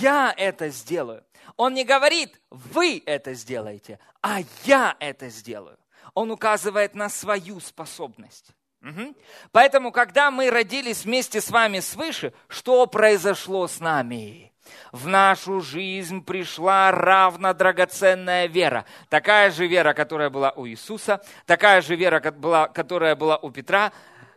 Я 0.00 0.34
это 0.36 0.70
сделаю. 0.70 1.24
Он 1.56 1.72
не 1.72 1.84
говорит, 1.84 2.40
вы 2.50 3.00
это 3.06 3.34
сделаете, 3.34 4.00
а 4.22 4.40
я 4.64 4.96
это 4.98 5.28
сделаю. 5.28 5.78
Он 6.14 6.32
указывает 6.32 6.96
на 6.96 7.08
свою 7.08 7.60
способность. 7.60 8.50
Угу. 8.88 9.14
Поэтому, 9.52 9.92
когда 9.92 10.30
мы 10.30 10.50
родились 10.50 11.04
вместе 11.04 11.40
с 11.40 11.50
вами 11.50 11.80
свыше, 11.80 12.32
что 12.48 12.86
произошло 12.86 13.68
с 13.68 13.80
нами? 13.80 14.52
В 14.92 15.06
нашу 15.06 15.60
жизнь 15.60 16.24
пришла 16.24 16.90
равно 16.90 17.52
драгоценная 17.54 18.46
вера. 18.46 18.84
Такая 19.08 19.50
же 19.50 19.66
вера, 19.66 19.92
которая 19.92 20.30
была 20.30 20.50
у 20.52 20.66
Иисуса, 20.66 21.22
такая 21.46 21.82
же 21.82 21.96
вера, 21.96 22.20
которая 22.20 23.16
была 23.16 23.36
у 23.38 23.50
Петра, 23.50 23.92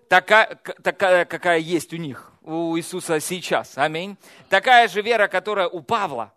такая, 0.09 0.55
такая 0.83 1.25
какая 1.25 1.59
есть 1.59 1.93
у 1.93 1.97
них, 1.97 2.31
у 2.41 2.77
Иисуса 2.77 3.19
сейчас. 3.19 3.77
Аминь. 3.77 4.17
Такая 4.49 4.87
же 4.87 5.01
вера, 5.01 5.27
которая 5.27 5.67
у 5.67 5.81
Павла. 5.81 6.33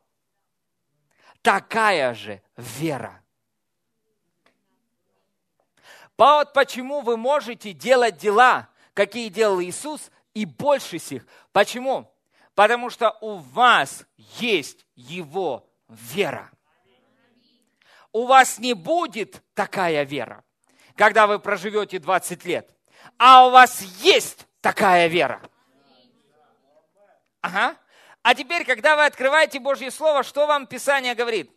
Такая 1.43 2.15
же 2.15 2.41
вера 2.57 3.24
вот 6.17 6.53
почему 6.53 7.01
вы 7.01 7.17
можете 7.17 7.73
делать 7.73 8.17
дела, 8.17 8.69
какие 8.95 9.29
делал 9.29 9.61
Иисус, 9.61 10.11
и 10.33 10.45
больше 10.45 10.99
сих. 10.99 11.27
Почему? 11.53 12.11
Потому 12.55 12.91
что 12.91 13.17
у 13.21 13.37
вас 13.37 14.05
есть 14.17 14.87
Его 14.95 15.69
вера. 15.89 16.51
У 18.13 18.27
вас 18.27 18.59
не 18.59 18.75
будет 18.75 19.43
такая 19.55 20.05
вера, 20.05 20.45
когда 20.95 21.27
вы 21.27 21.41
проживете 21.41 21.99
20 21.99 22.45
лет, 22.45 22.71
а 23.19 23.49
у 23.49 23.51
вас 23.51 23.83
есть 24.01 24.47
такая 24.61 25.09
вера. 25.09 25.43
Ага. 27.41 27.77
А 28.23 28.35
теперь, 28.35 28.65
когда 28.65 28.97
вы 28.97 29.05
открываете 29.05 29.59
Божье 29.59 29.91
Слово, 29.91 30.23
что 30.23 30.47
вам 30.47 30.67
Писание 30.67 31.15
говорит? 31.15 31.51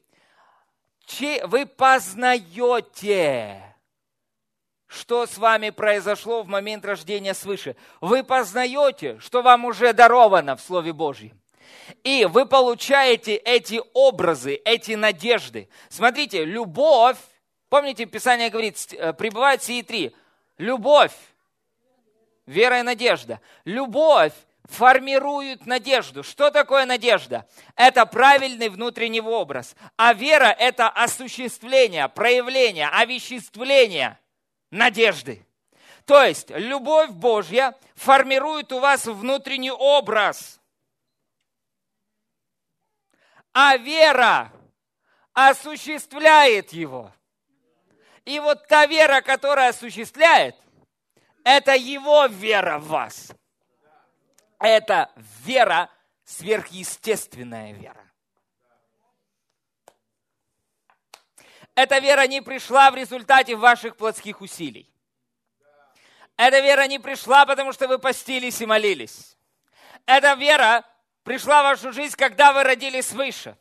Вы 1.44 1.66
познаете 1.66 3.67
что 4.88 5.26
с 5.28 5.38
вами 5.38 5.70
произошло 5.70 6.44
в 6.44 6.48
момент 6.48 6.86
рождения 6.86 7.34
свыше. 7.34 7.76
Вы 8.02 8.24
познаете, 8.24 9.20
что 9.20 9.42
вам 9.42 9.66
уже 9.66 9.94
даровано 9.94 10.56
в 10.56 10.62
Слове 10.62 10.94
Божьем. 10.94 11.40
И 12.04 12.26
вы 12.26 12.46
получаете 12.46 13.36
эти 13.36 13.82
образы, 13.94 14.56
эти 14.66 14.94
надежды. 14.94 15.70
Смотрите, 15.90 16.46
любовь, 16.46 17.18
помните, 17.70 18.06
Писание 18.06 18.50
говорит, 18.50 18.78
э, 18.94 19.14
пребывают 19.14 19.64
сии 19.64 19.82
три. 19.82 20.16
Любовь, 20.58 21.14
вера 22.46 22.80
и 22.80 22.84
надежда. 22.84 23.42
Любовь 23.66 24.34
формируют 24.64 25.66
надежду. 25.66 26.24
Что 26.24 26.50
такое 26.50 26.86
надежда? 26.86 27.46
Это 27.76 28.06
правильный 28.06 28.70
внутренний 28.70 29.22
образ. 29.22 29.76
А 29.98 30.14
вера– 30.14 30.56
это 30.60 30.90
осуществление, 30.90 32.10
проявление, 32.10 32.88
овеществление 32.88 34.18
надежды. 34.72 35.46
То 36.06 36.24
есть 36.24 36.50
любовь 36.50 37.10
Божья 37.12 37.76
формирует 37.96 38.72
у 38.72 38.80
вас 38.80 39.06
внутренний 39.06 39.72
образ. 39.72 40.60
А 43.54 43.76
вера 43.78 44.52
осуществляет 45.34 46.72
его. 46.72 47.12
И 48.24 48.40
вот 48.40 48.68
та 48.68 48.86
вера, 48.86 49.22
которая 49.22 49.70
осуществляет, 49.70 50.56
это 51.44 51.76
его 51.76 52.26
вера 52.26 52.80
в 52.80 52.88
вас. 52.88 53.32
Это 54.60 55.12
вера, 55.46 55.90
сверхъестественная 56.24 57.74
вера. 57.74 58.07
Эта 61.78 62.00
вера 62.00 62.26
не 62.26 62.42
пришла 62.42 62.90
в 62.90 62.96
результате 62.96 63.56
ваших 63.56 63.98
плотских 63.98 64.42
усилий. 64.42 64.90
Эта 66.36 66.60
вера 66.60 66.88
не 66.88 66.98
пришла, 66.98 67.46
потому 67.46 67.72
что 67.72 67.88
вы 67.88 68.00
постились 68.00 68.60
и 68.62 68.66
молились. 68.66 69.38
Эта 70.08 70.34
вера 70.34 70.84
пришла 71.22 71.62
в 71.62 71.66
вашу 71.66 71.94
жизнь, 71.94 72.16
когда 72.18 72.52
вы 72.52 72.64
родились 72.64 73.10
свыше. 73.10 73.56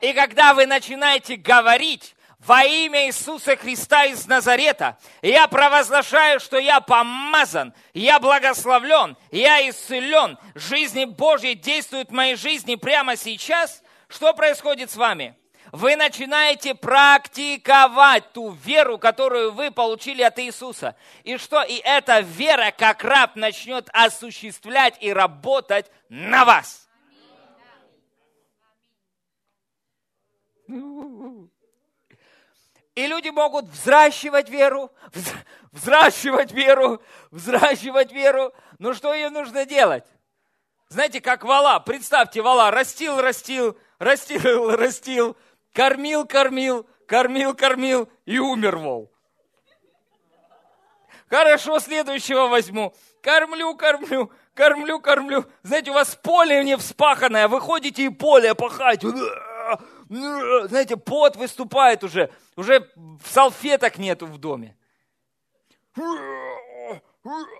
И 0.00 0.14
когда 0.14 0.54
вы 0.54 0.64
начинаете 0.64 1.36
говорить 1.36 2.16
во 2.38 2.64
имя 2.64 3.08
Иисуса 3.08 3.58
Христа 3.58 4.06
из 4.06 4.26
Назарета, 4.26 4.96
я 5.20 5.46
провозглашаю, 5.46 6.40
что 6.40 6.56
я 6.56 6.80
помазан, 6.80 7.74
я 7.92 8.18
благословлен, 8.20 9.18
я 9.32 9.68
исцелен, 9.68 10.38
жизни 10.54 11.04
Божьей 11.04 11.56
действуют 11.56 12.08
в 12.08 12.14
моей 12.14 12.36
жизни 12.36 12.76
прямо 12.76 13.16
сейчас. 13.16 13.82
Что 14.08 14.32
происходит 14.32 14.90
с 14.90 14.96
вами? 14.96 15.36
Вы 15.72 15.94
начинаете 15.94 16.74
практиковать 16.74 18.32
ту 18.32 18.50
веру, 18.50 18.98
которую 18.98 19.52
вы 19.52 19.70
получили 19.70 20.22
от 20.22 20.38
Иисуса. 20.38 20.96
И 21.22 21.36
что? 21.36 21.62
И 21.62 21.76
эта 21.76 22.20
вера, 22.20 22.72
как 22.76 23.04
раб, 23.04 23.36
начнет 23.36 23.88
осуществлять 23.92 24.96
и 25.00 25.12
работать 25.12 25.90
на 26.08 26.44
вас. 26.44 26.88
И 32.96 33.06
люди 33.06 33.28
могут 33.28 33.66
взращивать 33.66 34.48
веру, 34.48 34.92
взращивать 35.70 36.52
веру, 36.52 37.00
взращивать 37.30 38.12
веру. 38.12 38.52
Но 38.78 38.92
что 38.92 39.14
им 39.14 39.32
нужно 39.32 39.64
делать? 39.64 40.04
Знаете, 40.88 41.20
как 41.20 41.44
вала. 41.44 41.78
Представьте, 41.78 42.42
вала 42.42 42.72
растил, 42.72 43.20
растил, 43.20 43.78
растил, 44.00 44.74
растил, 44.74 45.36
кормил, 45.72 46.26
кормил, 46.26 46.86
кормил, 47.06 47.54
кормил 47.54 48.08
и 48.24 48.38
умер 48.38 48.76
вол. 48.76 49.12
Хорошо, 51.28 51.78
следующего 51.78 52.48
возьму. 52.48 52.92
Кормлю, 53.22 53.76
кормлю, 53.76 54.32
кормлю, 54.54 55.00
кормлю. 55.00 55.44
Знаете, 55.62 55.90
у 55.90 55.94
вас 55.94 56.16
поле 56.16 56.64
не 56.64 56.76
вспаханное, 56.76 57.48
вы 57.48 57.60
ходите 57.60 58.04
и 58.04 58.08
поле 58.08 58.54
пахать 58.54 59.04
знаете, 60.10 60.96
пот 60.96 61.36
выступает 61.36 62.02
уже, 62.02 62.30
уже 62.56 62.90
салфеток 63.24 63.98
нету 63.98 64.26
в 64.26 64.38
доме. 64.38 64.76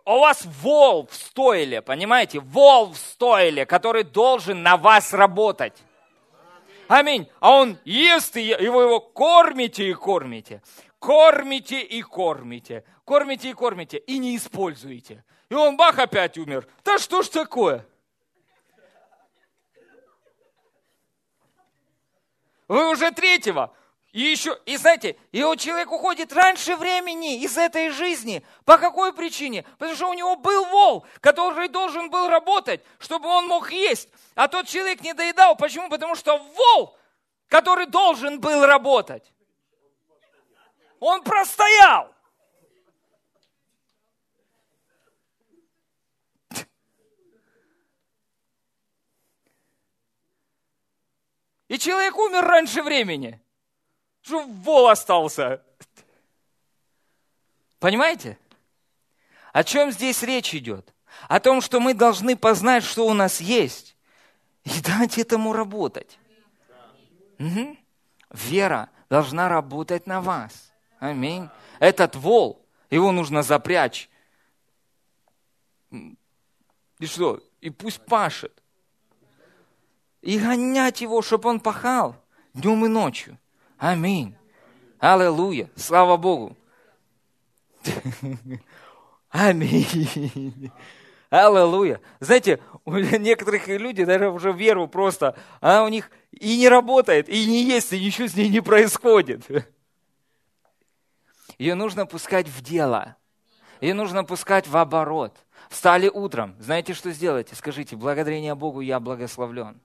А 0.04 0.16
у 0.16 0.20
вас 0.20 0.44
вол 0.44 1.06
в 1.06 1.14
стойле, 1.14 1.82
понимаете? 1.82 2.40
Вол 2.40 2.92
в 2.92 2.96
стойле, 2.96 3.66
который 3.66 4.02
должен 4.02 4.62
на 4.62 4.76
вас 4.76 5.12
работать. 5.12 5.74
Аминь. 6.91 7.30
А 7.38 7.53
он 7.53 7.78
ест, 7.84 8.36
и 8.36 8.43
его, 8.43 8.82
его 8.82 9.01
кормите 9.01 9.88
и 9.88 9.95
кормите. 9.95 10.61
Кормите 10.99 11.80
и 11.80 12.03
кормите. 12.03 12.84
Кормите 13.05 13.51
и 13.51 13.53
кормите. 13.53 13.99
И 13.99 14.18
не 14.18 14.36
используете. 14.36 15.24
И 15.51 15.55
он 15.55 15.76
бах 15.76 16.01
опять 16.01 16.36
умер. 16.36 16.66
Да 16.82 16.99
что 16.99 17.22
ж 17.22 17.28
такое? 17.28 17.86
Вы 22.66 22.91
уже 22.91 23.12
третьего. 23.12 23.72
И 24.12 24.22
еще, 24.22 24.58
и 24.66 24.76
знаете, 24.76 25.16
и 25.30 25.42
вот 25.44 25.61
человек 25.61 25.92
уходит 25.92 26.32
раньше 26.32 26.74
времени 26.74 27.42
из 27.42 27.56
этой 27.56 27.90
жизни. 27.90 28.44
По 28.64 28.76
какой 28.76 29.12
причине? 29.12 29.64
Потому 29.78 29.94
что 29.94 30.08
у 30.08 30.14
него 30.14 30.34
был 30.34 30.64
вол, 30.64 31.06
который 31.20 31.68
должен 31.68 32.11
был 32.11 32.28
работать, 32.28 32.84
чтобы 32.98 33.28
он 33.28 33.46
мог 33.46 33.70
есть. 33.70 34.08
А 34.34 34.48
тот 34.48 34.66
человек 34.66 35.00
не 35.02 35.14
доедал. 35.14 35.54
Почему? 35.54 35.88
Потому 35.88 36.16
что 36.16 36.38
вол, 36.38 36.96
который 37.46 37.86
должен 37.86 38.40
был 38.40 38.66
работать, 38.66 39.32
он 40.98 41.22
простоял. 41.22 42.12
И 51.68 51.78
человек 51.78 52.18
умер 52.18 52.44
раньше 52.44 52.82
времени. 52.82 53.39
Что 54.30 54.46
вол 54.46 54.86
остался. 54.86 55.60
Понимаете? 57.80 58.38
О 59.52 59.64
чем 59.64 59.90
здесь 59.90 60.22
речь 60.22 60.54
идет? 60.54 60.94
О 61.26 61.40
том, 61.40 61.60
что 61.60 61.80
мы 61.80 61.94
должны 61.94 62.36
познать, 62.36 62.84
что 62.84 63.08
у 63.08 63.12
нас 63.12 63.40
есть, 63.40 63.96
и 64.62 64.80
дать 64.82 65.18
этому 65.18 65.52
работать. 65.52 66.16
Угу. 67.40 67.76
Вера 68.30 68.88
должна 69.08 69.48
работать 69.48 70.06
на 70.06 70.20
вас. 70.20 70.70
Аминь. 71.00 71.48
Этот 71.80 72.14
вол, 72.14 72.64
его 72.88 73.10
нужно 73.10 73.42
запрячь. 73.42 74.08
И 75.90 77.06
что? 77.06 77.42
И 77.60 77.70
пусть 77.70 78.00
пашет 78.06 78.62
и 80.22 80.38
гонять 80.38 81.00
его, 81.00 81.20
чтобы 81.20 81.48
он 81.48 81.58
пахал 81.58 82.14
днем 82.54 82.84
и 82.84 82.88
ночью. 82.88 83.36
Аминь. 83.80 84.36
Аллилуйя. 84.98 85.70
Слава 85.74 86.18
Богу. 86.18 86.54
Аминь. 89.30 90.70
Аллилуйя. 91.30 92.00
Знаете, 92.20 92.60
у 92.84 92.94
некоторых 92.98 93.66
людей 93.68 94.04
даже 94.04 94.28
уже 94.28 94.52
веру 94.52 94.86
просто, 94.86 95.34
она 95.60 95.84
у 95.84 95.88
них 95.88 96.10
и 96.30 96.58
не 96.58 96.68
работает, 96.68 97.30
и 97.30 97.46
не 97.46 97.64
есть, 97.64 97.94
и 97.94 98.04
ничего 98.04 98.28
с 98.28 98.34
ней 98.34 98.50
не 98.50 98.60
происходит. 98.60 99.48
Ее 101.56 101.74
нужно 101.74 102.04
пускать 102.04 102.48
в 102.48 102.60
дело. 102.62 103.16
Ее 103.80 103.94
нужно 103.94 104.24
пускать 104.24 104.68
в 104.68 104.76
оборот. 104.76 105.38
Встали 105.70 106.08
утром. 106.08 106.54
Знаете, 106.58 106.92
что 106.92 107.12
сделаете? 107.12 107.54
Скажите, 107.54 107.96
благодарение 107.96 108.54
Богу 108.54 108.80
я 108.80 109.00
благословлен. 109.00 109.80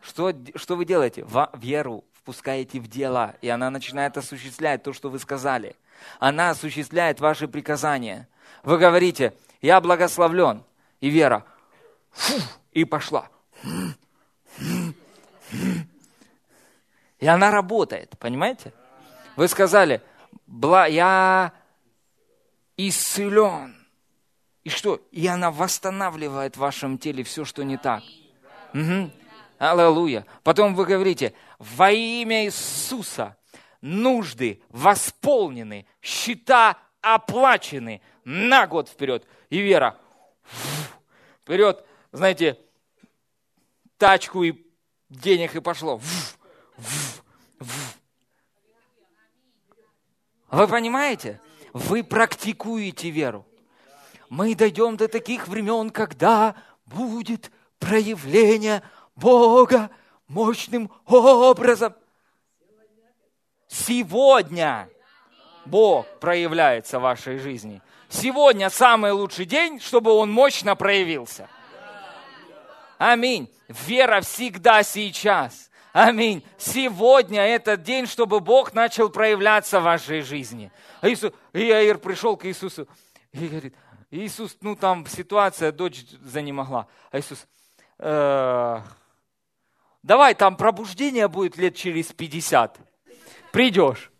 Что, 0.00 0.32
что 0.54 0.76
вы 0.76 0.86
делаете? 0.86 1.26
Веру 1.54 2.04
впускаете 2.22 2.80
в 2.80 2.88
дело, 2.88 3.34
и 3.40 3.48
она 3.48 3.70
начинает 3.70 4.16
осуществлять 4.16 4.82
то, 4.82 4.92
что 4.92 5.08
вы 5.08 5.18
сказали. 5.18 5.76
Она 6.18 6.50
осуществляет 6.50 7.20
ваши 7.20 7.48
приказания. 7.48 8.28
Вы 8.62 8.78
говорите, 8.78 9.32
я 9.62 9.80
благословлен, 9.80 10.62
и 11.00 11.08
вера, 11.08 11.44
фу, 12.10 12.34
и 12.72 12.84
пошла. 12.84 13.28
И 17.18 17.26
она 17.26 17.50
работает, 17.50 18.16
понимаете? 18.18 18.72
Вы 19.36 19.48
сказали, 19.48 20.02
я 20.46 21.52
исцелен. 22.76 23.76
И 24.64 24.68
что? 24.68 25.00
И 25.10 25.26
она 25.26 25.50
восстанавливает 25.50 26.56
в 26.56 26.60
вашем 26.60 26.98
теле 26.98 27.24
все, 27.24 27.44
что 27.44 27.62
не 27.62 27.78
так. 27.78 28.02
Угу. 28.74 29.10
Аллилуйя. 29.60 30.24
Потом 30.42 30.74
вы 30.74 30.86
говорите, 30.86 31.34
во 31.58 31.90
имя 31.90 32.46
Иисуса 32.46 33.36
нужды 33.82 34.62
восполнены, 34.70 35.84
счета 36.00 36.78
оплачены 37.02 38.00
на 38.24 38.66
год 38.66 38.88
вперед. 38.88 39.26
И 39.50 39.60
вера 39.60 39.98
вперед, 41.42 41.84
знаете, 42.10 42.58
тачку 43.98 44.44
и 44.44 44.64
денег 45.10 45.54
и 45.54 45.60
пошло. 45.60 46.00
Вы 50.50 50.68
понимаете? 50.68 51.38
Вы 51.74 52.02
практикуете 52.02 53.10
веру. 53.10 53.46
Мы 54.30 54.54
дойдем 54.54 54.96
до 54.96 55.06
таких 55.06 55.48
времен, 55.48 55.90
когда 55.90 56.54
будет 56.86 57.50
проявление 57.78 58.82
Бога 59.20 59.90
мощным 60.28 60.90
образом. 61.06 61.94
Сегодня 63.68 64.88
Бог 65.64 66.06
проявляется 66.18 66.98
в 66.98 67.02
вашей 67.02 67.38
жизни. 67.38 67.80
Сегодня 68.08 68.70
самый 68.70 69.12
лучший 69.12 69.44
день, 69.44 69.80
чтобы 69.80 70.10
Он 70.12 70.32
мощно 70.32 70.74
проявился. 70.74 71.48
Аминь. 72.98 73.48
Вера 73.68 74.20
всегда 74.20 74.82
сейчас. 74.82 75.70
Аминь. 75.92 76.44
Сегодня 76.58 77.42
этот 77.42 77.82
день, 77.82 78.06
чтобы 78.06 78.40
Бог 78.40 78.74
начал 78.74 79.10
проявляться 79.10 79.80
в 79.80 79.84
вашей 79.84 80.22
жизни. 80.22 80.72
А 81.00 81.08
Иисус, 81.08 81.32
и 81.52 81.70
Аир 81.70 81.98
пришел 81.98 82.36
к 82.36 82.46
Иисусу 82.46 82.88
и 83.32 83.46
говорит, 83.46 83.74
Иисус, 84.10 84.56
ну 84.60 84.74
там 84.74 85.06
ситуация, 85.06 85.72
дочь 85.72 86.04
занемогла. 86.22 86.88
А 87.12 87.18
Иисус, 87.18 87.46
э, 87.98 88.80
давай 90.02 90.34
там 90.34 90.56
пробуждение 90.56 91.28
будет 91.28 91.56
лет 91.56 91.76
через 91.76 92.06
50. 92.06 92.78
Придешь. 93.52 94.10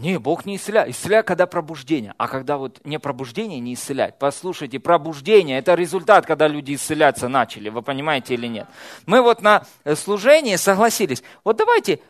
Не, 0.00 0.18
Бог 0.18 0.46
не 0.46 0.56
исцеляет. 0.56 0.88
Исцеляет, 0.88 1.26
когда 1.26 1.46
пробуждение. 1.46 2.14
А 2.16 2.26
когда 2.26 2.56
вот 2.56 2.80
не 2.84 2.98
пробуждение, 2.98 3.60
не 3.60 3.74
исцеляет. 3.74 4.18
Послушайте, 4.18 4.80
пробуждение– 4.80 5.58
это 5.60 5.74
результат, 5.74 6.24
когда 6.24 6.48
люди 6.48 6.74
исцеляться 6.74 7.28
начали. 7.28 7.68
Вы 7.68 7.82
понимаете 7.82 8.32
или 8.32 8.46
нет? 8.46 8.66
Мы 9.04 9.20
вот 9.20 9.42
на 9.42 9.66
э, 9.84 9.94
служении 9.94 10.56
согласились. 10.56 11.22
Вот 11.44 11.58
давайте, 11.58 12.00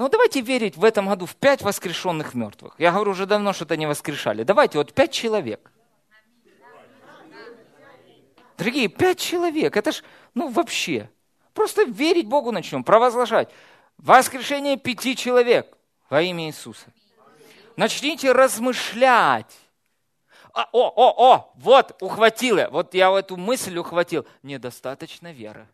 ну 0.00 0.08
давайте 0.08 0.40
верить 0.40 0.78
в 0.78 0.84
этом 0.84 1.08
году 1.08 1.26
в 1.26 1.36
пять 1.36 1.60
воскрешенных 1.60 2.32
мертвых. 2.32 2.74
Я 2.78 2.90
говорю, 2.90 3.10
уже 3.10 3.26
давно 3.26 3.52
что-то 3.52 3.76
не 3.76 3.84
воскрешали. 3.84 4.44
Давайте 4.44 4.78
вот 4.78 4.94
пять 4.94 5.12
человек. 5.12 5.70
Дорогие, 8.56 8.88
пять 8.88 9.18
человек. 9.18 9.76
Это 9.76 9.92
ж, 9.92 10.02
ну 10.32 10.48
вообще. 10.48 11.10
Просто 11.52 11.82
верить 11.82 12.26
Богу 12.26 12.50
начнем, 12.50 12.82
провозглашать. 12.82 13.50
Воскрешение 13.98 14.78
пяти 14.78 15.14
человек 15.14 15.76
во 16.08 16.22
имя 16.22 16.46
Иисуса. 16.46 16.86
Начните 17.76 18.32
размышлять. 18.32 19.54
А, 20.54 20.66
о, 20.72 20.88
о, 20.96 21.34
о, 21.34 21.52
вот, 21.56 22.02
ухватила. 22.02 22.68
Вот 22.70 22.94
я 22.94 23.10
эту 23.10 23.36
мысль 23.36 23.76
ухватил. 23.76 24.26
Недостаточно 24.42 25.30
веры. 25.30 25.68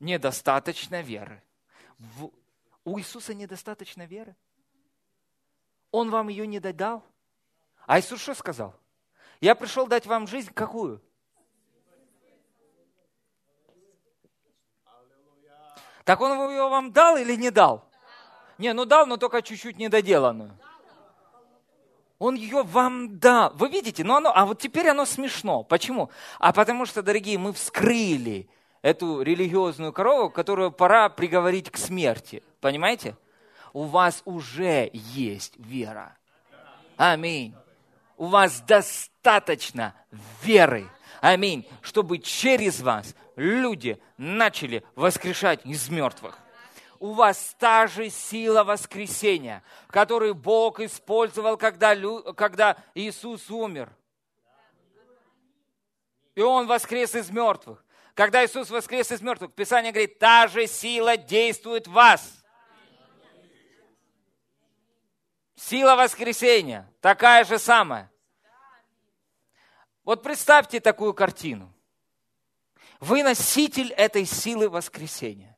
Недостаточно 0.00 1.02
веры. 1.02 1.42
В... 1.98 2.30
У 2.84 2.98
Иисуса 2.98 3.34
недостаточно 3.34 4.06
веры. 4.06 4.34
Он 5.90 6.10
вам 6.10 6.28
ее 6.28 6.46
не 6.46 6.58
додал. 6.58 7.04
А 7.86 8.00
Иисус 8.00 8.20
что 8.20 8.34
сказал? 8.34 8.74
Я 9.40 9.54
пришел 9.54 9.86
дать 9.86 10.06
вам 10.06 10.26
жизнь 10.26 10.52
какую? 10.52 11.02
Так 16.04 16.20
он 16.20 16.50
ее 16.50 16.68
вам 16.68 16.92
дал 16.92 17.16
или 17.16 17.36
не 17.36 17.50
дал? 17.50 17.88
Не, 18.58 18.72
ну 18.72 18.84
дал, 18.84 19.06
но 19.06 19.16
только 19.16 19.42
чуть-чуть 19.42 19.78
недоделанную. 19.78 20.56
Он 22.18 22.34
ее 22.34 22.62
вам 22.62 23.18
дал. 23.18 23.54
Вы 23.54 23.68
видите, 23.68 24.04
но 24.04 24.16
оно, 24.16 24.32
а 24.34 24.44
вот 24.44 24.60
теперь 24.60 24.88
оно 24.88 25.06
смешно. 25.06 25.62
Почему? 25.62 26.10
А 26.38 26.52
потому 26.52 26.84
что, 26.84 27.02
дорогие, 27.02 27.38
мы 27.38 27.52
вскрыли 27.52 28.50
эту 28.82 29.22
религиозную 29.22 29.92
корову, 29.92 30.30
которую 30.30 30.72
пора 30.72 31.08
приговорить 31.08 31.70
к 31.70 31.76
смерти. 31.76 32.42
Понимаете? 32.60 33.16
У 33.72 33.84
вас 33.84 34.22
уже 34.24 34.90
есть 34.92 35.54
вера. 35.56 36.16
Аминь. 36.96 37.54
У 38.16 38.26
вас 38.26 38.60
достаточно 38.60 39.94
веры. 40.42 40.88
Аминь. 41.20 41.66
Чтобы 41.82 42.18
через 42.18 42.80
вас 42.80 43.14
люди 43.36 44.00
начали 44.16 44.82
воскрешать 44.94 45.64
из 45.64 45.88
мертвых 45.88 46.38
у 47.00 47.14
вас 47.14 47.56
та 47.58 47.86
же 47.86 48.10
сила 48.10 48.62
воскресения, 48.62 49.64
которую 49.88 50.34
Бог 50.34 50.80
использовал, 50.80 51.56
когда, 51.56 51.96
когда 52.34 52.76
Иисус 52.94 53.50
умер. 53.50 53.90
И 56.34 56.42
Он 56.42 56.66
воскрес 56.66 57.14
из 57.14 57.30
мертвых. 57.30 57.82
Когда 58.14 58.44
Иисус 58.44 58.70
воскрес 58.70 59.12
из 59.12 59.20
мертвых, 59.20 59.52
Писание 59.54 59.92
говорит, 59.92 60.18
та 60.18 60.46
же 60.48 60.66
сила 60.66 61.16
действует 61.16 61.86
в 61.86 61.92
вас. 61.92 62.42
Сила 65.54 65.94
воскресения, 65.94 66.90
такая 67.00 67.44
же 67.44 67.58
самая. 67.58 68.10
Вот 70.04 70.22
представьте 70.22 70.80
такую 70.80 71.14
картину. 71.14 71.72
Вы 72.98 73.22
носитель 73.22 73.92
этой 73.92 74.24
силы 74.24 74.68
воскресения. 74.68 75.56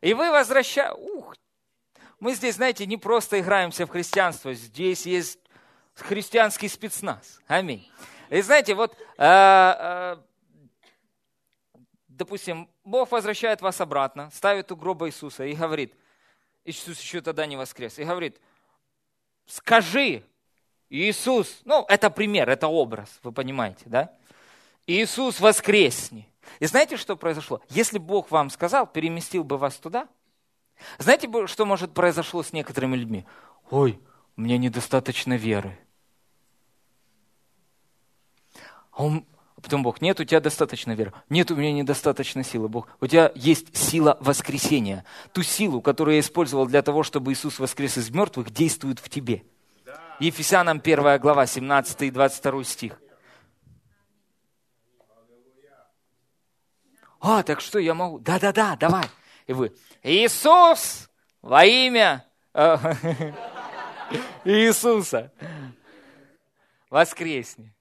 И 0.00 0.14
вы 0.14 0.30
возвращаете... 0.30 0.94
Ух, 0.94 1.34
мы 2.18 2.34
здесь, 2.34 2.56
знаете, 2.56 2.86
не 2.86 2.96
просто 2.96 3.40
играемся 3.40 3.86
в 3.86 3.90
христианство, 3.90 4.52
здесь 4.54 5.06
есть 5.06 5.38
христианский 5.94 6.68
спецназ. 6.68 7.40
Аминь. 7.46 7.90
И 8.30 8.40
знаете, 8.40 8.74
вот, 8.74 8.96
э, 9.18 9.24
э, 9.24 10.16
допустим, 12.16 12.68
Бог 12.84 13.10
возвращает 13.12 13.60
вас 13.60 13.80
обратно, 13.80 14.30
ставит 14.32 14.72
у 14.72 14.76
гроба 14.76 15.08
Иисуса 15.08 15.44
и 15.44 15.54
говорит, 15.54 15.94
Иисус 16.64 17.00
еще 17.00 17.20
тогда 17.20 17.46
не 17.46 17.56
воскрес, 17.56 17.98
и 17.98 18.04
говорит, 18.04 18.40
скажи, 19.46 20.24
Иисус, 20.88 21.60
ну, 21.64 21.84
это 21.88 22.10
пример, 22.10 22.48
это 22.48 22.68
образ, 22.68 23.20
вы 23.22 23.32
понимаете, 23.32 23.84
да? 23.86 24.12
Иисус 24.86 25.40
воскресни. 25.40 26.28
И 26.60 26.66
знаете, 26.66 26.96
что 26.96 27.16
произошло? 27.16 27.60
Если 27.68 27.98
Бог 27.98 28.30
вам 28.30 28.50
сказал, 28.50 28.86
переместил 28.86 29.44
бы 29.44 29.58
вас 29.58 29.76
туда, 29.76 30.08
знаете, 30.98 31.28
что 31.46 31.66
может 31.66 31.92
произошло 31.92 32.42
с 32.42 32.52
некоторыми 32.52 32.96
людьми? 32.96 33.24
Ой, 33.70 33.98
у 34.36 34.40
меня 34.40 34.58
недостаточно 34.58 35.34
веры. 35.34 35.78
А 38.92 39.04
он, 39.04 39.26
потом 39.66 39.82
Бог, 39.82 40.00
нет, 40.00 40.20
у 40.20 40.24
тебя 40.24 40.40
достаточно 40.40 40.92
веры. 40.92 41.12
Нет, 41.28 41.50
у 41.50 41.56
меня 41.56 41.72
недостаточно 41.72 42.44
силы. 42.44 42.68
Бог, 42.68 42.86
у 43.00 43.08
тебя 43.08 43.32
есть 43.34 43.76
сила 43.76 44.16
воскресения. 44.20 45.04
Ту 45.32 45.42
силу, 45.42 45.82
которую 45.82 46.14
я 46.14 46.20
использовал 46.20 46.66
для 46.66 46.82
того, 46.82 47.02
чтобы 47.02 47.32
Иисус 47.32 47.58
воскрес 47.58 47.98
из 47.98 48.10
мертвых, 48.10 48.50
действует 48.50 49.00
в 49.00 49.08
тебе. 49.08 49.42
Ефесянам 50.20 50.80
1 50.82 51.18
глава, 51.18 51.46
17 51.46 52.02
и 52.02 52.10
22 52.12 52.62
стих. 52.62 53.00
А, 57.20 57.42
так 57.42 57.60
что 57.60 57.80
я 57.80 57.92
могу? 57.92 58.20
Да-да-да, 58.20 58.76
давай. 58.76 59.06
И 59.48 59.52
вы, 59.52 59.74
Иисус 60.04 61.10
во 61.42 61.64
имя 61.64 62.24
э, 62.54 62.76
Иисуса 64.44 65.32
воскресни. 66.88 67.75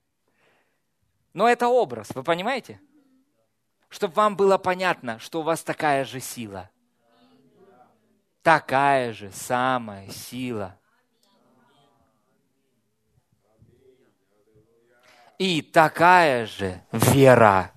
Но 1.35 1.49
это 1.49 1.67
образ, 1.67 2.11
вы 2.15 2.23
понимаете? 2.23 2.79
Чтобы 3.89 4.13
вам 4.13 4.37
было 4.37 4.57
понятно, 4.57 5.19
что 5.19 5.41
у 5.41 5.43
вас 5.43 5.63
такая 5.63 6.05
же 6.05 6.21
сила. 6.21 6.69
Такая 8.41 9.11
же 9.11 9.29
самая 9.31 10.09
сила. 10.09 10.79
И 15.37 15.61
такая 15.61 16.45
же 16.45 16.81
вера. 16.93 17.73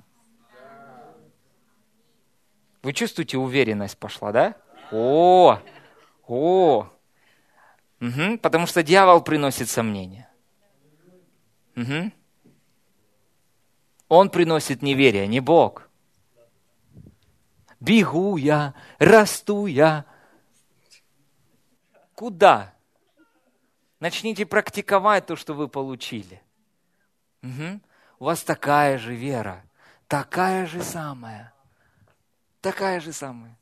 Вы 2.82 2.92
чувствуете, 2.92 3.38
уверенность 3.38 3.98
пошла, 3.98 4.30
да? 4.30 4.54
О, 4.92 5.58
о, 6.28 6.88
угу, 8.00 8.38
потому 8.40 8.68
что 8.68 8.84
дьявол 8.84 9.20
приносит 9.20 9.68
сомнения. 9.68 10.30
Угу. 11.74 12.12
Он 14.08 14.30
приносит 14.30 14.82
неверие, 14.82 15.26
не 15.26 15.40
Бог. 15.40 15.88
Бегу 17.80 18.36
я, 18.36 18.74
расту 18.98 19.66
я. 19.66 20.04
Куда? 22.14 22.74
Начните 24.00 24.46
практиковать 24.46 25.26
то, 25.26 25.36
что 25.36 25.54
вы 25.54 25.68
получили. 25.68 26.42
Угу. 27.42 27.80
У 28.18 28.24
вас 28.24 28.42
такая 28.42 28.98
же 28.98 29.14
вера, 29.14 29.64
такая 30.08 30.66
же 30.66 30.82
самая– 30.82 31.52
Такая 32.60 33.00
же 33.00 33.12
самая. 33.12 33.56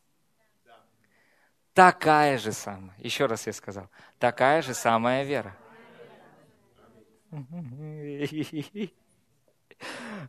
Такая 1.74 2.38
же 2.38 2.52
самая. 2.52 2.96
Еще 2.98 3.26
раз 3.26 3.46
я 3.46 3.52
сказал. 3.52 3.90
Такая 4.18 4.62
же 4.62 4.72
самая 4.72 5.24
вера. 5.24 5.54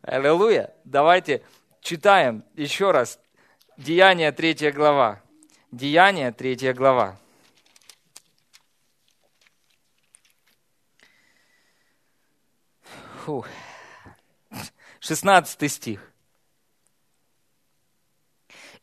Аллилуйя. 0.02 0.74
Давайте 0.84 1.42
читаем 1.80 2.44
еще 2.54 2.90
раз. 2.90 3.18
Деяние 3.76 4.32
третья 4.32 4.72
глава. 4.72 5.22
Деяние 5.70 6.32
третья 6.32 6.74
глава. 6.74 7.18
Фух. 13.24 13.46
16 15.00 15.70
стих 15.70 16.08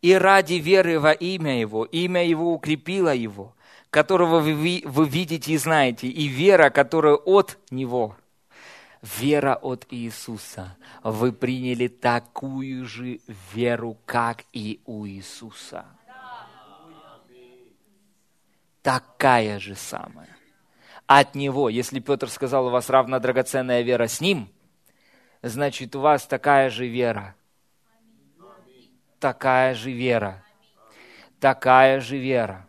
и 0.06 0.14
ради 0.14 0.54
веры 0.54 1.00
во 1.00 1.14
имя 1.14 1.60
Его, 1.60 1.84
имя 1.84 2.24
Его 2.24 2.54
укрепило 2.54 3.12
Его, 3.12 3.56
которого 3.90 4.40
вы, 4.40 4.84
вы 4.86 5.10
видите 5.10 5.54
и 5.54 5.58
знаете, 5.58 6.08
и 6.08 6.28
вера, 6.28 6.70
которая 6.70 7.16
от 7.16 7.58
Него. 7.72 8.16
Вера 9.02 9.56
от 9.56 9.86
Иисуса. 9.92 10.78
Вы 11.04 11.32
приняли 11.32 11.88
такую 11.88 12.86
же 12.86 13.20
веру, 13.54 13.98
как 14.06 14.44
и 14.54 14.82
у 14.86 15.06
Иисуса. 15.06 15.86
Такая 18.82 19.60
же 19.60 19.76
самая. 19.76 20.30
От 21.08 21.36
Него. 21.36 21.70
Если 21.70 22.00
Петр 22.00 22.30
сказал, 22.30 22.68
у 22.68 22.70
вас 22.72 22.90
равна 22.90 23.20
драгоценная 23.20 23.82
вера 23.82 24.08
с 24.08 24.22
Ним, 24.22 24.50
значит, 25.42 25.96
у 25.96 26.00
вас 26.00 26.26
такая 26.26 26.70
же 26.70 26.88
вера. 26.88 27.36
Такая 29.20 29.74
же 29.76 29.92
вера. 29.92 30.44
Такая 31.40 32.00
же 32.00 32.18
вера 32.18 32.68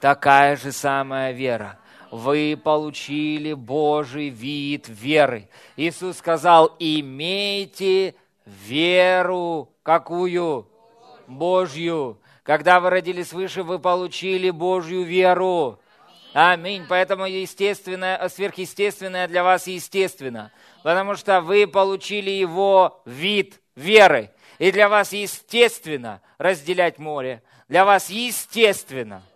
такая 0.00 0.56
же 0.56 0.72
самая 0.72 1.32
вера. 1.32 1.78
Вы 2.10 2.58
получили 2.62 3.52
Божий 3.52 4.28
вид 4.28 4.86
веры. 4.88 5.48
Иисус 5.76 6.18
сказал, 6.18 6.74
имейте 6.78 8.14
веру 8.44 9.70
какую? 9.82 10.68
Божью. 11.26 12.18
Когда 12.44 12.78
вы 12.78 12.90
родились 12.90 13.28
свыше, 13.28 13.64
вы 13.64 13.80
получили 13.80 14.50
Божью 14.50 15.02
веру. 15.02 15.80
Аминь. 16.32 16.84
Поэтому 16.88 17.26
естественное, 17.26 18.28
сверхъестественное 18.28 19.26
для 19.26 19.42
вас 19.42 19.66
естественно. 19.66 20.52
Потому 20.84 21.16
что 21.16 21.40
вы 21.40 21.66
получили 21.66 22.30
его 22.30 23.02
вид 23.04 23.60
веры. 23.74 24.30
И 24.58 24.70
для 24.70 24.88
вас 24.88 25.12
естественно 25.12 26.20
разделять 26.38 26.98
море. 26.98 27.42
Для 27.68 27.84
вас 27.84 28.10
естественно– 28.10 29.22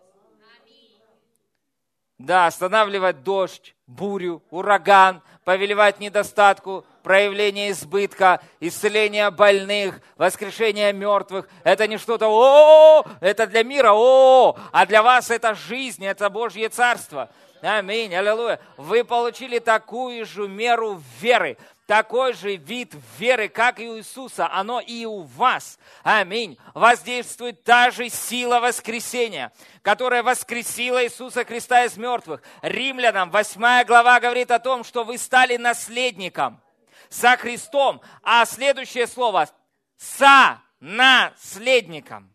да, 2.21 2.47
останавливать 2.47 3.23
дождь, 3.23 3.75
бурю, 3.87 4.43
ураган, 4.51 5.23
повелевать 5.45 6.01
недостатку, 6.01 6.85
проявление 7.03 7.71
избытка, 7.71 8.41
исцеление 8.61 9.31
больных, 9.31 10.01
воскрешение 10.19 10.93
мертвых. 10.93 11.49
Это 11.65 11.87
не 11.87 11.97
что-то 11.97 12.29
о, 12.29 13.05
это 13.21 13.47
для 13.47 13.63
мира 13.63 13.93
о, 13.95 14.57
а 14.71 14.87
для 14.87 15.03
вас 15.03 15.31
это 15.31 15.55
жизнь, 15.55 16.05
это 16.05 16.29
Божье 16.29 16.69
Царство. 16.69 17.31
Аминь, 17.63 18.15
аллилуйя. 18.15 18.61
Вы 18.77 19.03
получили 19.03 19.59
такую 19.59 20.27
же 20.27 20.47
меру 20.47 21.03
веры 21.21 21.57
такой 21.91 22.35
же 22.35 22.55
вид 22.55 22.95
веры, 23.19 23.49
как 23.49 23.81
и 23.81 23.89
у 23.89 23.99
Иисуса, 23.99 24.49
оно 24.49 24.79
и 24.79 25.05
у 25.07 25.23
вас. 25.23 25.77
Аминь. 26.05 26.57
Воздействует 26.73 27.65
та 27.65 27.91
же 27.91 28.09
сила 28.09 28.61
воскресения, 28.61 29.51
которая 29.83 30.23
воскресила 30.23 31.05
Иисуса 31.05 31.45
Христа 31.45 31.85
из 31.85 31.97
мертвых. 31.97 32.43
Римлянам 32.63 33.33
8 33.33 33.85
глава 33.87 34.21
говорит 34.21 34.53
о 34.53 34.61
том, 34.61 34.85
что 34.85 35.03
вы 35.03 35.19
стали 35.19 35.57
наследником 35.57 36.61
со 37.09 37.37
Христом. 37.37 38.01
А 38.23 38.47
следующее 38.47 39.09
слово– 39.09 39.49
со 39.97 40.63
наследником. 40.79 42.33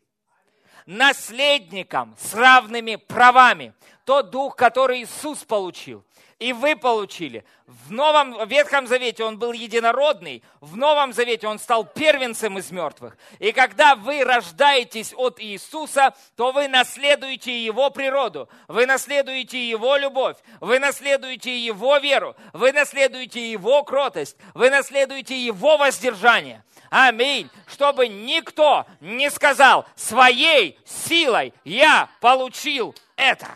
Наследником 0.85 2.13
с 2.19 2.33
равными 2.33 2.97
правами. 2.97 3.73
Тот 4.03 4.31
дух, 4.31 4.57
который 4.57 5.03
Иисус 5.03 5.45
получил– 5.45 6.03
и 6.39 6.53
вы 6.53 6.75
получили. 6.75 7.45
В 7.65 7.91
Новом 7.91 8.47
Ветхом 8.47 8.87
Завете 8.87 9.23
он 9.23 9.39
был 9.39 9.53
единородный, 9.53 10.43
в 10.59 10.75
Новом 10.75 11.13
Завете 11.13 11.47
он 11.47 11.59
стал 11.59 11.85
первенцем 11.85 12.57
из 12.57 12.71
мертвых. 12.71 13.17
И 13.39 13.51
когда 13.51 13.95
вы 13.95 14.23
рождаетесь 14.23 15.13
от 15.15 15.39
Иисуса, 15.39 16.13
то 16.35 16.51
вы 16.51 16.67
наследуете 16.67 17.63
Его 17.63 17.89
природу, 17.89 18.49
вы 18.67 18.85
наследуете 18.85 19.69
Его 19.69 19.95
любовь, 19.97 20.37
вы 20.59 20.79
наследуете 20.79 21.57
Его 21.57 21.97
веру, 21.97 22.35
вы 22.53 22.71
наследуете 22.71 23.51
Его 23.51 23.83
кротость, 23.83 24.37
вы 24.53 24.69
наследуете 24.69 25.39
Его 25.39 25.77
воздержание. 25.77 26.63
Аминь. 26.89 27.49
Чтобы 27.67 28.07
никто 28.07 28.85
не 28.99 29.29
сказал, 29.29 29.85
своей 29.95 30.79
силой 30.85 31.53
я 31.63 32.09
получил 32.21 32.93
это. 33.15 33.47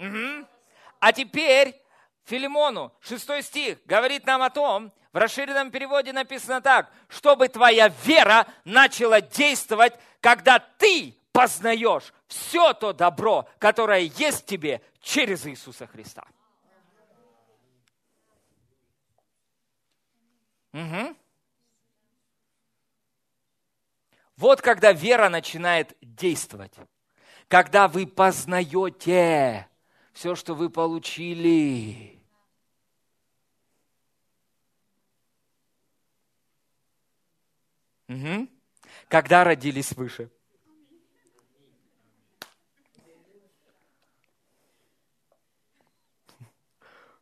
Угу. 0.00 0.46
А 0.98 1.12
теперь 1.12 1.80
Филимону, 2.24 2.92
6 3.00 3.42
стих, 3.42 3.78
говорит 3.84 4.26
нам 4.26 4.42
о 4.42 4.50
том, 4.50 4.92
в 5.12 5.16
расширенном 5.16 5.70
переводе 5.70 6.12
написано 6.12 6.60
так, 6.60 6.90
чтобы 7.08 7.48
твоя 7.48 7.88
вера 8.04 8.46
начала 8.64 9.20
действовать, 9.20 9.94
когда 10.20 10.58
ты 10.58 11.16
познаешь 11.32 12.12
все 12.28 12.72
то 12.72 12.92
добро, 12.92 13.48
которое 13.58 14.00
есть 14.00 14.42
в 14.42 14.46
тебе 14.46 14.80
через 15.00 15.46
Иисуса 15.46 15.86
Христа. 15.86 16.24
Угу. 20.72 21.16
Вот 24.36 24.62
когда 24.62 24.92
вера 24.92 25.28
начинает 25.28 25.96
действовать, 26.00 26.74
когда 27.48 27.88
вы 27.88 28.06
познаете 28.06 29.69
все, 30.20 30.34
что 30.34 30.54
вы 30.54 30.68
получили. 30.68 32.22
Угу. 38.06 38.46
Когда 39.08 39.44
родились 39.44 39.92
выше? 39.92 40.30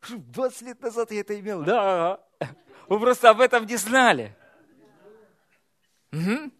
Двадцать 0.09 0.63
лет 0.63 0.81
назад 0.81 1.09
я 1.11 1.21
это 1.21 1.39
имел. 1.39 1.63
Да. 1.63 2.21
Вы 2.89 2.99
просто 2.99 3.29
об 3.29 3.39
этом 3.39 3.65
не 3.65 3.77
знали. 3.77 4.35
Угу. 6.11 6.51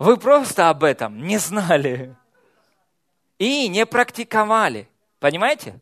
Вы 0.00 0.16
просто 0.18 0.68
об 0.68 0.84
этом 0.84 1.16
не 1.26 1.38
знали 1.38 2.19
и 3.40 3.68
не 3.68 3.86
практиковали. 3.86 4.86
Понимаете? 5.18 5.80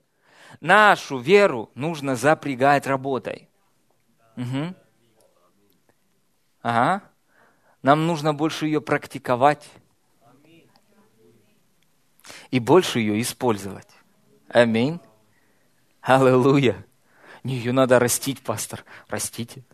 Нашу 0.60 1.18
веру 1.18 1.70
нужно 1.74 2.14
запрягать 2.14 2.86
работой. 2.86 3.50
Угу. 4.36 4.74
Ага. 6.62 7.02
Нам 7.82 8.06
нужно 8.06 8.32
больше 8.32 8.66
ее 8.66 8.80
практиковать 8.80 9.68
и 12.50 12.60
больше 12.60 13.00
ее 13.00 13.20
использовать. 13.20 13.88
Аминь. 14.48 15.00
Аллилуйя. 16.00 16.86
Ее 17.42 17.72
надо 17.72 17.98
растить, 17.98 18.40
пастор. 18.42 18.84
Растите. 19.08 19.64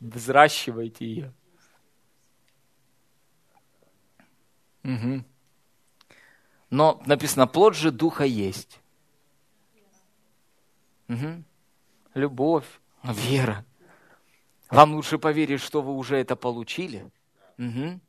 Взращивайте 0.00 1.04
ее. 1.04 1.34
Угу. 4.88 5.24
Но 6.70 7.02
написано, 7.04 7.46
плод 7.46 7.76
же 7.76 7.90
духа 7.90 8.24
есть. 8.24 8.80
Угу. 11.08 11.44
Любовь, 12.14 12.66
вера. 13.02 13.64
Вам 14.70 14.94
лучше 14.94 15.18
поверить, 15.18 15.60
что 15.60 15.82
вы 15.82 15.92
уже 15.92 16.16
это 16.16 16.36
получили. 16.36 17.10
Угу. 17.58 18.00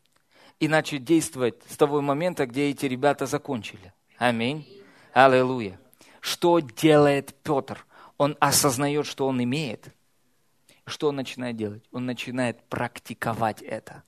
И 0.59 0.67
начать 0.67 1.03
действовать 1.03 1.61
с 1.69 1.77
того 1.77 2.01
момента, 2.01 2.45
где 2.45 2.69
эти 2.69 2.85
ребята 2.85 3.25
закончили. 3.25 3.93
Аминь. 4.17 4.67
Аллилуйя. 5.13 5.79
Что 6.21 6.59
делает 6.59 7.33
Петр? 7.43 7.85
Он 8.17 8.35
осознает, 8.39 9.05
что 9.05 9.27
он 9.27 9.41
имеет. 9.41 9.93
Что 10.85 11.09
он 11.09 11.15
начинает 11.15 11.55
делать? 11.55 11.83
Он 11.91 12.05
начинает 12.05 12.61
практиковать 12.63 13.61
это. 13.61 14.03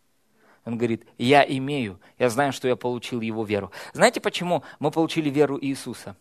Он 0.65 0.77
говорит, 0.77 1.07
я 1.17 1.43
имею, 1.43 1.99
я 2.19 2.29
знаю, 2.29 2.53
что 2.53 2.67
я 2.67 2.75
получил 2.75 3.21
его 3.21 3.43
веру. 3.43 3.71
Знаете, 3.93 4.21
почему 4.21 4.63
мы 4.79 4.91
получили 4.91 5.29
веру 5.29 5.57
Иисуса? 5.59 6.15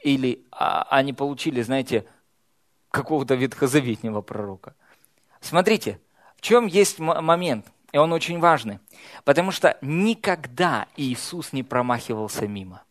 Или 0.00 0.44
а, 0.50 0.82
они 0.90 1.12
получили, 1.12 1.62
знаете, 1.62 2.06
какого-то 2.90 3.34
ветхозаветнего 3.34 4.22
пророка? 4.22 4.74
Смотрите, 5.40 6.00
в 6.36 6.40
чем 6.40 6.66
есть 6.66 6.98
момент, 6.98 7.66
и 7.92 7.98
он 7.98 8.12
очень 8.12 8.40
важный. 8.40 8.80
Потому 9.24 9.52
что 9.52 9.78
никогда 9.80 10.88
Иисус 10.96 11.52
не 11.52 11.62
промахивался 11.62 12.48
мимо. 12.48 12.82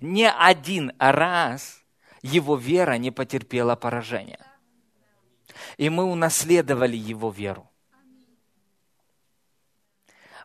Ни 0.00 0.24
один 0.24 0.92
раз 0.98 1.84
его 2.22 2.56
вера 2.56 2.98
не 2.98 3.12
потерпела 3.12 3.76
поражения 3.76 4.48
и 5.76 5.88
мы 5.90 6.04
унаследовали 6.04 6.96
его 6.96 7.30
веру. 7.30 7.67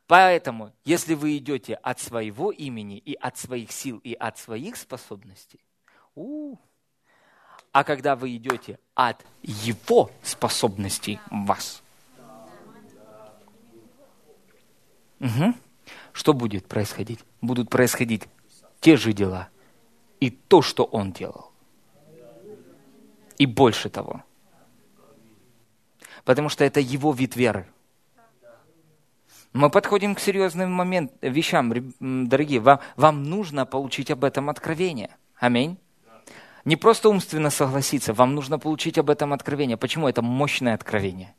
Поэтому, 0.07 0.73
если 0.83 1.13
вы 1.13 1.37
идете 1.37 1.75
от 1.75 1.99
своего 1.99 2.51
имени 2.51 2.97
и 2.97 3.13
от 3.13 3.37
своих 3.37 3.71
сил 3.71 3.99
и 4.03 4.13
от 4.13 4.37
своих 4.37 4.75
способностей, 4.75 5.59
у, 6.15 6.57
а 7.71 7.83
когда 7.83 8.15
вы 8.15 8.35
идете 8.35 8.79
от 8.93 9.25
Его 9.41 10.11
способностей 10.21 11.19
вас. 11.31 11.81
Угу. 15.19 15.53
Что 16.11 16.33
будет 16.33 16.67
происходить? 16.67 17.19
Будут 17.41 17.69
происходить 17.69 18.23
те 18.81 18.97
же 18.97 19.13
дела 19.13 19.49
и 20.19 20.29
то, 20.29 20.61
что 20.61 20.83
Он 20.83 21.13
делал. 21.13 21.51
И 23.37 23.45
больше 23.45 23.89
того. 23.89 24.23
Потому 26.25 26.49
что 26.49 26.63
это 26.65 26.79
Его 26.79 27.13
вид 27.13 27.35
веры. 27.35 27.67
Мы 29.53 29.69
подходим 29.69 30.15
к 30.15 30.19
серьезным 30.19 30.71
момент, 30.71 31.11
вещам, 31.21 31.71
дорогие. 31.99 32.59
Вам, 32.59 32.79
вам 32.95 33.23
нужно 33.23 33.67
получить 33.67 34.09
об 34.09 34.23
этом 34.23 34.49
откровение. 34.49 35.15
Аминь. 35.39 35.77
Не 36.65 36.75
просто 36.75 37.09
умственно 37.09 37.51
согласиться, 37.51 38.13
вам 38.13 38.33
нужно 38.33 38.57
получить 38.57 38.97
об 38.97 39.11
этом 39.11 39.31
откровение. 39.31 39.77
Почему? 39.77 40.07
Это 40.07 40.23
мощное 40.23 40.73
откровение. 40.73 41.35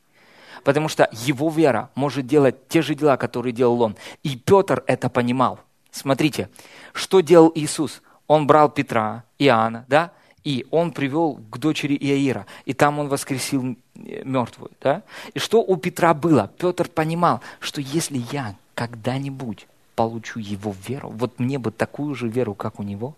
Потому 0.62 0.88
что 0.88 1.08
его 1.10 1.50
вера 1.50 1.90
может 1.96 2.26
делать 2.26 2.68
те 2.68 2.82
же 2.82 2.94
дела, 2.94 3.16
которые 3.16 3.52
делал 3.52 3.82
он. 3.82 3.96
И 4.22 4.36
Петр 4.36 4.84
это 4.86 5.10
понимал. 5.10 5.58
Смотрите, 5.90 6.50
что 6.92 7.20
делал 7.20 7.50
Иисус? 7.54 8.00
Он 8.28 8.46
брал 8.46 8.70
Петра, 8.70 9.24
Иоанна, 9.38 9.86
да, 9.88 10.12
и 10.44 10.66
он 10.70 10.92
привел 10.92 11.40
к 11.50 11.58
дочери 11.58 11.96
Иаира, 11.96 12.46
и 12.66 12.74
там 12.74 12.98
он 12.98 13.08
воскресил 13.08 13.76
мертвую. 13.94 14.70
Да? 14.80 15.02
И 15.32 15.38
что 15.38 15.62
у 15.62 15.76
Петра 15.76 16.12
было? 16.12 16.52
Петр 16.58 16.88
понимал, 16.88 17.40
что 17.60 17.80
если 17.80 18.22
я 18.30 18.54
когда-нибудь 18.74 19.66
получу 19.96 20.38
его 20.38 20.74
веру, 20.86 21.08
вот 21.08 21.38
мне 21.38 21.58
бы 21.58 21.70
такую 21.70 22.14
же 22.14 22.28
веру, 22.28 22.54
как 22.54 22.78
у 22.78 22.82
него, 22.82 23.16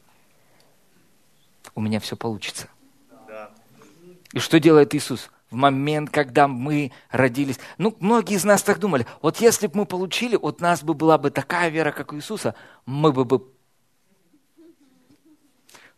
у 1.74 1.80
меня 1.80 1.98
все 1.98 2.16
получится. 2.16 2.68
И 4.32 4.38
что 4.38 4.60
делает 4.60 4.94
Иисус? 4.94 5.30
В 5.50 5.54
момент, 5.54 6.10
когда 6.10 6.48
мы 6.48 6.90
родились. 7.10 7.58
Ну, 7.78 7.94
многие 8.00 8.34
из 8.34 8.44
нас 8.44 8.62
так 8.62 8.78
думали. 8.80 9.06
Вот 9.22 9.40
если 9.40 9.68
бы 9.68 9.78
мы 9.78 9.86
получили, 9.86 10.36
вот 10.36 10.60
у 10.60 10.64
нас 10.64 10.82
бы 10.82 10.92
была 10.92 11.18
бы 11.18 11.30
такая 11.30 11.70
вера, 11.70 11.92
как 11.92 12.12
у 12.12 12.16
Иисуса, 12.16 12.54
мы 12.84 13.12
бы 13.12 13.24
бы 13.24 13.44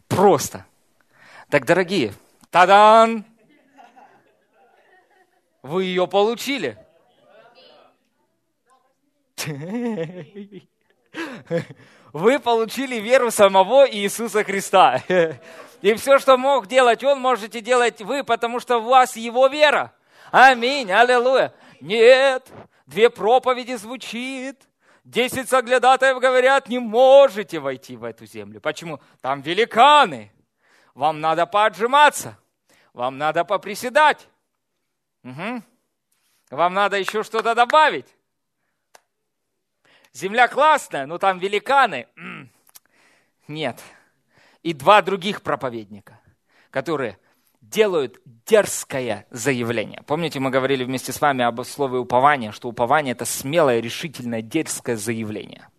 просто 0.06 0.66
так, 1.50 1.64
дорогие, 1.64 2.12
тадан! 2.50 3.24
Вы 5.62 5.84
ее 5.84 6.06
получили. 6.06 6.78
Вы 12.12 12.38
получили 12.38 12.96
веру 12.96 13.30
самого 13.30 13.88
Иисуса 13.90 14.44
Христа. 14.44 15.02
И 15.80 15.94
все, 15.94 16.18
что 16.18 16.36
мог 16.36 16.66
делать 16.66 17.04
Он, 17.04 17.20
можете 17.20 17.60
делать 17.60 18.00
вы, 18.02 18.24
потому 18.24 18.60
что 18.60 18.78
у 18.78 18.82
вас 18.82 19.16
Его 19.16 19.46
вера. 19.48 19.92
Аминь, 20.30 20.90
аллилуйя. 20.90 21.52
Нет, 21.80 22.48
две 22.86 23.10
проповеди 23.10 23.74
звучит, 23.74 24.62
десять 25.04 25.48
соглядатаев 25.48 26.18
говорят, 26.18 26.68
не 26.68 26.78
можете 26.78 27.60
войти 27.60 27.96
в 27.96 28.04
эту 28.04 28.26
землю. 28.26 28.60
Почему? 28.60 29.00
Там 29.20 29.40
великаны. 29.40 30.32
Вам 30.98 31.20
надо 31.20 31.46
поотжиматься. 31.46 32.36
Вам 32.92 33.18
надо 33.18 33.44
поприседать. 33.44 34.28
Угу. 35.22 35.62
Вам 36.50 36.74
надо 36.74 36.98
еще 36.98 37.22
что-то 37.22 37.54
добавить. 37.54 38.08
Земля 40.12 40.48
классная, 40.48 41.06
но 41.06 41.18
там 41.18 41.38
великаны. 41.38 42.08
Нет. 43.46 43.80
И 44.64 44.72
два 44.72 45.00
других 45.00 45.42
проповедника, 45.42 46.18
которые 46.70 47.20
делают 47.60 48.20
дерзкое 48.24 49.28
заявление. 49.30 50.02
Помните, 50.02 50.40
мы 50.40 50.50
говорили 50.50 50.82
вместе 50.82 51.12
с 51.12 51.20
вами 51.20 51.44
об 51.44 51.62
слове 51.62 51.98
упование, 51.98 52.50
что 52.50 52.68
упование– 52.68 53.12
это 53.14 53.24
смелое, 53.24 53.78
решительное, 53.78 54.42
дерзкое 54.42 54.96
заявление– 54.96 55.68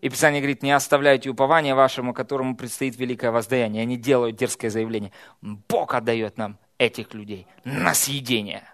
и 0.00 0.08
Писание 0.08 0.40
говорит, 0.40 0.62
не 0.62 0.72
оставляйте 0.72 1.30
упования 1.30 1.74
вашему, 1.74 2.12
которому 2.12 2.56
предстоит 2.56 2.96
великое 2.96 3.30
воздаяние. 3.30 3.82
Они 3.82 3.96
делают 3.96 4.36
дерзкое 4.36 4.70
заявление. 4.70 5.12
Бог 5.40 5.94
отдает 5.94 6.36
нам 6.36 6.58
этих 6.78 7.14
людей 7.14 7.46
на 7.64 7.94
съедение. 7.94 8.64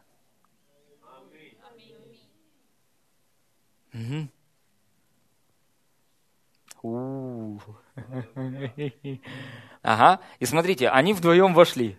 Ага. 9.82 10.20
И 10.40 10.46
смотрите, 10.46 10.88
они 10.88 11.12
вдвоем 11.12 11.54
вошли. 11.54 11.98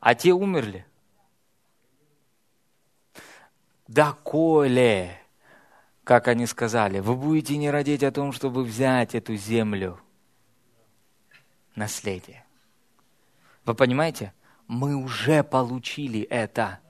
А 0.00 0.14
те 0.14 0.32
умерли. 0.32 0.86
Да 3.88 4.12
коле 4.12 5.20
как 6.08 6.26
они 6.26 6.46
сказали, 6.46 7.00
вы 7.00 7.16
будете 7.16 7.58
не 7.58 7.70
родить 7.70 8.02
о 8.02 8.10
том, 8.10 8.32
чтобы 8.32 8.64
взять 8.64 9.14
эту 9.14 9.36
землю. 9.36 10.00
Наследие. 11.74 12.46
Вы 13.66 13.74
понимаете? 13.74 14.32
Мы 14.68 14.94
уже 14.94 15.42
получили 15.42 16.22
это. 16.22 16.80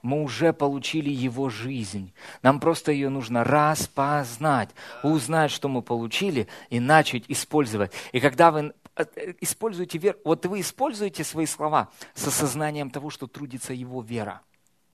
Мы 0.00 0.22
уже 0.22 0.54
получили 0.54 1.10
его 1.10 1.50
жизнь. 1.50 2.14
Нам 2.40 2.58
просто 2.58 2.90
ее 2.90 3.10
нужно 3.10 3.44
распознать, 3.44 4.70
узнать, 5.02 5.50
что 5.50 5.68
мы 5.68 5.82
получили, 5.82 6.48
и 6.70 6.80
начать 6.80 7.24
использовать. 7.28 7.92
И 8.12 8.20
когда 8.20 8.50
вы 8.50 8.72
э, 8.96 9.04
используете 9.42 9.98
веру, 9.98 10.18
вот 10.24 10.46
вы 10.46 10.62
используете 10.62 11.22
свои 11.22 11.44
слова 11.44 11.90
с 12.14 12.26
осознанием 12.26 12.88
того, 12.88 13.10
что 13.10 13.26
трудится 13.26 13.74
его 13.74 14.00
вера 14.00 14.40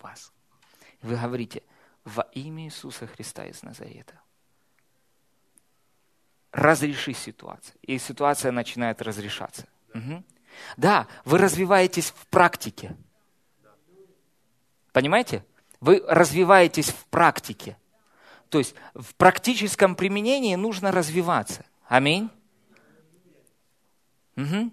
в 0.01 0.03
вас. 0.03 0.33
Вы 1.03 1.15
говорите, 1.15 1.63
во 2.05 2.23
имя 2.33 2.65
Иисуса 2.65 3.07
Христа 3.07 3.47
из 3.47 3.63
Назарета. 3.63 4.21
Разреши 6.53 7.13
ситуацию. 7.13 7.77
И 7.83 7.99
ситуация 7.99 8.53
начинает 8.53 9.03
разрешаться. 9.03 9.67
Угу. 9.95 10.25
Да, 10.77 11.07
вы 11.25 11.39
развиваетесь 11.39 12.11
в 12.11 12.27
практике. 12.27 12.97
Понимаете? 14.93 15.45
Вы 15.81 16.03
развиваетесь 16.07 16.91
в 16.91 17.07
практике. 17.07 17.77
То 18.49 18.59
есть 18.59 18.75
в 18.95 19.15
практическом 19.15 19.95
применении 19.95 20.57
нужно 20.57 20.91
развиваться. 20.91 21.65
Аминь. 21.87 22.31
Угу. 24.37 24.73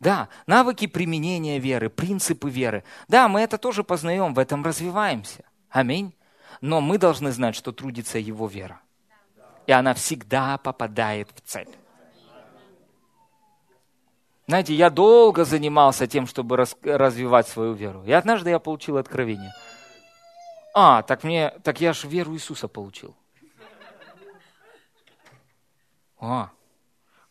Да, 0.00 0.28
навыки 0.46 0.86
применения 0.86 1.58
веры, 1.58 1.88
принципы 1.88 2.50
веры. 2.50 2.84
Да, 3.08 3.28
мы 3.28 3.40
это 3.40 3.56
тоже 3.56 3.84
познаем, 3.84 4.34
в 4.34 4.38
этом 4.38 4.64
развиваемся. 4.64 5.44
Аминь. 5.74 6.14
Но 6.60 6.80
мы 6.80 6.98
должны 6.98 7.32
знать, 7.32 7.56
что 7.56 7.72
трудится 7.72 8.16
его 8.16 8.46
вера. 8.46 8.80
И 9.66 9.72
она 9.72 9.92
всегда 9.92 10.56
попадает 10.56 11.28
в 11.34 11.40
цель. 11.40 11.68
Знаете, 14.46 14.72
я 14.72 14.88
долго 14.88 15.44
занимался 15.44 16.06
тем, 16.06 16.28
чтобы 16.28 16.56
раз, 16.56 16.76
развивать 16.84 17.48
свою 17.48 17.72
веру. 17.72 18.04
И 18.04 18.12
однажды 18.12 18.50
я 18.50 18.60
получил 18.60 18.98
откровение. 18.98 19.52
А, 20.74 21.02
так 21.02 21.24
мне, 21.24 21.50
так 21.64 21.80
я 21.80 21.92
же 21.92 22.06
веру 22.06 22.34
Иисуса 22.34 22.68
получил. 22.68 23.16
А, 26.20 26.50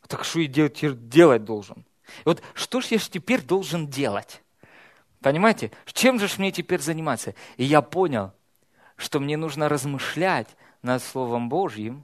так 0.10 0.26
что 0.26 0.40
я 0.42 0.48
делать 0.50 1.46
должен? 1.46 1.86
И 2.26 2.26
вот 2.26 2.44
что 2.54 2.82
ж 2.82 2.88
я 2.88 2.98
теперь 2.98 3.42
должен 3.42 3.88
делать? 3.88 4.43
Понимаете, 5.24 5.72
чем 5.94 6.20
же 6.20 6.28
мне 6.38 6.52
теперь 6.52 6.82
заниматься? 6.82 7.34
И 7.56 7.64
я 7.64 7.82
понял, 7.82 8.34
что 8.98 9.22
мне 9.22 9.38
нужно 9.38 9.70
размышлять 9.70 10.50
над 10.82 11.02
Словом 11.02 11.48
Божьим, 11.48 12.04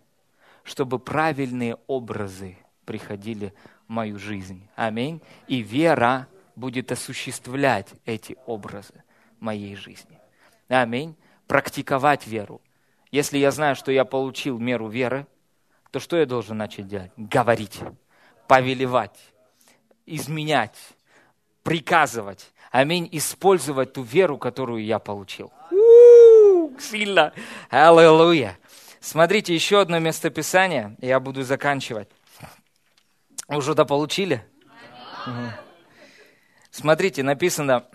чтобы 0.64 1.00
правильные 1.00 1.78
образы 1.88 2.58
приходили 2.86 3.54
в 3.88 3.92
мою 3.92 4.18
жизнь. 4.18 4.66
Аминь. 4.76 5.22
И 5.48 5.62
вера 5.62 6.28
будет 6.56 6.94
осуществлять 6.94 7.90
эти 8.06 8.38
образы 8.46 9.04
моей 9.42 9.76
жизни. 9.76 10.18
Аминь. 10.70 11.16
Практиковать 11.46 12.26
веру. 12.26 12.62
Если 13.12 13.38
я 13.38 13.52
знаю, 13.52 13.76
что 13.76 13.92
я 13.92 14.06
получил 14.06 14.60
меру 14.60 14.88
веры, 14.88 15.28
то 15.92 16.00
что 16.00 16.16
я 16.16 16.26
должен 16.26 16.58
начать 16.58 16.88
делать? 16.88 17.12
Говорить, 17.18 17.80
повелевать, 18.48 19.20
изменять, 20.06 20.78
приказывать 21.64 22.54
аминь, 22.72 23.10
использовать 23.12 23.94
ту 23.94 24.04
веру, 24.04 24.38
которую 24.38 24.84
я 24.84 25.00
получил. 25.00 25.52
У-у-у, 25.72 26.80
сильно. 26.80 27.34
Аллилуйя. 27.70 28.58
Смотрите, 29.00 29.54
еще 29.54 29.82
одно 29.82 30.00
местописание, 30.00 30.96
я 31.00 31.20
буду 31.20 31.44
заканчивать. 31.44 32.10
Уже 33.48 33.72
это 33.72 33.86
получили? 33.86 34.44
Угу. 35.26 35.34
Смотрите, 36.72 37.24
написано... 37.24 37.88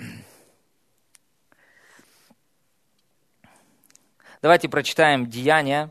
Давайте 4.40 4.68
прочитаем 4.68 5.26
Деяния, 5.26 5.90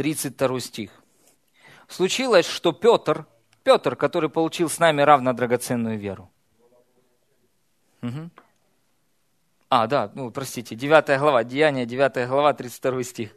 32 0.00 0.60
стих. 0.60 0.99
Случилось, 1.90 2.46
что 2.46 2.72
Петр, 2.72 3.26
Петр, 3.64 3.96
который 3.96 4.30
получил 4.30 4.70
с 4.70 4.78
нами 4.78 5.02
равно 5.02 5.32
драгоценную 5.32 5.98
веру. 5.98 6.30
Угу. 8.00 8.30
А, 9.68 9.86
да, 9.88 10.12
ну, 10.14 10.30
простите, 10.30 10.76
9 10.76 11.18
глава, 11.18 11.42
Деяние, 11.42 11.86
9 11.86 12.28
глава, 12.28 12.54
32 12.54 13.02
стих. 13.02 13.36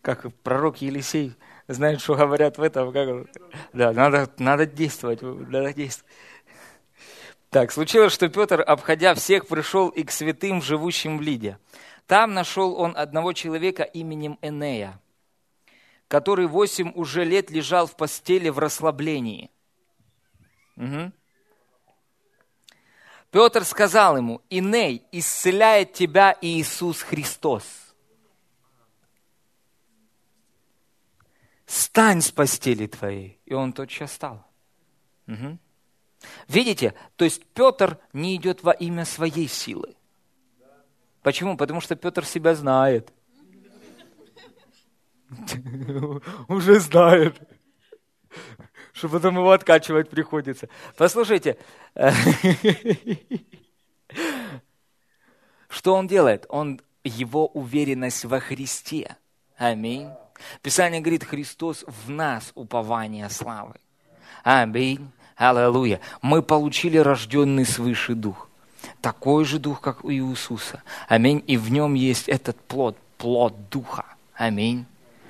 Как 0.00 0.34
пророк 0.42 0.78
Елисей 0.78 1.36
знает, 1.68 2.00
что 2.00 2.14
говорят 2.14 2.56
в 2.56 2.62
этом. 2.62 2.90
Как... 2.90 3.26
Да, 3.74 3.92
надо, 3.92 4.30
надо 4.38 4.64
действовать, 4.64 5.20
надо 5.20 5.74
действовать. 5.74 6.10
Так, 7.50 7.72
случилось, 7.72 8.12
что 8.12 8.28
Петр, 8.28 8.62
обходя 8.64 9.12
всех, 9.14 9.48
пришел 9.48 9.88
и 9.88 10.04
к 10.04 10.12
святым, 10.12 10.62
живущим 10.62 11.18
в 11.18 11.20
Лиде. 11.20 11.58
Там 12.06 12.32
нашел 12.32 12.76
он 12.76 12.96
одного 12.96 13.32
человека 13.32 13.82
именем 13.82 14.38
Энея, 14.40 15.00
который 16.06 16.46
восемь 16.46 16.92
уже 16.94 17.24
лет 17.24 17.50
лежал 17.50 17.88
в 17.88 17.96
постели 17.96 18.48
в 18.50 18.60
расслаблении. 18.60 19.50
Угу. 20.76 21.12
Петр 23.32 23.64
сказал 23.64 24.16
ему, 24.16 24.42
Иней, 24.48 25.04
исцеляет 25.10 25.92
тебя 25.92 26.36
Иисус 26.40 27.02
Христос. 27.02 27.64
Стань 31.66 32.20
с 32.20 32.30
постели 32.30 32.86
твоей. 32.86 33.40
И 33.44 33.54
он 33.54 33.72
тотчас 33.72 34.12
стал. 34.12 34.44
Угу. 35.26 35.58
Видите, 36.48 36.94
то 37.16 37.24
есть 37.24 37.44
Петр 37.46 37.98
не 38.12 38.36
идет 38.36 38.62
во 38.62 38.72
имя 38.72 39.04
своей 39.04 39.48
силы. 39.48 39.94
Почему? 41.22 41.56
Потому 41.56 41.80
что 41.80 41.96
Петр 41.96 42.24
себя 42.24 42.54
знает. 42.54 43.12
Уже 46.48 46.80
знает. 46.80 47.40
Что 48.92 49.08
потом 49.08 49.36
его 49.36 49.52
откачивать 49.52 50.10
приходится. 50.10 50.68
Послушайте, 50.96 51.56
что 55.68 55.94
он 55.94 56.06
делает? 56.06 56.46
Он 56.48 56.80
его 57.04 57.46
уверенность 57.46 58.24
во 58.24 58.40
Христе. 58.40 59.16
Аминь. 59.56 60.08
Писание 60.62 61.00
говорит, 61.00 61.24
Христос 61.24 61.84
в 61.86 62.10
нас 62.10 62.52
упование 62.54 63.28
славы. 63.30 63.74
Аминь. 64.42 65.10
Аллилуйя. 65.40 66.00
Мы 66.20 66.42
получили 66.42 66.98
рожденный 66.98 67.64
свыше 67.64 68.14
дух. 68.14 68.46
Такой 69.00 69.46
же 69.46 69.58
дух, 69.58 69.80
как 69.80 70.04
у 70.04 70.12
Иисуса. 70.12 70.82
Аминь. 71.08 71.42
И 71.46 71.56
в 71.56 71.72
нем 71.72 71.94
есть 71.94 72.28
этот 72.28 72.60
плод, 72.60 72.94
плод 73.16 73.54
духа. 73.70 74.04
Аминь. 74.34 74.84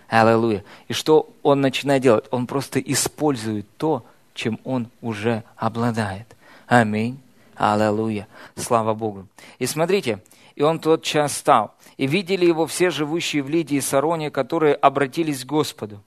Аллилуйя. 0.09 0.65
И 0.89 0.95
что 0.95 1.31
он 1.45 1.61
начинает 1.61 2.03
делать? 2.03 2.24
Он 2.32 2.49
просто 2.49 2.81
использует 2.81 3.69
то, 3.77 4.05
чем 4.35 4.59
он 4.65 4.89
уже 5.01 5.45
обладает. 5.55 6.27
Аминь. 6.66 7.20
Аллилуйя. 7.55 8.27
Слава 8.57 8.95
Богу. 8.95 9.28
И 9.61 9.66
смотрите, 9.66 10.19
и 10.57 10.62
он 10.62 10.81
тот 10.81 11.05
час 11.05 11.37
стал. 11.37 11.73
И 11.99 12.09
видели 12.09 12.47
его 12.47 12.66
все 12.66 12.91
живущие 12.91 13.45
в 13.45 13.49
Лидии 13.49 13.77
и 13.77 13.81
Сароне, 13.81 14.32
которые 14.32 14.74
обратились 14.74 15.45
к 15.45 15.49
Господу. 15.49 16.03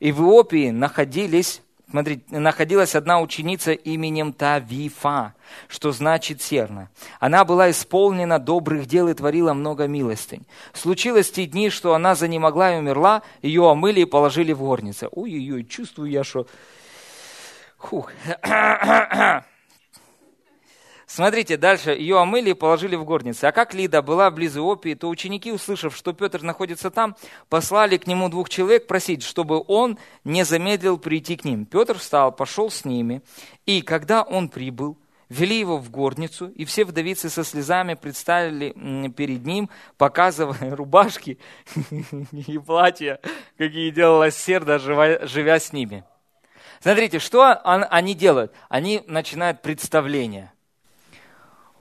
И 0.00 0.12
в 0.12 0.22
Иопии 0.22 0.70
находились 0.70 1.60
Смотрите, 1.94 2.24
находилась 2.28 2.96
одна 2.96 3.20
ученица 3.20 3.70
именем 3.70 4.32
Тавифа, 4.32 5.32
что 5.68 5.92
значит 5.92 6.42
серна. 6.42 6.90
Она 7.20 7.44
была 7.44 7.70
исполнена 7.70 8.40
добрых 8.40 8.86
дел 8.86 9.06
и 9.06 9.14
творила 9.14 9.52
много 9.52 9.86
милостынь. 9.86 10.44
Случилось 10.72 11.30
те 11.30 11.46
дни, 11.46 11.70
что 11.70 11.94
она 11.94 12.16
занемогла 12.16 12.74
и 12.74 12.78
умерла, 12.78 13.22
ее 13.42 13.70
омыли 13.70 14.00
и 14.00 14.06
положили 14.06 14.52
в 14.52 14.58
горнице. 14.58 15.06
Ой-ой-ой, 15.12 15.62
чувствую 15.62 16.10
я, 16.10 16.24
что... 16.24 16.48
Фух. 17.78 18.10
Смотрите, 21.14 21.56
дальше 21.56 21.92
ее 21.92 22.18
омыли 22.18 22.50
и 22.50 22.54
положили 22.54 22.96
в 22.96 23.04
горнице. 23.04 23.44
А 23.44 23.52
как 23.52 23.72
Лида 23.72 24.02
была 24.02 24.32
близ 24.32 24.56
Иопии, 24.56 24.94
то 24.94 25.08
ученики, 25.08 25.52
услышав, 25.52 25.94
что 25.94 26.12
Петр 26.12 26.42
находится 26.42 26.90
там, 26.90 27.14
послали 27.48 27.98
к 27.98 28.08
нему 28.08 28.28
двух 28.28 28.48
человек 28.48 28.88
просить, 28.88 29.22
чтобы 29.22 29.62
он 29.68 29.96
не 30.24 30.44
замедлил 30.44 30.98
прийти 30.98 31.36
к 31.36 31.44
ним. 31.44 31.66
Петр 31.66 31.98
встал, 31.98 32.32
пошел 32.32 32.68
с 32.68 32.84
ними, 32.84 33.22
и 33.64 33.80
когда 33.80 34.24
он 34.24 34.48
прибыл, 34.48 34.98
вели 35.28 35.56
его 35.56 35.78
в 35.78 35.88
горницу, 35.88 36.48
и 36.48 36.64
все 36.64 36.84
вдовицы 36.84 37.30
со 37.30 37.44
слезами 37.44 37.94
представили 37.94 38.72
перед 39.16 39.46
ним, 39.46 39.70
показывая 39.96 40.74
рубашки 40.74 41.38
и 42.32 42.58
платья, 42.58 43.20
какие 43.56 43.90
делала 43.90 44.32
Серда, 44.32 44.80
живя 44.80 45.60
с 45.60 45.72
ними. 45.72 46.02
Смотрите, 46.80 47.20
что 47.20 47.52
они 47.52 48.14
делают? 48.14 48.52
Они 48.68 49.04
начинают 49.06 49.62
представление. 49.62 50.50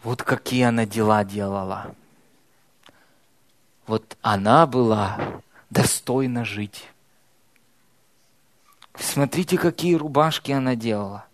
Вот 0.04 0.22
какие 0.22 0.64
она 0.64 0.86
дела 0.86 1.24
делала. 1.24 1.96
Вот 3.88 4.18
она 4.22 4.68
была 4.68 5.18
достойна 5.70 6.44
жить. 6.44 6.86
Смотрите, 8.96 9.58
какие 9.58 9.96
рубашки 9.96 10.52
она 10.52 10.76
делала. 10.76 11.26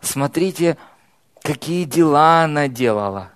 Смотрите, 0.00 0.78
какие 1.42 1.84
дела 1.84 2.44
она 2.44 2.66
делала. 2.66 3.30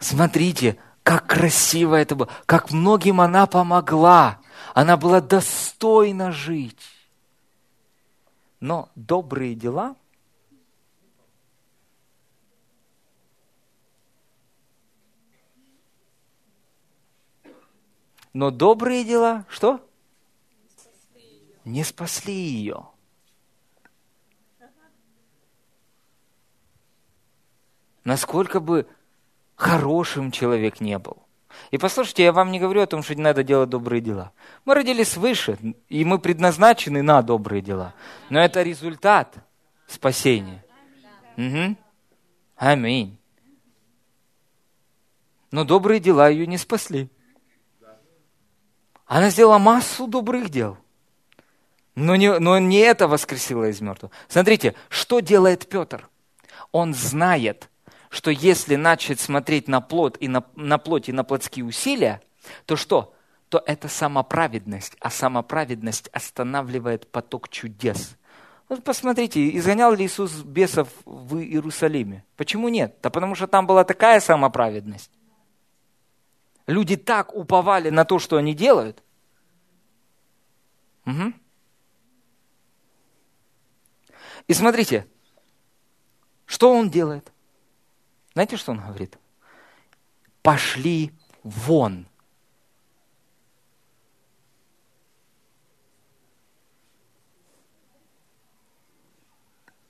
Смотрите, 0.00 0.76
как 1.04 1.26
красиво 1.26 1.94
это 1.94 2.16
было, 2.16 2.28
как 2.46 2.72
многим 2.72 3.20
она 3.20 3.46
помогла. 3.46 4.38
Она 4.74 4.96
была 4.96 5.20
достойна 5.20 6.32
жить. 6.32 6.82
Но 8.58 8.90
добрые 8.96 9.54
дела– 9.54 9.94
Но 18.32 18.50
добрые 18.50 19.04
дела, 19.04 19.44
что? 19.48 19.84
Не 21.64 21.84
спасли 21.84 22.34
ее. 22.34 22.86
Насколько 28.04 28.60
бы 28.60 28.86
хорошим 29.54 30.30
человек 30.30 30.80
не 30.80 30.98
был. 30.98 31.18
И 31.70 31.78
послушайте, 31.78 32.24
я 32.24 32.32
вам 32.32 32.50
не 32.50 32.60
говорю 32.60 32.82
о 32.82 32.86
том, 32.86 33.02
что 33.02 33.14
не 33.14 33.22
надо 33.22 33.42
делать 33.42 33.68
добрые 33.68 34.00
дела. 34.00 34.32
Мы 34.64 34.74
родились 34.74 35.08
свыше, 35.08 35.58
и 35.88 36.04
мы 36.04 36.18
предназначены 36.18 37.02
на 37.02 37.20
добрые 37.22 37.60
дела. 37.60 37.94
Но 38.30 38.40
это 38.40 38.62
результат 38.62 39.34
спасения. 39.86 40.64
Угу. 41.36 41.76
Аминь. 42.56 43.18
Но 45.50 45.64
добрые 45.64 46.00
дела 46.00 46.28
ее 46.28 46.46
не 46.46 46.58
спасли. 46.58 47.10
Она 49.08 49.30
сделала 49.30 49.58
массу 49.58 50.06
добрых 50.06 50.50
дел. 50.50 50.76
Но 51.94 52.14
не, 52.14 52.38
но 52.38 52.58
не 52.58 52.78
это 52.78 53.08
воскресило 53.08 53.68
из 53.70 53.80
мертвых. 53.80 54.12
Смотрите, 54.28 54.74
что 54.90 55.20
делает 55.20 55.66
Петр? 55.66 56.08
Он 56.70 56.94
знает, 56.94 57.70
что 58.10 58.30
если 58.30 58.76
начать 58.76 59.18
смотреть 59.18 59.66
на 59.66 59.80
плод 59.80 60.18
и 60.20 60.28
на, 60.28 60.44
на 60.54 60.78
плоть 60.78 61.08
и 61.08 61.12
на 61.12 61.24
плотские 61.24 61.64
усилия, 61.64 62.20
то 62.66 62.76
что? 62.76 63.14
То 63.48 63.62
это 63.66 63.88
самоправедность, 63.88 64.94
а 65.00 65.10
самоправедность 65.10 66.08
останавливает 66.12 67.10
поток 67.10 67.48
чудес. 67.48 68.14
Вот 68.68 68.84
посмотрите, 68.84 69.56
изгонял 69.56 69.94
ли 69.94 70.04
Иисус 70.04 70.32
бесов 70.42 70.88
в 71.06 71.38
Иерусалиме? 71.38 72.24
Почему 72.36 72.68
нет? 72.68 72.96
Да 73.02 73.08
потому 73.08 73.34
что 73.34 73.46
там 73.46 73.66
была 73.66 73.84
такая 73.84 74.20
самоправедность. 74.20 75.10
Люди 76.68 76.98
так 76.98 77.34
уповали 77.34 77.88
на 77.88 78.04
то, 78.04 78.18
что 78.18 78.36
они 78.36 78.54
делают. 78.54 79.02
Угу. 81.06 81.32
И 84.46 84.52
смотрите, 84.52 85.08
что 86.44 86.70
он 86.70 86.90
делает? 86.90 87.32
Знаете, 88.34 88.58
что 88.58 88.72
он 88.72 88.80
говорит? 88.80 89.18
Пошли 90.42 91.10
вон. 91.42 92.06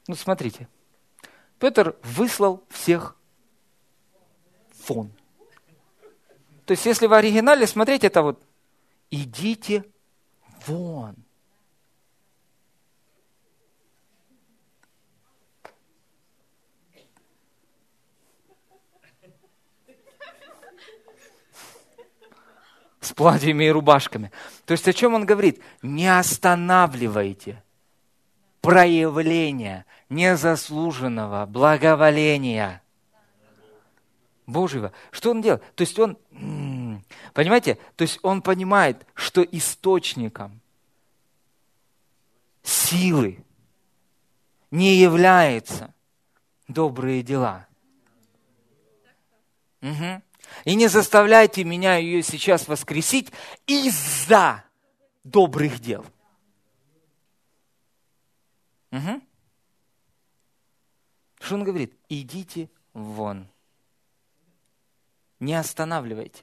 Ну, 0.07 0.15
смотрите. 0.15 0.69
Петр 1.59 1.97
выслал 2.05 2.65
всех 2.71 3.17
вон. 4.87 5.18
То 6.69 6.73
есть, 6.73 6.85
если 6.85 7.07
в 7.07 7.15
оригинале 7.15 7.67
смотреть, 7.67 8.05
это 8.05 8.21
вот 8.21 8.43
«идите 9.11 9.87
вон». 10.67 11.17
с 23.01 23.15
платьями 23.15 23.65
и 23.65 23.71
рубашками. 23.71 24.31
То 24.67 24.73
есть 24.73 24.87
о 24.87 24.93
чем 24.93 25.15
он 25.15 25.25
говорит? 25.25 25.63
Не 25.81 26.15
останавливайте 26.19 27.65
проявление 28.61 29.87
незаслуженного 30.11 31.47
благоволения– 31.47 32.83
Божьего. 34.49 34.93
Что 35.11 35.31
он 35.31 35.43
делает? 35.43 35.63
То 35.75 35.83
есть 35.83 35.99
он, 35.99 36.17
понимаете, 37.35 37.79
то 37.97 38.03
есть 38.03 38.19
он 38.23 38.43
понимает, 38.43 39.07
что 39.15 39.43
источником 39.43 40.61
силы 42.63 43.45
не 44.71 44.97
является 44.97 45.95
добрые 46.67 47.23
дела. 47.23 47.67
Угу. 49.83 50.23
И 50.65 50.75
не 50.75 50.89
заставляйте 50.89 51.63
меня 51.63 51.97
ее 51.97 52.23
сейчас 52.23 52.69
воскресить 52.69 53.31
из-за 53.67 54.65
добрых 55.25 55.79
дел. 55.79 56.07
Угу. 58.93 59.21
Что 61.41 61.55
он 61.55 61.65
говорит? 61.65 61.95
Идите 62.09 62.71
вон. 62.95 63.47
Не 65.41 65.55
останавливайте. 65.55 66.43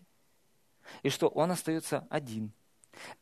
И 1.03 1.09
что? 1.09 1.27
Он 1.27 1.51
остается 1.51 2.07
один. 2.09 2.51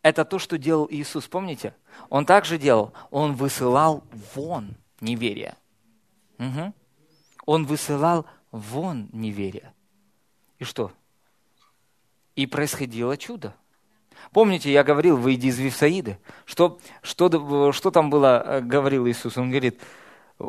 Это 0.02 0.26
то, 0.26 0.40
что 0.40 0.58
делал 0.58 0.88
Иисус. 0.90 1.28
Помните? 1.28 1.74
Он 2.10 2.26
также 2.26 2.58
делал. 2.58 2.94
Он 3.10 3.34
высылал 3.34 4.04
вон 4.36 4.76
неверие. 5.02 5.56
Угу. 6.40 6.74
Он 7.46 7.66
высылал 7.66 8.26
вон 8.52 9.10
неверие. 9.12 9.74
И 10.60 10.64
что? 10.64 10.92
И 12.36 12.46
происходило 12.46 13.18
чудо. 13.18 13.56
Помните, 14.32 14.72
я 14.72 14.84
говорил, 14.84 15.18
выйди 15.18 15.48
из 15.48 15.60
Вифсаиды. 15.60 16.18
Что, 16.46 16.80
что, 17.02 17.72
что 17.72 17.92
там 17.92 18.10
было, 18.10 18.42
э, 18.46 18.62
говорил 18.62 19.08
Иисус? 19.08 19.38
Он 19.38 19.50
говорит, 19.50 19.80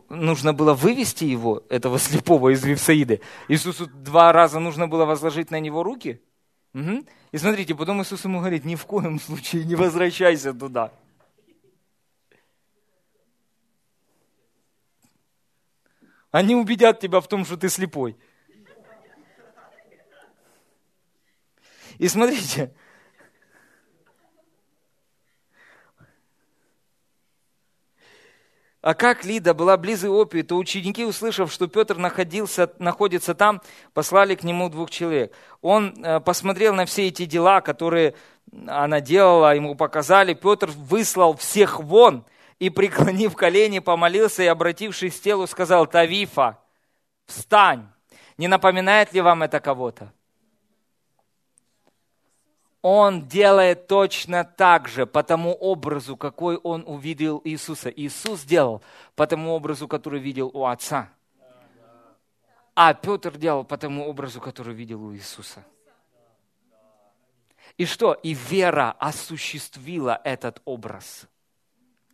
нужно 0.09 0.53
было 0.53 0.75
вывести 0.75 1.25
его, 1.25 1.63
этого 1.69 1.99
слепого 2.07 2.53
из 2.53 2.65
Вифсаиды. 2.65 3.21
Иисусу 3.49 3.87
два 3.87 4.33
раза 4.33 4.59
нужно 4.61 4.89
было 4.89 5.05
возложить 5.05 5.51
на 5.51 5.61
него 5.61 5.83
руки. 5.83 6.21
Угу. 6.75 7.05
И 7.33 7.39
смотрите, 7.39 7.75
потом 7.75 8.03
Иисус 8.03 8.25
ему 8.25 8.41
говорит, 8.41 8.65
ни 8.65 8.75
в 8.75 8.85
коем 8.87 9.21
случае 9.21 9.65
не 9.65 9.77
возвращайся 9.77 10.53
туда. 10.53 10.93
Они 16.31 16.57
убедят 16.57 16.99
тебя 16.99 17.21
в 17.21 17.29
том, 17.29 17.45
что 17.45 17.57
ты 17.57 17.69
слепой. 17.69 18.17
И 21.99 22.09
смотрите, 22.09 22.75
А 28.85 28.93
как 28.93 29.25
Лида 29.25 29.55
была 29.55 29.79
близ 29.79 30.05
Иопии, 30.05 30.43
то 30.43 30.57
ученики, 30.57 31.07
услышав, 31.07 31.51
что 31.51 31.69
Петр 31.69 31.97
находился, 31.97 32.71
находится 32.79 33.35
там, 33.35 33.63
послали 33.95 34.35
к 34.35 34.43
нему 34.43 34.69
двух 34.69 34.91
человек. 34.91 35.33
Он 35.63 35.95
э, 36.05 36.21
посмотрел 36.21 36.75
на 36.75 36.85
все 36.85 37.09
эти 37.09 37.25
дела, 37.25 37.63
которые 37.63 38.15
она 38.67 39.01
делала, 39.01 39.55
ему 39.55 39.75
показали. 39.75 40.35
Петр 40.35 40.69
выслал 40.77 41.35
всех 41.35 41.81
вон 41.81 42.27
и, 42.59 42.69
преклонив 42.69 43.35
колени, 43.35 43.79
помолился 43.79 44.43
и, 44.43 44.49
обратившись 44.49 45.19
к 45.19 45.23
телу, 45.23 45.47
сказал, 45.47 45.87
«Тавифа, 45.87 46.59
встань! 47.25 47.89
Не 48.37 48.49
напоминает 48.49 49.15
ли 49.15 49.23
вам 49.23 49.45
это 49.45 49.61
кого-то?» 49.61 50.13
Он 52.85 53.27
делает 53.27 53.87
точно 53.87 54.45
так 54.45 54.89
же, 54.89 55.07
по 55.07 55.23
тому 55.23 55.55
образу, 55.55 56.19
какой 56.19 56.59
он 56.59 56.85
увидел 56.87 57.41
Иисуса. 57.43 57.89
Иисус 57.89 58.43
делал 58.43 58.83
по 59.17 59.27
тому 59.27 59.53
образу, 59.53 59.89
который 59.89 60.21
видел 60.21 60.51
у 60.53 60.67
Отца. 60.67 61.09
А 62.75 62.93
Петр 62.93 63.39
делал 63.39 63.65
по 63.65 63.79
тому 63.79 64.07
образу, 64.07 64.39
который 64.39 64.75
видел 64.75 65.03
у 65.03 65.15
Иисуса. 65.15 65.65
И 67.79 67.87
что? 67.87 68.13
И 68.13 68.35
вера 68.35 68.95
осуществила 68.99 70.21
этот 70.23 70.61
образ. 70.67 71.27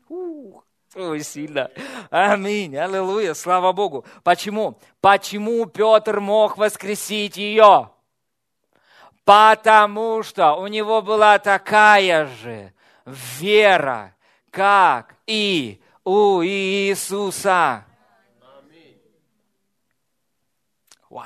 Ух, 0.08 0.64
ой, 0.94 1.24
сильно. 1.24 1.68
Аминь, 2.10 2.76
аллилуйя, 2.76 3.34
слава 3.34 3.72
Богу. 3.72 4.04
Почему? 4.22 4.78
Почему 5.00 5.66
Петр 5.66 6.20
мог 6.20 6.56
воскресить 6.56 7.36
ее? 7.38 7.90
Потому 9.30 10.24
что 10.24 10.54
у 10.54 10.66
него 10.66 11.02
была 11.02 11.38
такая 11.38 12.26
же 12.26 12.74
вера, 13.06 14.16
как 14.50 15.14
и 15.24 15.80
у 16.02 16.42
Иисуса. 16.42 17.86
Вау. 21.08 21.24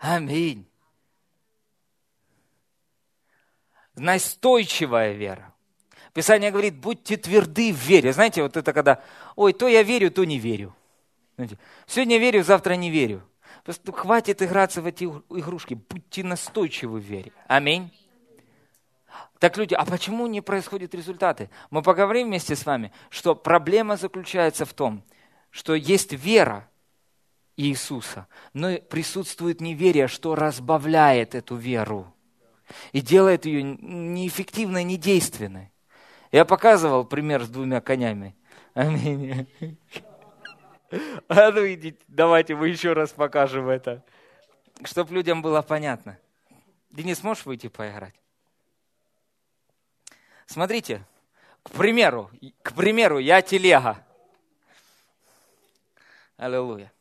Аминь. 0.00 0.68
Настойчивая 3.94 5.12
вера. 5.12 5.54
Писание 6.12 6.50
говорит, 6.50 6.76
будьте 6.76 7.16
тверды 7.16 7.72
в 7.72 7.76
вере. 7.78 8.12
Знаете, 8.12 8.42
вот 8.42 8.58
это 8.58 8.74
когда, 8.74 9.02
ой, 9.34 9.54
то 9.54 9.66
я 9.66 9.82
верю, 9.82 10.10
то 10.10 10.24
не 10.24 10.38
верю. 10.38 10.76
Сегодня 11.86 12.18
верю, 12.18 12.44
завтра 12.44 12.74
не 12.74 12.90
верю. 12.90 13.26
Просто 13.64 13.92
хватит 13.92 14.42
играться 14.42 14.82
в 14.82 14.86
эти 14.86 15.04
игрушки. 15.04 15.74
Будьте 15.74 16.24
настойчивы 16.24 17.00
в 17.00 17.04
вере. 17.04 17.32
Аминь. 17.46 17.92
Так, 19.38 19.56
люди, 19.56 19.74
а 19.74 19.84
почему 19.84 20.26
не 20.26 20.40
происходят 20.40 20.94
результаты? 20.94 21.50
Мы 21.70 21.82
поговорим 21.82 22.28
вместе 22.28 22.54
с 22.54 22.66
вами, 22.66 22.92
что 23.08 23.34
проблема 23.34 23.96
заключается 23.96 24.64
в 24.64 24.74
том, 24.74 25.02
что 25.50 25.74
есть 25.74 26.12
вера 26.12 26.68
Иисуса, 27.56 28.26
но 28.52 28.76
присутствует 28.78 29.60
неверие, 29.60 30.08
что 30.08 30.34
разбавляет 30.34 31.34
эту 31.34 31.56
веру 31.56 32.14
и 32.92 33.00
делает 33.00 33.46
ее 33.46 33.62
неэффективной, 33.62 34.84
недейственной. 34.84 35.72
Я 36.32 36.44
показывал 36.44 37.04
пример 37.04 37.42
с 37.42 37.48
двумя 37.48 37.80
конями. 37.80 38.36
Аминь. 38.74 39.46
А 41.28 41.50
ну 41.50 41.66
идите, 41.72 41.98
давайте 42.08 42.54
мы 42.54 42.68
еще 42.68 42.92
раз 42.92 43.12
покажем 43.12 43.68
это, 43.68 44.04
чтобы 44.84 45.14
людям 45.14 45.42
было 45.42 45.62
понятно. 45.62 46.18
Денис, 46.90 47.22
можешь 47.22 47.46
выйти 47.46 47.68
поиграть? 47.68 48.14
Смотрите, 50.46 51.06
к 51.62 51.70
примеру, 51.70 52.30
к 52.62 52.74
примеру, 52.74 53.18
я 53.18 53.40
телега. 53.42 54.04
Аллилуйя. 56.36 56.92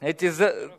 Эти 0.00 0.28
за... 0.28 0.70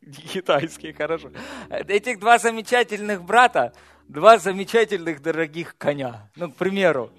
Не 0.00 0.22
китайские, 0.22 0.92
хорошо. 0.94 1.30
Этих 1.68 2.18
два 2.18 2.38
замечательных 2.38 3.22
брата, 3.22 3.72
два 4.08 4.38
замечательных 4.38 5.20
дорогих 5.20 5.76
коня. 5.76 6.30
Ну, 6.36 6.50
к 6.50 6.56
примеру. 6.56 7.12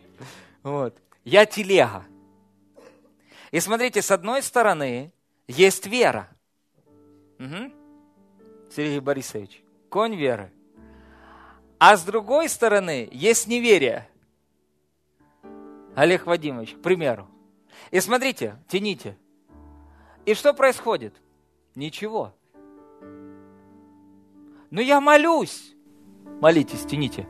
Вот. 0.63 0.97
Я 1.27 1.45
телега. 1.45 2.05
И 3.51 3.59
смотрите, 3.59 4.01
с 4.01 4.11
одной 4.11 4.41
стороны 4.41 5.11
есть 5.45 5.85
вера. 5.85 6.29
Угу. 7.37 7.73
Сергей 8.71 9.01
Борисович, 9.01 9.61
конь 9.89 10.15
веры. 10.15 10.53
А 11.79 11.97
с 11.97 12.05
другой 12.05 12.47
стороны 12.47 13.09
есть 13.11 13.45
неверие. 13.47 14.09
Олег 15.97 16.25
Вадимович, 16.25 16.75
к 16.75 16.81
примеру. 16.81 17.27
И 17.91 17.99
смотрите, 17.99 18.55
тяните. 18.69 19.17
И 20.25 20.33
что 20.33 20.53
происходит? 20.53 21.13
Ничего. 21.75 22.33
Ну 24.71 24.79
я 24.79 25.01
молюсь. 25.01 25.75
Молитесь, 26.39 26.85
тяните. 26.85 27.27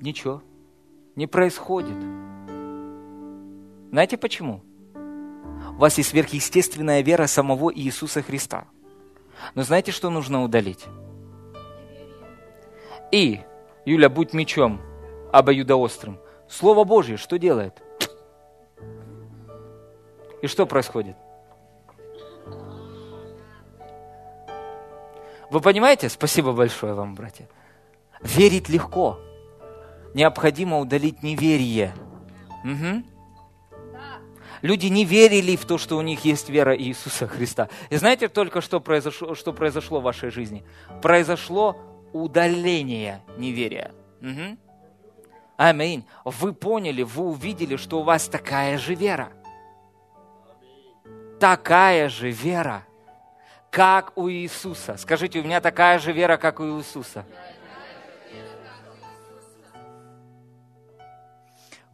Ничего. 0.00 0.40
Не 1.16 1.26
происходит. 1.26 1.96
Знаете 3.90 4.16
почему? 4.16 4.62
У 5.70 5.80
вас 5.80 5.98
есть 5.98 6.10
сверхъестественная 6.10 7.00
вера 7.00 7.26
самого 7.26 7.74
Иисуса 7.74 8.22
Христа. 8.22 8.66
Но 9.54 9.62
знаете, 9.62 9.90
что 9.90 10.10
нужно 10.10 10.44
удалить? 10.44 10.84
И, 13.10 13.40
Юля, 13.84 14.08
будь 14.08 14.32
мечом 14.32 14.80
обоюдоострым. 15.32 16.20
Слово 16.48 16.84
Божье 16.84 17.16
что 17.16 17.38
делает? 17.38 17.82
И 20.42 20.46
что 20.46 20.66
происходит? 20.66 21.16
Вы 25.50 25.60
понимаете? 25.60 26.08
Спасибо 26.08 26.52
большое 26.52 26.94
вам, 26.94 27.16
братья. 27.16 27.48
Верить 28.22 28.68
легко. 28.68 29.18
Необходимо 30.14 30.78
удалить 30.78 31.22
неверие. 31.24 31.92
Угу. 32.64 33.19
Люди 34.62 34.86
не 34.86 35.04
верили 35.04 35.56
в 35.56 35.64
то, 35.64 35.78
что 35.78 35.96
у 35.96 36.02
них 36.02 36.24
есть 36.24 36.50
вера 36.50 36.76
Иисуса 36.76 37.26
Христа. 37.26 37.68
И 37.88 37.96
знаете 37.96 38.28
только, 38.28 38.60
что 38.60 38.80
произошло, 38.80 39.34
что 39.34 39.52
произошло 39.52 40.00
в 40.00 40.04
вашей 40.04 40.30
жизни? 40.30 40.64
Произошло 41.00 41.76
удаление 42.12 43.22
неверия. 43.38 43.92
Угу. 44.20 44.58
Аминь. 45.56 46.06
Вы 46.24 46.52
поняли, 46.52 47.02
вы 47.02 47.24
увидели, 47.24 47.76
что 47.76 48.00
у 48.00 48.02
вас 48.02 48.28
такая 48.28 48.78
же 48.78 48.94
вера. 48.94 49.32
Такая 51.38 52.10
же 52.10 52.30
вера, 52.30 52.86
как 53.70 54.16
у 54.16 54.28
Иисуса. 54.30 54.96
Скажите, 54.98 55.40
у 55.40 55.44
меня 55.44 55.60
такая 55.62 55.98
же 55.98 56.12
вера, 56.12 56.36
как 56.36 56.60
у 56.60 56.78
Иисуса. 56.78 57.24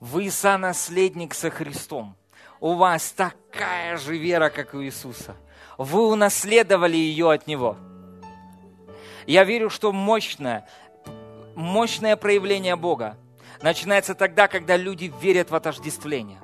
Вы 0.01 0.31
сонаследник 0.31 1.33
со 1.33 1.51
Христом. 1.51 2.17
У 2.61 2.75
вас 2.75 3.13
такая 3.13 3.97
же 3.97 4.17
вера, 4.17 4.49
как 4.49 4.75
у 4.75 4.83
Иисуса. 4.83 5.37
Вы 5.79 6.09
унаследовали 6.09 6.97
ее 6.97 7.31
от 7.31 7.47
Него. 7.47 7.77
Я 9.27 9.45
верю, 9.45 9.71
что 9.71 9.93
мощное, 9.93 10.69
мощное 11.55 12.17
проявление 12.17 12.77
Бога 12.77 13.17
начинается 13.63 14.15
тогда, 14.15 14.49
когда 14.49 14.77
люди 14.77 15.13
верят 15.21 15.51
в 15.51 15.55
отождествление. 15.55 16.41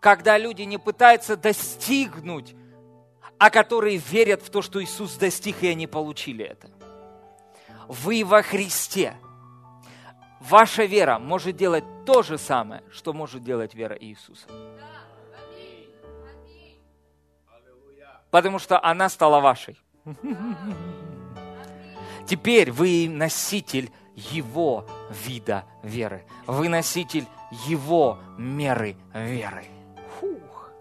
Когда 0.00 0.36
люди 0.36 0.62
не 0.62 0.78
пытаются 0.78 1.36
достигнуть, 1.36 2.54
а 3.38 3.50
которые 3.50 3.96
верят 3.96 4.42
в 4.42 4.50
то, 4.50 4.62
что 4.62 4.82
Иисус 4.82 5.14
достиг, 5.14 5.62
и 5.62 5.68
они 5.68 5.86
получили 5.86 6.44
это. 6.44 6.70
Вы 7.88 8.24
во 8.24 8.42
Христе. 8.42 9.14
Ваша 10.40 10.84
вера 10.84 11.18
может 11.18 11.56
делать 11.56 11.84
то 12.04 12.22
же 12.22 12.36
самое, 12.36 12.82
что 12.90 13.12
может 13.12 13.42
делать 13.42 13.74
вера 13.74 13.96
Иисуса. 13.98 14.46
Потому 18.34 18.58
что 18.58 18.82
она 18.82 19.08
стала 19.08 19.38
вашей. 19.38 19.80
Теперь 22.26 22.72
вы 22.72 23.08
носитель 23.08 23.92
его 24.16 24.84
вида 25.24 25.66
веры. 25.84 26.24
Вы 26.44 26.68
носитель 26.68 27.26
его 27.68 28.18
меры 28.36 28.96
веры. 29.14 29.66
Фух. 30.18 30.72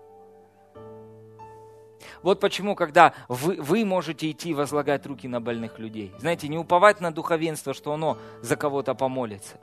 Вот 2.23 2.39
почему, 2.39 2.73
когда 2.73 3.13
вы, 3.27 3.61
вы 3.61 3.85
можете 3.85 4.31
идти 4.31 4.55
возлагать 4.55 5.05
руки 5.05 5.27
на 5.27 5.39
больных 5.39 5.77
людей. 5.77 6.11
Знаете, 6.17 6.47
не 6.47 6.57
уповать 6.57 7.01
на 7.01 7.13
духовенство, 7.13 7.75
что 7.75 7.93
оно 7.93 8.17
за 8.41 8.55
кого-то 8.55 8.95
помолится. 8.95 9.59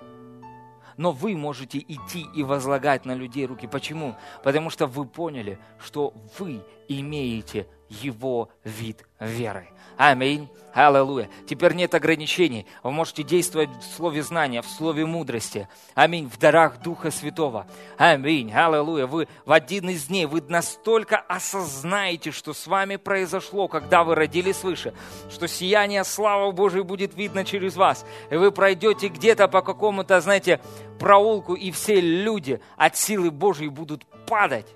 Но 0.97 1.11
вы 1.11 1.37
можете 1.37 1.79
идти 1.79 2.25
и 2.37 2.45
возлагать 2.45 3.05
на 3.05 3.17
людей 3.17 3.47
руки. 3.47 3.67
Почему? 3.67 4.15
Потому 4.45 4.71
что 4.71 4.87
вы 4.87 5.07
поняли, 5.07 5.59
что 5.81 6.15
вы 6.39 6.63
имеете 6.87 7.67
его 7.91 8.49
вид 8.65 9.05
веры. 9.19 9.69
Аминь. 9.97 10.49
Аллилуйя. 10.73 11.29
Теперь 11.47 11.75
нет 11.75 11.95
ограничений. 11.95 12.67
Вы 12.83 12.91
можете 12.93 13.23
действовать 13.23 13.69
в 13.69 13.97
слове 13.97 14.23
знания, 14.23 14.63
в 14.63 14.67
слове 14.67 15.05
мудрости. 15.05 15.69
Аминь. 15.95 16.27
В 16.27 16.39
дарах 16.39 16.81
Духа 16.81 17.11
Святого. 17.11 17.67
Аминь. 17.99 18.51
Аллилуйя. 18.51 19.07
Вы 19.07 19.29
в 19.45 19.53
один 19.53 19.91
из 19.91 20.07
дней, 20.07 20.25
вы 20.25 20.41
настолько 20.41 21.19
осознаете, 21.19 22.31
что 22.31 22.55
с 22.55 22.67
вами 22.67 22.97
произошло, 22.97 23.69
когда 23.69 24.05
вы 24.05 24.15
родились 24.15 24.57
свыше, 24.57 24.95
что 25.29 25.47
сияние 25.49 26.05
славы 26.05 26.53
Божией 26.53 26.85
будет 26.85 27.15
видно 27.15 27.45
через 27.45 27.77
вас. 27.77 28.07
И 28.31 28.37
вы 28.37 28.53
пройдете 28.53 29.09
где-то 29.09 29.49
по 29.49 29.61
какому-то, 29.61 30.19
знаете, 30.23 30.61
проулку, 30.99 31.55
и 31.55 31.71
все 31.73 32.01
люди 32.01 32.61
от 32.77 32.97
силы 32.97 33.31
Божьей 33.31 33.69
будут 33.69 34.07
падать. 34.27 34.69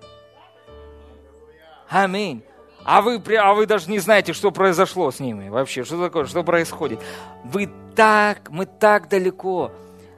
Аминь 1.88 2.44
а 2.84 3.00
вы, 3.00 3.22
а 3.36 3.54
вы 3.54 3.66
даже 3.66 3.90
не 3.90 3.98
знаете, 3.98 4.34
что 4.34 4.50
произошло 4.50 5.10
с 5.10 5.18
ними 5.18 5.48
вообще, 5.48 5.84
что 5.84 6.02
такое, 6.02 6.26
что 6.26 6.44
происходит. 6.44 7.00
Вы 7.42 7.70
так, 7.96 8.50
мы 8.50 8.66
так 8.66 9.08
далеко 9.08 9.72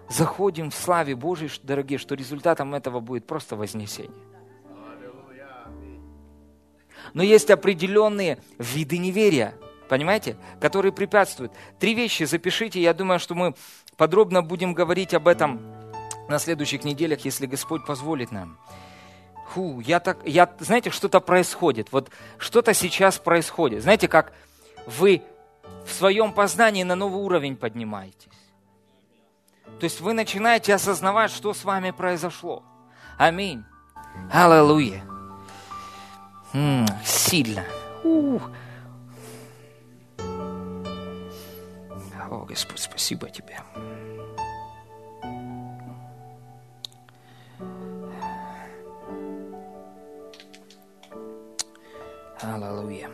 заходим 0.08 0.70
в 0.70 0.74
славе 0.74 1.14
Божьей, 1.14 1.50
дорогие, 1.62 1.98
что 1.98 2.14
результатом 2.14 2.74
этого 2.74 3.00
будет 3.00 3.26
просто 3.26 3.56
вознесение. 3.56 4.10
Но 7.14 7.22
есть 7.22 7.50
определенные 7.50 8.38
виды 8.58 8.98
неверия, 8.98 9.54
понимаете, 9.88 10.36
которые 10.60 10.92
препятствуют. 10.92 11.52
Три 11.78 11.94
вещи 11.94 12.24
запишите, 12.24 12.80
я 12.80 12.92
думаю, 12.92 13.20
что 13.20 13.34
мы 13.34 13.54
подробно 13.96 14.42
будем 14.42 14.74
говорить 14.74 15.14
об 15.14 15.28
этом 15.28 15.60
на 16.28 16.40
следующих 16.40 16.84
неделях, 16.84 17.24
если 17.24 17.46
Господь 17.46 17.86
позволит 17.86 18.32
нам 18.32 18.58
фу, 19.50 19.80
я 19.80 20.00
так, 20.00 20.18
я, 20.24 20.48
знаете, 20.58 20.90
что-то 20.90 21.20
происходит, 21.20 21.92
вот 21.92 22.10
что-то 22.38 22.74
сейчас 22.74 23.18
происходит. 23.18 23.82
Знаете, 23.82 24.08
как 24.08 24.32
вы 24.86 25.22
в 25.84 25.92
своем 25.92 26.32
познании 26.32 26.82
на 26.82 26.94
новый 26.94 27.22
уровень 27.22 27.56
поднимаетесь. 27.56 28.30
То 29.78 29.84
есть 29.84 30.00
вы 30.00 30.12
начинаете 30.12 30.74
осознавать, 30.74 31.30
что 31.30 31.52
с 31.52 31.64
вами 31.64 31.90
произошло. 31.90 32.62
Аминь. 33.18 33.64
Аллилуйя. 34.32 35.02
М-м, 36.52 36.86
сильно. 37.04 37.64
Ух. 38.02 38.50
О, 42.30 42.44
Господь, 42.44 42.80
спасибо 42.80 43.28
тебе. 43.28 43.58
Аллилуйя. 52.40 53.10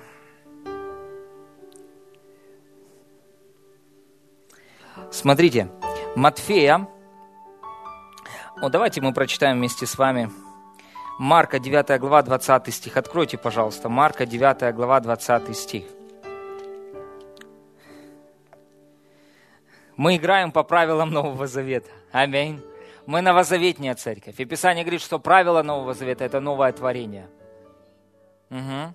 Смотрите, 5.10 5.68
Матфея, 6.16 6.88
о, 8.60 8.68
давайте 8.68 9.00
мы 9.00 9.12
прочитаем 9.12 9.58
вместе 9.58 9.86
с 9.86 9.96
вами 9.96 10.30
Марка 11.18 11.58
9 11.58 12.00
глава 12.00 12.22
20 12.22 12.74
стих. 12.74 12.96
Откройте, 12.96 13.38
пожалуйста, 13.38 13.88
Марка 13.88 14.26
9 14.26 14.74
глава 14.74 15.00
20 15.00 15.56
стих. 15.56 15.84
Мы 19.96 20.16
играем 20.16 20.50
по 20.50 20.64
правилам 20.64 21.10
Нового 21.10 21.46
Завета. 21.46 21.90
Аминь. 22.10 22.60
Мы 23.06 23.20
новозаветняя 23.20 23.94
церковь. 23.94 24.38
И 24.38 24.44
Писание 24.44 24.84
говорит, 24.84 25.00
что 25.00 25.18
правила 25.18 25.62
Нового 25.62 25.94
Завета– 25.94 26.24
это 26.26 26.40
новое 26.40 26.72
творение. 26.72 27.28
Угу. 28.50 28.94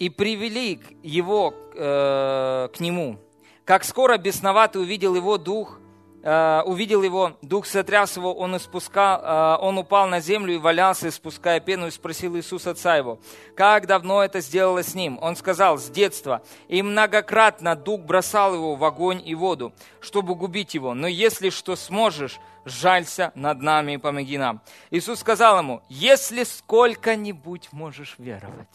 И 0.00 0.08
привели 0.08 0.80
его 1.02 1.54
э, 1.74 2.68
к 2.74 2.80
нему. 2.80 3.18
Как 3.66 3.84
скоро 3.84 4.16
бесноватый 4.16 4.80
увидел 4.80 5.14
его 5.14 5.36
дух, 5.36 5.78
э, 6.22 6.62
увидел 6.64 7.02
его, 7.02 7.36
дух 7.42 7.66
сотряс 7.66 8.16
его, 8.16 8.34
он, 8.34 8.56
испускал, 8.56 9.20
э, 9.22 9.58
он 9.60 9.76
упал 9.76 10.08
на 10.08 10.20
землю 10.20 10.54
и 10.54 10.58
валялся, 10.58 11.10
испуская 11.10 11.60
пену, 11.60 11.86
и 11.86 11.90
спросил 11.90 12.34
Иисус 12.38 12.66
отца 12.66 12.96
его, 12.96 13.20
как 13.54 13.86
давно 13.86 14.24
это 14.24 14.40
сделалось 14.40 14.88
с 14.88 14.94
ним? 14.94 15.18
Он 15.20 15.36
сказал, 15.36 15.76
с 15.76 15.90
детства, 15.90 16.42
и 16.68 16.80
многократно 16.80 17.76
дух 17.76 18.00
бросал 18.00 18.54
его 18.54 18.76
в 18.76 18.84
огонь 18.84 19.22
и 19.22 19.34
воду, 19.34 19.74
чтобы 20.00 20.34
губить 20.34 20.72
его. 20.72 20.94
Но 20.94 21.08
если 21.08 21.50
что 21.50 21.76
сможешь, 21.76 22.40
жалься 22.64 23.32
над 23.34 23.60
нами 23.60 23.92
и 23.92 23.98
помоги 23.98 24.38
нам. 24.38 24.62
Иисус 24.90 25.20
сказал 25.20 25.58
ему, 25.58 25.82
если 25.90 26.44
сколько-нибудь 26.44 27.68
можешь 27.72 28.14
веровать. 28.16 28.68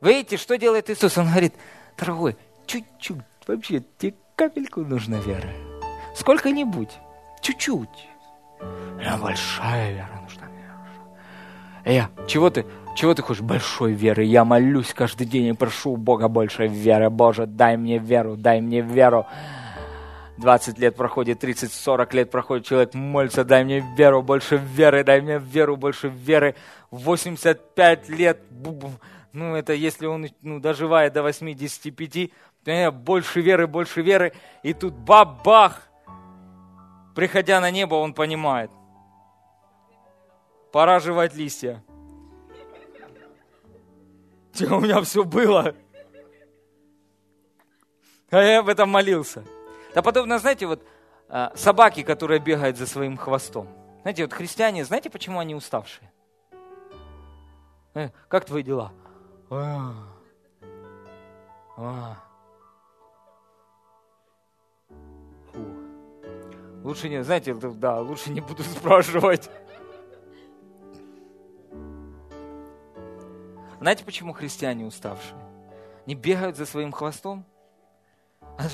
Видите, 0.00 0.36
что 0.36 0.56
делает 0.56 0.90
Иисус? 0.90 1.18
Он 1.18 1.26
говорит, 1.26 1.54
дорогой, 1.96 2.36
чуть-чуть, 2.66 3.18
вообще, 3.46 3.82
тебе 3.98 4.14
капельку 4.36 4.80
нужна 4.80 5.18
вера. 5.18 5.48
Сколько-нибудь, 6.14 6.90
чуть-чуть. 7.40 8.08
Прям 8.98 9.20
большая 9.20 9.92
вера 9.92 10.20
нужна. 10.22 10.48
Я, 11.84 12.10
чего 12.26 12.50
ты, 12.50 12.66
чего 12.96 13.14
ты 13.14 13.22
хочешь 13.22 13.42
большой 13.42 13.92
веры? 13.92 14.24
Я 14.24 14.44
молюсь 14.44 14.92
каждый 14.94 15.26
день 15.26 15.46
и 15.46 15.52
прошу 15.52 15.92
у 15.92 15.96
Бога 15.96 16.28
большой 16.28 16.68
веры. 16.68 17.10
Боже, 17.10 17.46
дай 17.46 17.76
мне 17.76 17.98
веру, 17.98 18.36
дай 18.36 18.60
мне 18.60 18.80
веру. 18.80 19.26
20 20.38 20.78
лет 20.78 20.94
проходит, 20.94 21.40
30, 21.40 21.72
40 21.72 22.14
лет 22.14 22.30
проходит, 22.30 22.66
человек 22.66 22.94
молится, 22.94 23.44
дай 23.44 23.64
мне 23.64 23.84
веру, 23.96 24.22
больше 24.22 24.56
веры, 24.56 25.02
дай 25.02 25.20
мне 25.20 25.38
веру, 25.38 25.76
больше 25.76 26.08
веры. 26.08 26.54
85 26.90 28.08
лет, 28.08 28.40
ну, 29.32 29.54
это 29.54 29.72
если 29.72 30.06
он 30.06 30.28
ну, 30.40 30.60
доживает 30.60 31.12
до 31.12 31.22
85, 31.22 32.30
то 32.64 32.90
больше 32.90 33.40
веры, 33.40 33.66
больше 33.66 34.02
веры, 34.02 34.32
и 34.62 34.72
тут 34.74 34.94
бабах, 34.94 35.88
приходя 37.14 37.60
на 37.60 37.70
небо, 37.70 37.94
он 37.96 38.14
понимает, 38.14 38.70
пора 40.72 41.00
жевать 41.00 41.34
листья. 41.34 41.82
Что 44.52 44.76
у 44.76 44.80
меня 44.80 45.00
все 45.02 45.24
было. 45.24 45.74
А 48.30 48.42
я 48.42 48.58
об 48.60 48.68
этом 48.68 48.90
молился. 48.90 49.44
Да 49.94 50.02
подобно, 50.02 50.38
знаете, 50.38 50.66
вот 50.66 50.84
а, 51.28 51.52
собаки, 51.54 52.02
которые 52.02 52.40
бегают 52.40 52.76
за 52.76 52.86
своим 52.86 53.16
хвостом. 53.16 53.68
Знаете, 54.02 54.24
вот 54.24 54.32
христиане, 54.32 54.84
знаете, 54.84 55.10
почему 55.10 55.38
они 55.38 55.54
уставшие? 55.54 56.10
Э, 57.94 58.10
как 58.28 58.44
твои 58.44 58.62
дела? 58.62 58.92
А, 59.50 59.94
а. 61.76 62.16
Фу. 65.52 65.60
Лучше 66.84 67.08
не, 67.08 67.24
знаете, 67.24 67.54
да, 67.54 68.00
лучше 68.00 68.30
не 68.30 68.40
буду 68.40 68.62
спрашивать. 68.76 69.50
Знаете, 73.80 74.04
почему 74.04 74.32
христиане 74.32 74.84
уставшие? 74.84 75.38
Не 76.06 76.14
бегают 76.14 76.56
за 76.56 76.66
своим 76.66 76.92
хвостом? 76.92 77.46
А 78.40 78.68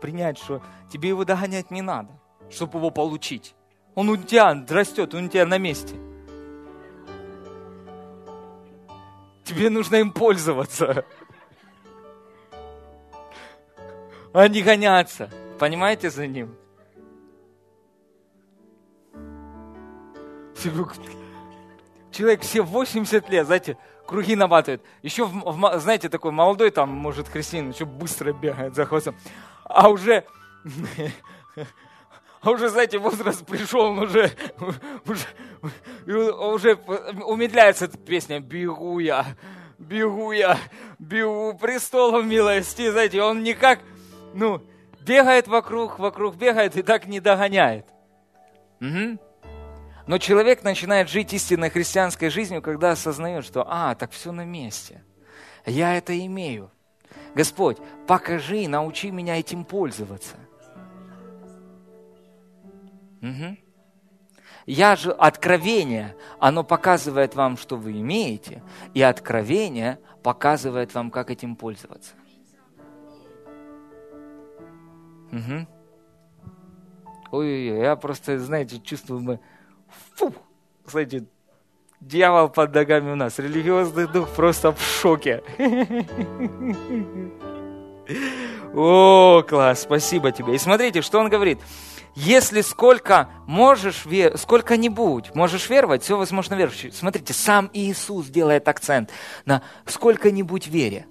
принять, 0.00 0.38
что 0.38 0.62
тебе 0.90 1.10
его 1.10 1.24
догонять 1.24 1.70
не 1.70 1.82
надо, 1.82 2.18
чтобы 2.50 2.78
его 2.78 2.90
получить. 2.90 3.54
Он 3.94 4.08
у 4.08 4.16
тебя 4.16 4.64
растет, 4.68 5.14
он 5.14 5.26
у 5.26 5.28
тебя 5.28 5.44
на 5.44 5.58
месте. 5.58 5.96
Тебе 9.48 9.70
нужно 9.70 9.96
им 9.96 10.12
пользоваться. 10.12 11.06
А 14.34 14.46
не 14.46 14.60
гоняться. 14.60 15.30
Понимаете 15.58 16.10
за 16.10 16.26
ним? 16.26 16.54
Человек 22.12 22.42
все 22.42 22.60
80 22.60 23.30
лет, 23.30 23.46
знаете, 23.46 23.78
круги 24.06 24.36
наматывает. 24.36 24.82
Еще, 25.00 25.24
в, 25.24 25.32
в, 25.32 25.80
знаете, 25.80 26.10
такой 26.10 26.30
молодой 26.30 26.70
там, 26.70 26.90
может, 26.90 27.26
христианин, 27.28 27.70
еще 27.70 27.86
быстро 27.86 28.34
бегает 28.34 28.74
за 28.74 28.84
хвостом. 28.84 29.16
А 29.64 29.88
уже, 29.88 30.26
а 32.40 32.50
уже, 32.50 32.68
знаете, 32.68 32.98
возраст 32.98 33.44
пришел, 33.44 33.82
он 33.86 33.98
уже, 34.00 34.30
уже, 35.06 36.32
уже 36.32 36.74
умедляется 37.24 37.86
эта 37.86 37.98
песня 37.98 38.40
«Бегу 38.40 38.98
я, 39.00 39.26
бегу 39.78 40.32
я, 40.32 40.58
бегу 40.98 41.58
престолом 41.58 42.28
милости». 42.28 42.90
Знаете, 42.90 43.22
он 43.22 43.42
никак, 43.42 43.80
ну, 44.34 44.62
бегает 45.00 45.48
вокруг, 45.48 45.98
вокруг 45.98 46.36
бегает 46.36 46.76
и 46.76 46.82
так 46.82 47.06
не 47.06 47.18
догоняет. 47.20 47.86
Угу. 48.80 49.18
Но 50.06 50.18
человек 50.18 50.62
начинает 50.62 51.10
жить 51.10 51.32
истинной 51.32 51.70
христианской 51.70 52.30
жизнью, 52.30 52.62
когда 52.62 52.92
осознает, 52.92 53.44
что, 53.44 53.66
а, 53.68 53.94
так 53.94 54.12
все 54.12 54.32
на 54.32 54.44
месте. 54.44 55.02
Я 55.66 55.96
это 55.96 56.18
имею. 56.26 56.70
Господь, 57.34 57.76
покажи, 58.06 58.68
научи 58.68 59.10
меня 59.10 59.38
этим 59.38 59.64
пользоваться. 59.64 60.36
Угу. 63.22 63.56
Я 64.66 64.96
же 64.96 65.12
откровение, 65.12 66.14
оно 66.38 66.62
показывает 66.62 67.34
вам, 67.34 67.56
что 67.56 67.76
вы 67.76 67.92
имеете, 67.92 68.62
и 68.94 69.02
откровение 69.02 69.98
показывает 70.22 70.94
вам, 70.94 71.10
как 71.10 71.30
этим 71.30 71.56
пользоваться. 71.56 72.14
Угу. 75.32 75.66
Ой-ой-ой, 77.30 77.80
я 77.80 77.96
просто, 77.96 78.38
знаете, 78.38 78.80
чувствую, 78.80 79.20
мы 79.20 79.40
Фу! 80.16 80.34
Кстати, 80.84 81.26
дьявол 82.00 82.48
под 82.48 82.74
ногами 82.74 83.12
у 83.12 83.16
нас. 83.16 83.38
Религиозный 83.38 84.06
дух 84.06 84.28
просто 84.30 84.72
в 84.72 84.80
шоке. 84.80 85.42
О, 88.74 89.42
класс, 89.46 89.82
спасибо 89.82 90.32
тебе. 90.32 90.54
И 90.54 90.58
смотрите, 90.58 91.02
что 91.02 91.18
он 91.18 91.28
говорит. 91.28 91.58
Если 92.20 92.62
сколько 92.62 93.28
можешь, 93.46 94.04
сколько-нибудь 94.34 95.36
можешь 95.36 95.70
веровать, 95.70 96.02
все 96.02 96.16
возможно 96.16 96.54
верующий. 96.54 96.90
Смотрите, 96.90 97.32
сам 97.32 97.70
Иисус 97.72 98.26
делает 98.26 98.66
акцент 98.66 99.10
на 99.44 99.62
сколько-нибудь 99.86 100.66
вере. 100.66 101.06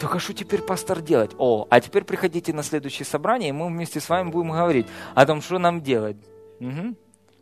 Только 0.00 0.18
что 0.18 0.32
теперь 0.32 0.62
пастор 0.62 1.02
делать? 1.02 1.32
О, 1.36 1.66
а 1.68 1.80
теперь 1.82 2.04
приходите 2.04 2.54
на 2.54 2.62
следующее 2.62 3.04
собрание, 3.04 3.50
и 3.50 3.52
мы 3.52 3.66
вместе 3.66 4.00
с 4.00 4.08
вами 4.08 4.30
будем 4.30 4.52
говорить 4.52 4.86
о 5.14 5.26
том, 5.26 5.42
что 5.42 5.58
нам 5.58 5.82
делать. 5.82 6.16
Угу. 6.60 6.94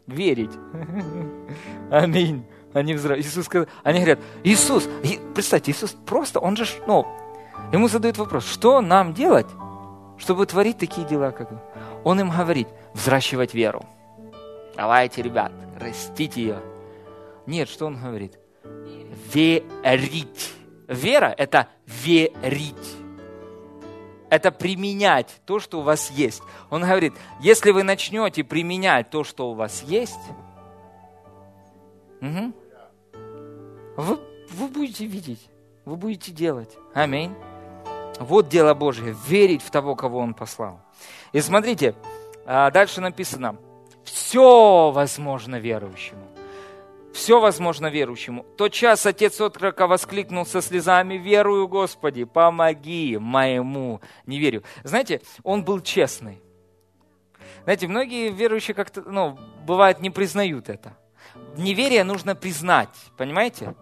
Верить. 0.08 0.52
Аминь. 1.92 2.44
Они, 2.74 2.94
взра... 2.94 3.16
Иисус 3.16 3.44
сказал... 3.44 3.68
Они 3.84 4.00
говорят, 4.00 4.18
Иисус, 4.42 4.88
представьте, 5.36 5.70
Иисус 5.70 5.96
просто, 6.04 6.40
он 6.40 6.56
же, 6.56 6.66
ну, 6.88 7.06
ему 7.72 7.86
задают 7.86 8.18
вопрос, 8.18 8.44
что 8.44 8.80
нам 8.80 9.14
делать, 9.14 9.46
чтобы 10.18 10.46
творить 10.46 10.78
такие 10.78 11.06
дела, 11.06 11.30
как 11.30 11.48
он 12.04 12.20
им 12.20 12.30
говорит, 12.30 12.68
взращивать 12.94 13.54
веру. 13.54 13.84
Давайте, 14.76 15.22
ребят, 15.22 15.52
растите 15.80 16.40
ее. 16.40 16.60
Нет, 17.46 17.68
что 17.68 17.86
он 17.86 17.96
говорит? 18.00 18.38
Верить. 19.32 20.52
Вера– 20.88 21.34
это 21.38 21.68
верить. 21.86 22.96
Это 24.28 24.50
применять 24.50 25.40
то, 25.46 25.60
что 25.60 25.80
у 25.80 25.82
вас 25.82 26.10
есть. 26.10 26.42
Он 26.70 26.82
говорит, 26.82 27.14
если 27.40 27.70
вы 27.70 27.82
начнете 27.82 28.44
применять 28.44 29.10
то, 29.10 29.24
что 29.24 29.50
у 29.50 29.54
вас 29.54 29.82
есть, 29.82 30.18
угу, 32.20 32.52
вы, 33.96 34.18
вы 34.50 34.68
будете 34.68 35.06
видеть, 35.06 35.48
вы 35.84 35.96
будете 35.96 36.32
делать. 36.32 36.76
Аминь. 36.92 37.34
Вот 38.18 38.48
дело 38.48 38.74
Божье, 38.74 39.14
верить 39.26 39.62
в 39.62 39.70
того, 39.70 39.94
кого 39.94 40.18
Он 40.18 40.34
послал. 40.34 40.80
И 41.32 41.40
смотрите, 41.40 41.94
а, 42.46 42.70
дальше 42.70 43.00
написано, 43.00 43.56
все 44.04 44.90
возможно 44.90 45.56
верующему. 45.56 46.26
Все 47.12 47.40
возможно 47.40 47.86
верующему. 47.86 48.44
Тот 48.56 48.72
час 48.72 49.06
отец 49.06 49.40
отрока 49.40 49.86
воскликнул 49.86 50.44
со 50.44 50.60
слезами, 50.60 51.14
«Верую, 51.14 51.66
Господи, 51.66 52.24
помоги 52.24 53.16
моему 53.18 54.00
неверию». 54.26 54.64
Знаете, 54.84 55.22
он 55.42 55.64
был 55.64 55.80
честный. 55.80 56.40
Знаете, 57.64 57.88
многие 57.88 58.30
верующие 58.30 58.74
как-то, 58.74 59.02
ну, 59.02 59.38
бывает, 59.66 60.00
не 60.00 60.10
признают 60.10 60.68
это. 60.68 60.96
Неверие 61.56 62.04
нужно 62.04 62.34
признать, 62.34 62.94
понимаете? 63.16 63.74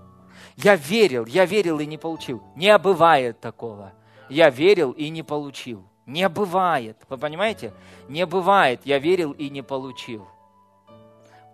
Я 0.56 0.76
верил, 0.76 1.26
я 1.26 1.44
верил 1.44 1.80
и 1.80 1.86
не 1.86 1.98
получил. 1.98 2.42
Не 2.54 2.78
бывает 2.78 3.40
такого. 3.40 3.92
Я 4.28 4.50
верил 4.50 4.92
и 4.92 5.08
не 5.10 5.22
получил. 5.22 5.84
Не 6.06 6.28
бывает. 6.28 6.98
Вы 7.08 7.18
понимаете? 7.18 7.72
Не 8.08 8.26
бывает. 8.26 8.80
Я 8.84 8.98
верил 8.98 9.32
и 9.32 9.48
не 9.50 9.62
получил. 9.62 10.26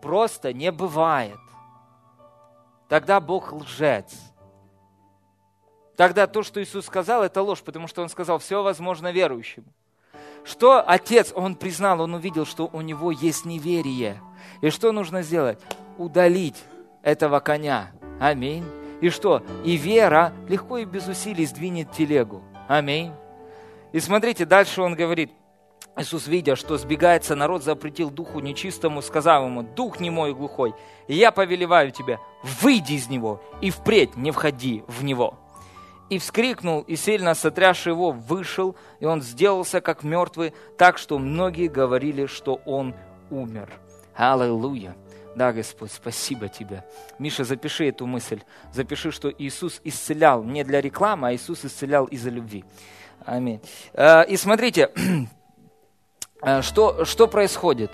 Просто 0.01 0.53
не 0.53 0.73
бывает 0.73 1.39
тогда 2.91 3.21
Бог 3.21 3.53
лжец. 3.53 4.13
Тогда 5.97 6.27
то, 6.27 6.43
что 6.43 6.61
Иисус 6.63 6.87
сказал, 6.87 7.23
это 7.23 7.41
ложь, 7.41 7.63
потому 7.63 7.87
что 7.87 8.03
Он 8.03 8.09
сказал, 8.09 8.39
все 8.39 8.63
возможно 8.63 9.13
верующему. 9.13 9.67
Что 10.43 10.83
отец, 10.85 11.33
он 11.35 11.55
признал, 11.55 12.01
он 12.01 12.15
увидел, 12.15 12.47
что 12.47 12.69
у 12.73 12.81
него 12.81 13.13
есть 13.13 13.45
неверие. 13.45 14.21
И 14.63 14.71
что 14.71 14.91
нужно 14.91 15.23
сделать? 15.23 15.61
Удалить 15.99 16.57
этого 17.03 17.41
коня. 17.41 17.93
Аминь. 18.19 18.65
И 19.03 19.11
что? 19.11 19.43
И 19.65 19.77
вера 19.77 20.33
легко 20.49 20.79
и 20.79 20.87
без 20.87 21.07
усилий 21.07 21.47
сдвинет 21.47 21.93
телегу. 21.93 22.43
Аминь. 22.71 23.13
И 23.91 23.99
смотрите, 23.99 24.45
дальше 24.45 24.81
он 24.81 24.95
говорит, 24.95 25.33
Иисус, 25.97 26.29
видя, 26.29 26.55
что 26.55 26.79
сбегается 26.79 27.35
народ, 27.35 27.65
запретил 27.65 28.11
духу 28.11 28.39
нечистому, 28.39 29.03
сказав 29.03 29.45
ему, 29.45 29.65
«Дух 29.65 29.99
не 29.99 30.09
мой 30.09 30.33
глухой, 30.33 30.73
и 31.09 31.15
я 31.17 31.33
повелеваю 31.33 31.91
тебе, 31.91 32.21
выйди 32.63 32.93
из 32.93 33.09
него, 33.09 33.43
и 33.61 33.71
впредь 33.71 34.15
не 34.15 34.31
входи 34.31 34.85
в 34.87 35.03
него». 35.03 35.35
И 36.11 36.19
вскрикнул, 36.19 36.83
и 36.83 36.95
сильно 36.95 37.35
сотрясший 37.35 37.91
его 37.91 38.13
вышел, 38.13 38.77
и 39.01 39.05
он 39.05 39.21
сделался 39.21 39.81
как 39.81 40.05
мертвый, 40.05 40.55
так 40.79 40.97
что 40.97 41.19
многие 41.19 41.67
говорили, 41.67 42.27
что 42.27 42.61
он 42.67 42.95
умер. 43.31 43.69
Аллилуйя! 44.15 44.95
Да, 45.37 45.53
Господь, 45.53 45.93
спасибо 45.93 46.49
Тебе. 46.49 46.85
Миша, 47.19 47.45
запиши 47.45 47.89
эту 47.89 48.07
мысль. 48.07 48.41
Запиши, 48.73 49.13
что 49.13 49.31
Иисус 49.31 49.81
исцелял 49.85 50.43
не 50.43 50.65
для 50.65 50.81
рекламы, 50.81 51.29
а 51.29 51.35
Иисус 51.35 51.65
исцелял 51.65 52.07
из-за 52.07 52.31
любви. 52.31 52.65
Аминь. 53.25 53.61
Э, 53.93 54.25
и 54.27 54.37
смотрите, 54.37 54.91
Э, 56.43 56.63
что, 56.63 57.05
что 57.05 57.27
происходит? 57.29 57.93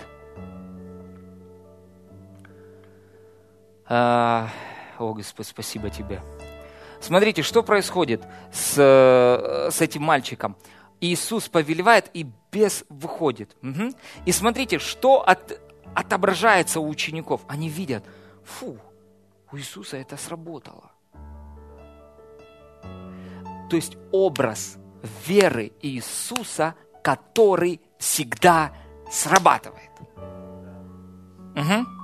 А, 3.89 4.49
о, 4.97 5.13
Господь, 5.13 5.47
спасибо 5.47 5.89
Тебе. 5.89 6.21
Смотрите, 6.99 7.41
что 7.41 7.63
происходит 7.63 8.23
с, 8.51 8.75
э, 8.77 9.69
с 9.71 9.81
этим 9.81 10.03
мальчиком. 10.03 10.57
Иисус 10.99 11.47
повелевает, 11.47 12.09
и 12.13 12.25
бес 12.51 12.83
выходит. 12.89 13.55
Угу. 13.61 13.93
И 14.25 14.31
смотрите, 14.31 14.79
что 14.79 15.21
от, 15.21 15.59
отображается 15.95 16.79
у 16.79 16.87
учеников. 16.87 17.41
Они 17.47 17.69
видят, 17.69 18.03
фу, 18.43 18.77
у 19.51 19.57
Иисуса 19.57 19.97
это 19.97 20.17
сработало. 20.17 20.91
То 23.69 23.75
есть 23.75 23.97
образ 24.11 24.77
веры 25.27 25.71
Иисуса, 25.81 26.75
который 27.03 27.81
всегда 27.97 28.73
срабатывает. 29.11 29.91
Угу. 31.55 31.97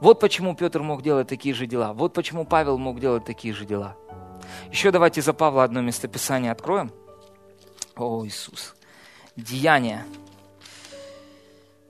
Вот 0.00 0.20
почему 0.20 0.54
Петр 0.54 0.80
мог 0.80 1.02
делать 1.02 1.28
такие 1.28 1.54
же 1.54 1.66
дела. 1.66 1.92
Вот 1.92 2.14
почему 2.14 2.44
Павел 2.44 2.78
мог 2.78 3.00
делать 3.00 3.24
такие 3.24 3.52
же 3.52 3.66
дела. 3.66 3.96
Еще 4.70 4.90
давайте 4.90 5.20
за 5.20 5.32
Павла 5.32 5.64
одно 5.64 5.80
местописание 5.82 6.52
откроем. 6.52 6.90
О, 7.96 8.24
Иисус. 8.24 8.74
Деяния. 9.36 10.04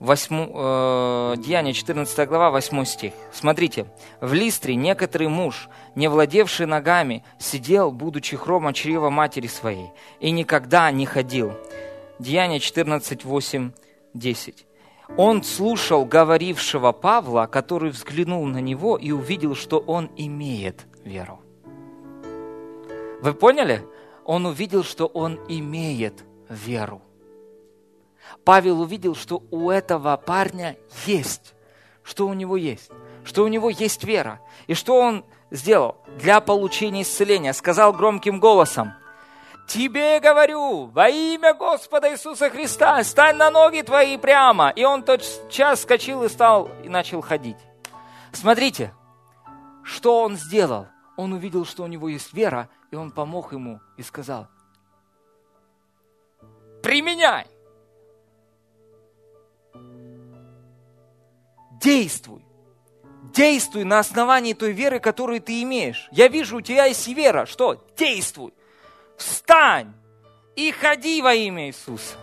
8, 0.01 0.49
э, 0.53 1.35
Деяние 1.37 1.75
14 1.75 2.27
глава, 2.27 2.51
8 2.51 2.85
стих. 2.85 3.13
Смотрите. 3.33 3.87
«В 4.21 4.33
Листре 4.33 4.75
некоторый 4.75 5.29
муж, 5.29 5.69
не 5.95 6.09
владевший 6.09 6.67
ногами, 6.67 7.23
сидел, 7.39 7.93
будучи 7.93 8.37
хрома 8.37 8.73
чрева 8.73 9.11
матери 9.11 9.47
своей, 9.47 9.91
и 10.19 10.31
никогда 10.31 10.91
не 10.91 11.05
ходил». 11.05 11.53
Деяние 12.19 12.61
14, 12.61 13.25
8, 13.25 13.73
10. 14.15 14.67
Он 15.17 15.43
слушал 15.43 16.05
говорившего 16.05 16.93
Павла, 16.93 17.47
который 17.47 17.91
взглянул 17.91 18.47
на 18.47 18.61
него 18.61 18.97
и 18.97 19.11
увидел, 19.11 19.55
что 19.55 19.79
он 19.79 20.11
имеет 20.17 20.87
веру. 21.05 21.41
Вы 23.23 23.35
поняли? 23.35 23.83
Он 24.25 24.47
увидел, 24.47 24.83
что 24.83 25.07
он 25.07 25.39
имеет 25.49 26.25
веру. 26.49 27.03
Павел 28.45 28.81
увидел, 28.81 29.15
что 29.15 29.43
у 29.51 29.71
этого 29.71 30.17
парня 30.17 30.77
есть, 31.07 31.55
что 32.03 32.27
у 32.27 32.35
него 32.35 32.57
есть, 32.57 32.91
что 33.25 33.45
у 33.45 33.49
него 33.49 33.71
есть 33.71 34.05
вера. 34.05 34.41
И 34.67 34.75
что 34.75 34.97
он 34.97 35.25
сделал 35.51 35.97
для 36.19 36.41
получения 36.41 37.03
исцеления? 37.03 37.53
Сказал 37.53 37.93
громким 37.93 38.41
голосом, 38.41 38.93
Тебе 39.71 40.19
говорю, 40.19 40.87
во 40.87 41.09
имя 41.09 41.55
Господа 41.55 42.11
Иисуса 42.11 42.51
Христа, 42.51 43.05
стань 43.05 43.37
на 43.37 43.53
ноги 43.53 43.83
твои 43.83 44.19
прямо. 44.19 44.71
И 44.71 44.83
он 44.83 45.05
тот 45.05 45.23
час 45.49 45.83
скочил 45.83 46.25
и 46.25 46.29
стал 46.29 46.69
и 46.83 46.89
начал 46.89 47.21
ходить. 47.21 47.57
Смотрите, 48.33 48.93
что 49.85 50.23
он 50.23 50.37
сделал? 50.37 50.89
Он 51.17 51.35
увидел, 51.35 51.65
что 51.65 51.85
у 51.85 51.87
него 51.87 52.09
есть 52.09 52.33
вера, 52.33 52.69
и 52.91 52.97
он 52.97 53.13
помог 53.13 53.53
ему 53.53 53.81
и 53.97 54.03
сказал, 54.03 54.49
применяй. 56.83 57.47
Действуй. 61.81 62.45
Действуй 63.35 63.85
на 63.85 63.99
основании 63.99 64.53
той 64.53 64.73
веры, 64.73 65.01
которую 65.01 65.41
ты 65.41 65.63
имеешь. 65.63 66.09
Я 66.13 66.29
вижу, 66.29 66.59
у 66.59 66.61
тебя 66.61 66.87
есть 66.87 67.07
вера. 67.09 67.47
Что? 67.47 67.83
Действуй. 67.97 68.53
Встань 69.17 69.93
и 70.57 70.73
ходи 70.73 71.23
во 71.23 71.33
имя 71.35 71.69
Иисуса. 71.69 72.17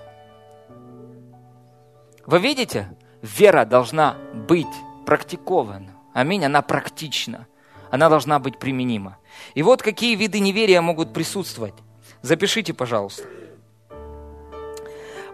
Вы 2.26 2.40
видите? 2.40 2.96
Вера 3.22 3.66
должна 3.66 4.18
быть 4.34 4.68
практикована. 5.06 5.96
Аминь. 6.14 6.46
Она 6.46 6.62
практична. 6.62 7.48
Она 7.90 8.10
должна 8.10 8.40
быть 8.40 8.60
применима. 8.60 9.18
И 9.54 9.64
вот 9.64 9.82
какие 9.82 10.16
виды 10.16 10.40
неверия 10.40 10.82
могут 10.82 11.14
присутствовать. 11.14 11.76
Запишите, 12.22 12.74
пожалуйста. 12.74 13.24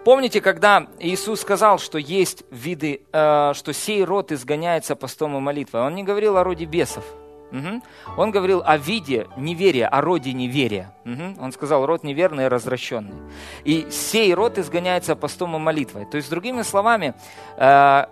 Помните, 0.04 0.42
когда 0.42 0.88
Иисус 1.00 1.42
сказал, 1.42 1.80
что 1.80 1.98
есть 1.98 2.44
виды, 2.52 3.02
э, 3.12 3.54
что 3.54 3.74
сей 3.74 4.04
род 4.04 4.32
изгоняется 4.32 4.96
постом 4.96 5.38
и 5.38 5.40
молитвой? 5.40 5.82
Он 5.82 5.96
не 5.96 6.04
говорил 6.04 6.36
о 6.36 6.44
роде 6.44 6.66
бесов. 6.66 7.06
Угу. 7.52 7.82
Он 8.18 8.32
говорил 8.32 8.64
о 8.66 8.78
виде 8.78 9.28
неверия, 9.38 9.88
о 9.88 10.02
роде 10.02 10.34
неверия. 10.34 10.94
Угу. 11.06 11.42
Он 11.42 11.52
сказал, 11.52 11.86
род 11.86 12.04
неверный 12.04 12.46
и 12.46 12.48
развращенный. 12.48 13.16
И 13.64 13.88
сей 13.92 14.34
род 14.34 14.58
изгоняется 14.58 15.16
постом 15.16 15.56
и 15.56 15.60
молитвой. 15.60 16.06
То 16.06 16.18
есть, 16.18 16.30
другими 16.30 16.64
словами, 16.64 17.14
э, 17.58 18.06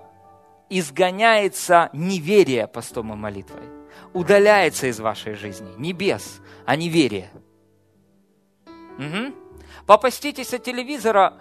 изгоняется 0.69 1.89
неверие 1.91 2.67
постом 2.67 3.11
и 3.11 3.15
молитвой. 3.15 3.63
Удаляется 4.13 4.87
из 4.87 4.99
вашей 4.99 5.33
жизни. 5.33 5.69
Не 5.77 5.91
бес, 5.91 6.39
а 6.65 6.75
неверие. 6.77 7.29
Угу. 8.97 9.33
Попаститесь 9.87 10.53
от 10.53 10.63
телевизора, 10.63 11.33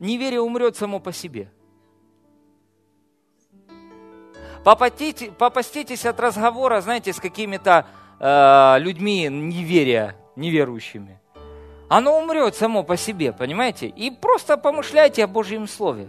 неверие 0.00 0.40
умрет 0.40 0.76
само 0.76 1.00
по 1.00 1.12
себе. 1.12 1.50
Попаститесь, 4.64 6.04
от 6.04 6.20
разговора, 6.20 6.80
знаете, 6.80 7.12
с 7.12 7.20
какими-то 7.20 7.86
э, 8.20 8.76
людьми 8.80 9.28
неверия, 9.28 10.16
неверующими. 10.36 11.20
Оно 11.88 12.18
умрет 12.18 12.54
само 12.54 12.82
по 12.82 12.96
себе, 12.96 13.32
понимаете? 13.32 13.86
И 13.86 14.10
просто 14.10 14.58
помышляйте 14.58 15.24
о 15.24 15.26
Божьем 15.26 15.66
Слове. 15.66 16.08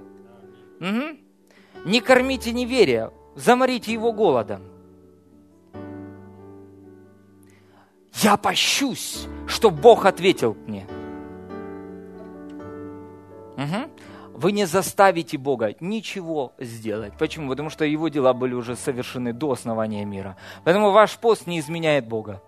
Угу. 0.82 1.86
Не 1.86 2.02
кормите 2.02 2.52
неверия, 2.52 3.11
заморите 3.36 3.94
его 3.94 4.11
голодом. 4.11 4.64
Я 8.16 8.36
пощусь, 8.36 9.28
что 9.48 9.70
Бог 9.70 10.06
ответил 10.06 10.57
мне. 10.68 10.86
Угу. 13.60 14.38
Вы 14.40 14.52
не 14.53 14.65
заставите 14.65 15.38
Бога 15.38 15.76
ничего 15.81 16.53
сделать. 16.60 17.14
Почему? 17.18 17.49
Потому 17.49 17.69
что 17.69 17.84
его 17.84 18.07
дела 18.07 18.34
были 18.34 18.53
уже 18.53 18.76
совершены 18.76 19.34
до 19.34 19.52
основания 19.52 20.06
мира. 20.06 20.38
Поэтому 20.64 20.91
ваш 20.91 21.18
пост 21.18 21.45
не 21.45 21.60
изменяет 21.60 22.07
Бога. 22.07 22.41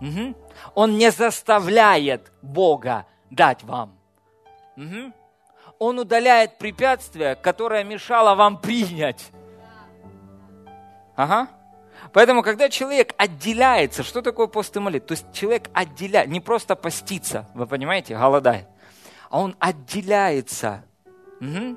Угу. 0.00 0.34
Он 0.74 0.96
не 0.96 1.10
заставляет 1.10 2.30
Бога 2.42 3.06
дать 3.30 3.64
вам. 3.64 3.98
Угу. 4.76 5.12
Он 5.80 5.98
удаляет 5.98 6.58
препятствие, 6.58 7.34
которое 7.34 7.82
мешало 7.82 8.36
вам 8.36 8.60
принять. 8.60 9.26
Ага. 11.16 11.48
Поэтому, 12.12 12.42
когда 12.42 12.68
человек 12.68 13.14
отделяется, 13.16 14.02
что 14.04 14.22
такое 14.22 14.46
пост 14.46 14.76
и 14.76 14.80
молитва? 14.80 15.08
То 15.08 15.12
есть 15.12 15.26
человек 15.32 15.70
отделяет, 15.72 16.28
не 16.28 16.40
просто 16.40 16.76
постится, 16.76 17.48
вы 17.54 17.66
понимаете, 17.66 18.16
голодает 18.16 18.68
а 19.30 19.40
он 19.40 19.56
отделяется. 19.58 20.84
Угу. 21.40 21.76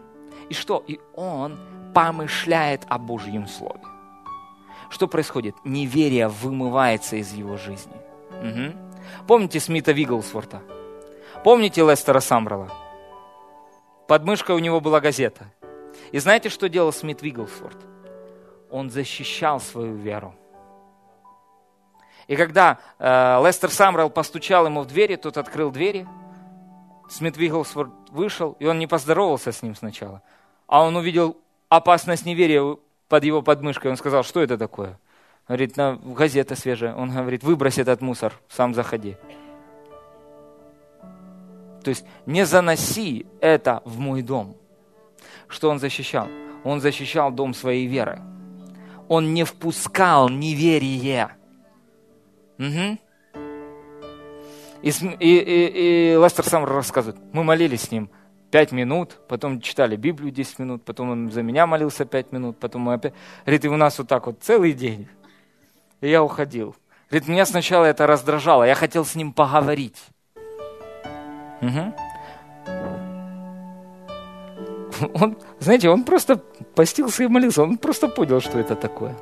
И 0.50 0.54
что? 0.54 0.84
И 0.88 1.00
он 1.16 1.60
помышляет 1.94 2.84
о 2.88 2.98
Божьем 2.98 3.48
Слове. 3.48 3.82
Что 4.90 5.08
происходит? 5.08 5.56
Неверие 5.64 6.28
вымывается 6.28 7.16
из 7.16 7.34
его 7.34 7.58
жизни. 7.58 7.96
Угу. 8.42 9.28
Помните 9.28 9.60
Смита 9.60 9.92
Вигглсворта? 9.92 10.62
Помните 11.44 11.82
Лестера 11.82 12.20
Самбрала? 12.20 12.70
Под 14.08 14.24
мышкой 14.24 14.56
у 14.56 14.60
него 14.60 14.82
была 14.82 15.00
газета. 15.00 15.46
И 16.12 16.20
знаете, 16.20 16.50
что 16.50 16.70
делал 16.70 16.92
Смит 16.92 17.22
Вигглсворт? 17.22 17.78
Он 18.72 18.90
защищал 18.90 19.60
свою 19.60 19.96
веру. 19.96 20.34
И 22.28 22.36
когда 22.36 22.80
э, 23.00 23.44
Лестер 23.44 23.70
Самрал 23.72 24.10
постучал 24.10 24.66
ему 24.66 24.82
в 24.82 24.88
двери, 24.88 25.16
тот 25.16 25.38
открыл 25.38 25.72
двери– 25.72 26.08
Смит 27.10 27.38
Вигглсворт 27.38 27.92
вышел, 28.12 28.56
и 28.60 28.68
он 28.68 28.78
не 28.78 28.86
поздоровался 28.86 29.52
с 29.52 29.64
ним 29.64 29.76
сначала. 29.76 30.22
А 30.68 30.84
он 30.84 30.96
увидел 30.96 31.38
опасность 31.68 32.26
неверия 32.26 32.78
под 33.08 33.24
его 33.24 33.42
подмышкой. 33.42 33.92
Он 33.92 33.98
сказал, 33.98 34.24
что 34.24 34.42
это 34.42 34.58
такое? 34.58 35.00
Говорит, 35.48 35.76
на, 35.78 35.96
газета 35.96 36.56
свежая. 36.56 36.94
Он 36.94 37.10
говорит, 37.10 37.44
выбрось 37.44 37.80
этот 37.80 38.02
мусор, 38.02 38.34
сам 38.48 38.76
заходи. 38.76 39.18
То 41.84 41.90
есть 41.90 42.06
не 42.28 42.46
заноси 42.46 43.26
это 43.42 43.82
в 43.86 43.98
мой 43.98 44.22
дом. 44.22 44.56
Что 45.48 45.72
он 45.72 45.80
защищал? 45.80 46.28
Он 46.64 46.80
защищал 46.80 47.32
дом 47.32 47.56
своей 47.56 47.88
веры. 47.88 48.22
Он 49.08 49.34
не 49.34 49.44
впускал 49.44 50.30
неверие. 50.30 51.36
Угу. 52.60 53.00
И, 54.82 54.90
и, 54.90 54.96
и, 55.20 56.16
и 56.16 56.30
сам 56.44 56.64
рассказывает, 56.66 57.22
мы 57.34 57.44
молились 57.44 57.82
с 57.82 57.92
ним 57.92 58.10
пять 58.50 58.72
минут, 58.72 59.20
потом 59.28 59.62
читали 59.62 59.96
Библию 59.96 60.32
10 60.32 60.60
минут, 60.60 60.84
потом 60.84 61.10
он 61.10 61.32
за 61.32 61.44
меня 61.44 61.68
молился 61.68 62.06
пять 62.06 62.32
минут, 62.32 62.58
потом 62.60 62.84
мы 62.84 62.94
опять... 62.94 63.14
Говорит, 63.46 63.66
и 63.66 63.68
у 63.68 63.78
нас 63.78 63.98
вот 64.00 64.08
так 64.08 64.26
вот 64.26 64.42
целый 64.42 64.74
день. 64.74 65.08
И 66.02 66.10
я 66.10 66.24
уходил. 66.24 66.76
Говорит, 67.10 67.28
меня 67.28 67.46
сначала 67.46 67.86
это 67.86 68.08
раздражало, 68.08 68.64
я 68.64 68.76
хотел 68.76 69.06
с 69.06 69.16
ним 69.16 69.34
поговорить. 69.34 69.98
Угу. 71.62 71.96
Он, 75.14 75.38
знаете, 75.60 75.90
он 75.90 76.04
просто 76.04 76.38
постился 76.76 77.24
и 77.24 77.28
молился, 77.28 77.64
он 77.64 77.78
просто 77.78 78.08
понял, 78.08 78.42
что 78.42 78.60
это 78.60 78.76
такое. 78.76 79.16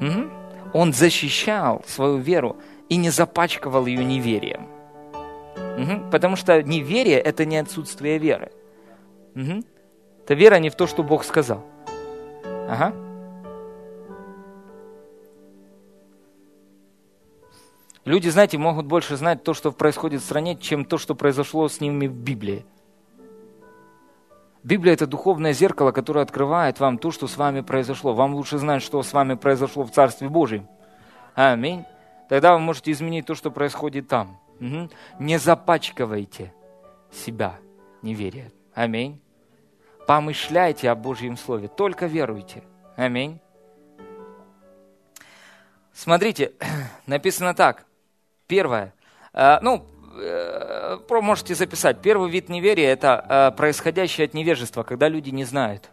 Угу. 0.00 0.30
Он 0.74 0.92
защищал 0.92 1.82
свою 1.86 2.18
веру 2.18 2.56
и 2.88 2.96
не 2.96 3.10
запачкивал 3.10 3.86
ее 3.86 4.04
неверием. 4.04 4.68
Угу. 5.54 6.10
Потому 6.10 6.36
что 6.36 6.62
неверие– 6.62 7.18
это 7.20 7.44
не 7.44 7.56
отсутствие 7.56 8.18
веры. 8.18 8.52
Угу. 9.34 9.64
Это 10.24 10.34
вера 10.34 10.56
не 10.56 10.70
в 10.70 10.74
то, 10.74 10.86
что 10.86 11.02
Бог 11.02 11.24
сказал. 11.24 11.64
Ага. 12.68 12.94
Люди, 18.04 18.28
знаете, 18.28 18.58
могут 18.58 18.86
больше 18.86 19.16
знать 19.16 19.44
то, 19.44 19.54
что 19.54 19.70
происходит 19.70 20.22
в 20.22 20.24
стране, 20.24 20.56
чем 20.56 20.84
то, 20.84 20.98
что 20.98 21.14
произошло 21.14 21.68
с 21.68 21.80
ними 21.80 22.08
в 22.08 22.14
Библии. 22.14 22.64
Библия– 24.64 24.92
это 24.94 25.06
духовное 25.06 25.52
зеркало, 25.52 25.92
которое 25.92 26.20
открывает 26.20 26.80
вам 26.80 26.98
то, 26.98 27.10
что 27.10 27.26
с 27.26 27.36
вами 27.36 27.62
произошло. 27.62 28.12
Вам 28.14 28.34
лучше 28.34 28.58
знать, 28.58 28.82
что 28.82 29.02
с 29.02 29.12
вами 29.12 29.34
произошло 29.34 29.84
в 29.84 29.90
Царстве 29.90 30.28
Божьем. 30.28 30.66
Аминь. 31.34 31.84
Тогда 32.32 32.54
вы 32.54 32.60
можете 32.60 32.92
изменить 32.92 33.26
то, 33.26 33.34
что 33.34 33.50
происходит 33.50 34.08
там. 34.08 34.40
Угу. 34.58 34.88
Не 35.18 35.38
запачкивайте 35.38 36.54
себя 37.10 37.58
неверие. 38.00 38.50
Аминь. 38.72 39.20
Помышляйте 40.06 40.88
о 40.88 40.94
Божьем 40.94 41.36
Слове, 41.36 41.68
только 41.68 42.06
веруйте. 42.06 42.62
Аминь. 42.96 43.38
Смотрите, 45.92 46.52
написано 47.06 47.52
так. 47.52 47.84
Первое. 48.46 48.94
Э, 49.34 49.58
ну, 49.60 49.84
э, 50.18 51.00
можете 51.10 51.54
записать. 51.54 52.00
Первый 52.00 52.30
вид 52.30 52.48
неверия– 52.48 52.88
это 52.94 53.26
э, 53.28 53.56
происходящее 53.58 54.24
от 54.24 54.32
невежества, 54.32 54.84
когда 54.84 55.06
люди 55.06 55.28
не 55.28 55.44
знают. 55.44 55.90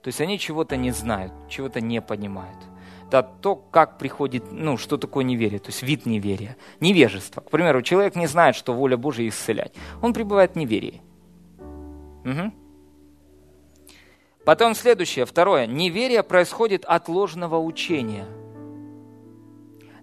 То 0.00 0.06
есть 0.06 0.20
они 0.20 0.38
чего-то 0.38 0.76
не 0.76 0.92
знают, 0.92 1.32
чего-то 1.48 1.80
не 1.80 2.00
понимают. 2.00 2.71
Это 3.12 3.28
то, 3.42 3.56
как 3.56 3.98
приходит, 3.98 4.50
ну, 4.50 4.78
что 4.78 4.96
такое 4.96 5.22
неверие, 5.22 5.58
то 5.58 5.68
есть 5.68 5.82
вид 5.82 6.06
неверия. 6.06 6.56
Невежество. 6.80 7.42
К 7.42 7.50
примеру, 7.50 7.82
человек 7.82 8.16
не 8.16 8.26
знает, 8.26 8.56
что 8.56 8.72
воля 8.72 8.96
Божия 8.96 9.28
исцелять. 9.28 9.74
Он 10.00 10.14
пребывает 10.14 10.52
в 10.52 10.56
неверии. 10.56 11.02
Угу. 12.24 12.52
Потом 14.46 14.74
следующее, 14.74 15.26
второе. 15.26 15.66
Неверие 15.66 16.22
происходит 16.22 16.86
от 16.86 17.08
ложного 17.08 17.58
учения– 17.58 18.24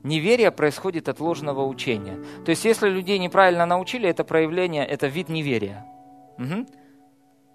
неверие 0.04 0.52
происходит 0.52 1.10
от 1.10 1.20
ложного 1.20 1.66
учения. 1.66 2.24
То 2.46 2.52
есть, 2.52 2.64
если 2.64 2.90
людей 2.90 3.18
неправильно 3.18 3.66
научили, 3.66 4.08
это 4.08 4.24
проявление, 4.24 4.86
это 4.86 5.08
вид 5.08 5.30
неверия. 5.30 5.84
Угу. 6.38 6.66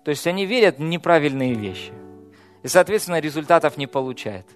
То 0.04 0.10
есть, 0.10 0.26
они 0.26 0.46
верят 0.46 0.78
в 0.78 0.82
неправильные 0.82 1.54
вещи. 1.54 1.92
И, 2.64 2.68
соответственно, 2.68 3.20
результатов 3.20 3.76
не 3.76 3.86
получают. 3.86 4.46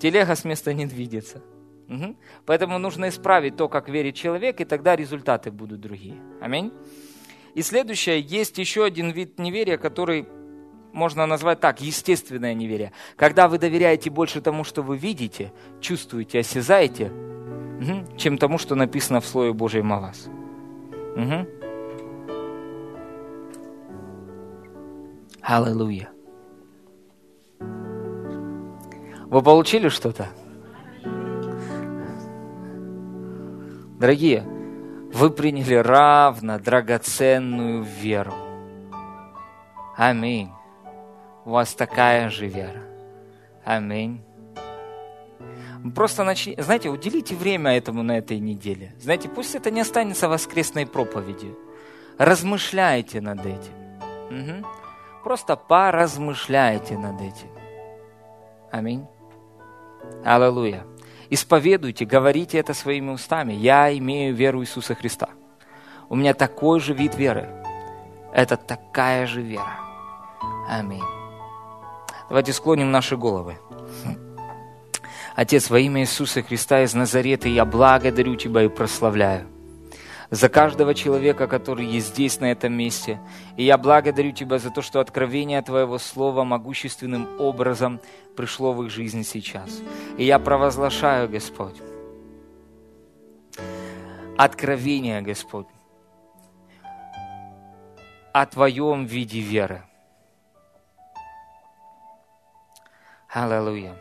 Телега 0.00 0.34
с 0.34 0.44
места 0.44 0.72
не 0.72 0.86
двигается. 0.86 1.42
Угу. 1.88 2.16
Поэтому 2.46 2.78
нужно 2.78 3.08
исправить 3.08 3.56
то, 3.56 3.68
как 3.68 3.88
верит 3.88 4.14
человек, 4.14 4.60
и 4.60 4.64
тогда 4.64 4.96
результаты 4.96 5.50
будут 5.50 5.80
другие. 5.80 6.16
Аминь. 6.40 6.72
И 7.54 7.62
следующее, 7.62 8.20
есть 8.20 8.58
еще 8.58 8.84
один 8.84 9.10
вид 9.10 9.38
неверия, 9.38 9.78
который 9.78 10.26
можно 10.92 11.26
назвать 11.26 11.60
так, 11.60 11.80
естественное 11.80 12.54
неверие. 12.54 12.92
Когда 13.16 13.48
вы 13.48 13.58
доверяете 13.58 14.10
больше 14.10 14.40
тому, 14.40 14.64
что 14.64 14.82
вы 14.82 14.96
видите, 14.96 15.52
чувствуете, 15.80 16.40
осязаете, 16.40 17.12
чем 18.16 18.38
тому, 18.38 18.58
что 18.58 18.74
написано 18.74 19.20
в 19.20 19.26
Слове 19.26 19.52
Божьем 19.52 19.92
о 19.92 20.00
вас. 20.00 20.28
Угу. 21.16 21.48
Аллилуйя. 25.42 26.13
Вы 29.34 29.42
получили 29.42 29.88
что-то? 29.88 30.28
Дорогие, 33.98 34.46
вы 35.12 35.30
приняли 35.30 35.74
равно 35.74 36.60
драгоценную 36.60 37.82
веру. 37.82 38.32
Аминь 39.96 40.52
у 41.44 41.50
вас 41.50 41.74
такая 41.74 42.30
же 42.30 42.46
вера. 42.46 42.84
Аминь. 43.64 44.22
Просто 45.96 46.22
начните, 46.22 46.62
знаете, 46.62 46.88
уделите 46.88 47.34
время 47.34 47.76
этому 47.76 48.04
на 48.04 48.18
этой 48.18 48.38
неделе. 48.38 48.94
Знаете, 49.00 49.28
пусть 49.28 49.56
это 49.56 49.72
не 49.72 49.80
останется 49.80 50.28
воскресной 50.28 50.86
проповедью. 50.86 51.58
Размышляйте 52.18 53.20
над 53.20 53.40
этим. 53.40 53.74
Угу. 54.30 54.66
Просто 55.24 55.56
поразмышляйте 55.56 56.96
над 56.96 57.20
этим. 57.20 57.48
Аминь. 58.70 59.08
Аллилуйя. 60.24 60.84
Исповедуйте, 61.30 62.04
говорите 62.04 62.58
это 62.58 62.74
своими 62.74 63.10
устами. 63.10 63.52
Я 63.52 63.96
имею 63.96 64.34
веру 64.34 64.62
Иисуса 64.62 64.94
Христа. 64.94 65.28
У 66.08 66.16
меня 66.16 66.34
такой 66.34 66.80
же 66.80 66.94
вид 66.94 67.14
веры. 67.14 67.48
Это 68.32 68.56
такая 68.56 69.26
же 69.26 69.42
вера. 69.42 69.78
Аминь. 70.68 71.02
Давайте 72.28 72.52
склоним 72.52 72.90
наши 72.90 73.16
головы. 73.16 73.58
Отец, 75.34 75.70
во 75.70 75.78
имя 75.78 76.02
Иисуса 76.02 76.42
Христа 76.42 76.82
из 76.82 76.94
Назарета, 76.94 77.48
я 77.48 77.64
благодарю 77.64 78.36
Тебя 78.36 78.62
и 78.62 78.68
прославляю 78.68 79.48
за 80.30 80.48
каждого 80.48 80.94
человека, 80.94 81.46
который 81.46 81.86
есть 81.86 82.08
здесь, 82.08 82.40
на 82.40 82.50
этом 82.50 82.72
месте. 82.72 83.20
И 83.56 83.64
я 83.64 83.78
благодарю 83.78 84.32
Тебя 84.32 84.58
за 84.58 84.70
то, 84.70 84.82
что 84.82 85.00
откровение 85.00 85.62
Твоего 85.62 85.98
Слова 85.98 86.44
могущественным 86.44 87.40
образом 87.40 88.00
пришло 88.36 88.72
в 88.72 88.84
их 88.84 88.90
жизнь 88.90 89.24
сейчас. 89.24 89.82
И 90.18 90.24
я 90.24 90.38
провозглашаю, 90.38 91.28
Господь, 91.28 91.76
откровение, 94.36 95.22
Господь, 95.22 95.66
о 98.32 98.46
Твоем 98.46 99.04
виде 99.06 99.40
веры– 99.40 99.82
Аллилуйя. 103.34 103.96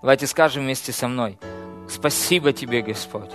Давайте 0.00 0.26
скажем 0.26 0.64
вместе 0.64 0.90
со 0.90 1.06
мной. 1.06 1.38
Спасибо 1.86 2.54
тебе, 2.54 2.80
Господь, 2.80 3.30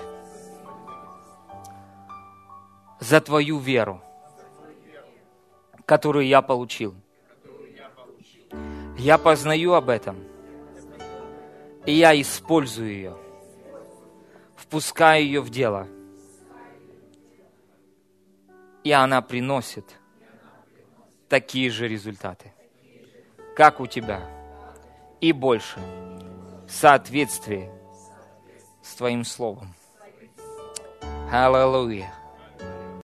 за 3.01 3.19
твою 3.19 3.57
веру, 3.57 4.01
которую 5.85 6.25
я 6.27 6.41
получил. 6.41 6.95
Я 8.97 9.17
познаю 9.17 9.73
об 9.73 9.89
этом, 9.89 10.23
и 11.85 11.91
я 11.91 12.19
использую 12.21 12.89
ее, 12.89 13.17
впускаю 14.55 15.25
ее 15.25 15.41
в 15.41 15.49
дело, 15.49 15.87
и 18.85 18.91
она 18.91 19.21
приносит 19.21 19.99
такие 21.27 21.69
же 21.69 21.89
результаты 21.89 22.53
как 23.55 23.79
у 23.79 23.87
тебя, 23.87 24.21
и 25.19 25.31
больше, 25.33 25.79
в 26.67 26.71
соответствии 26.71 27.69
с 28.81 28.95
Твоим 28.95 29.23
Словом. 29.23 29.73
Аллилуйя. 31.31 32.20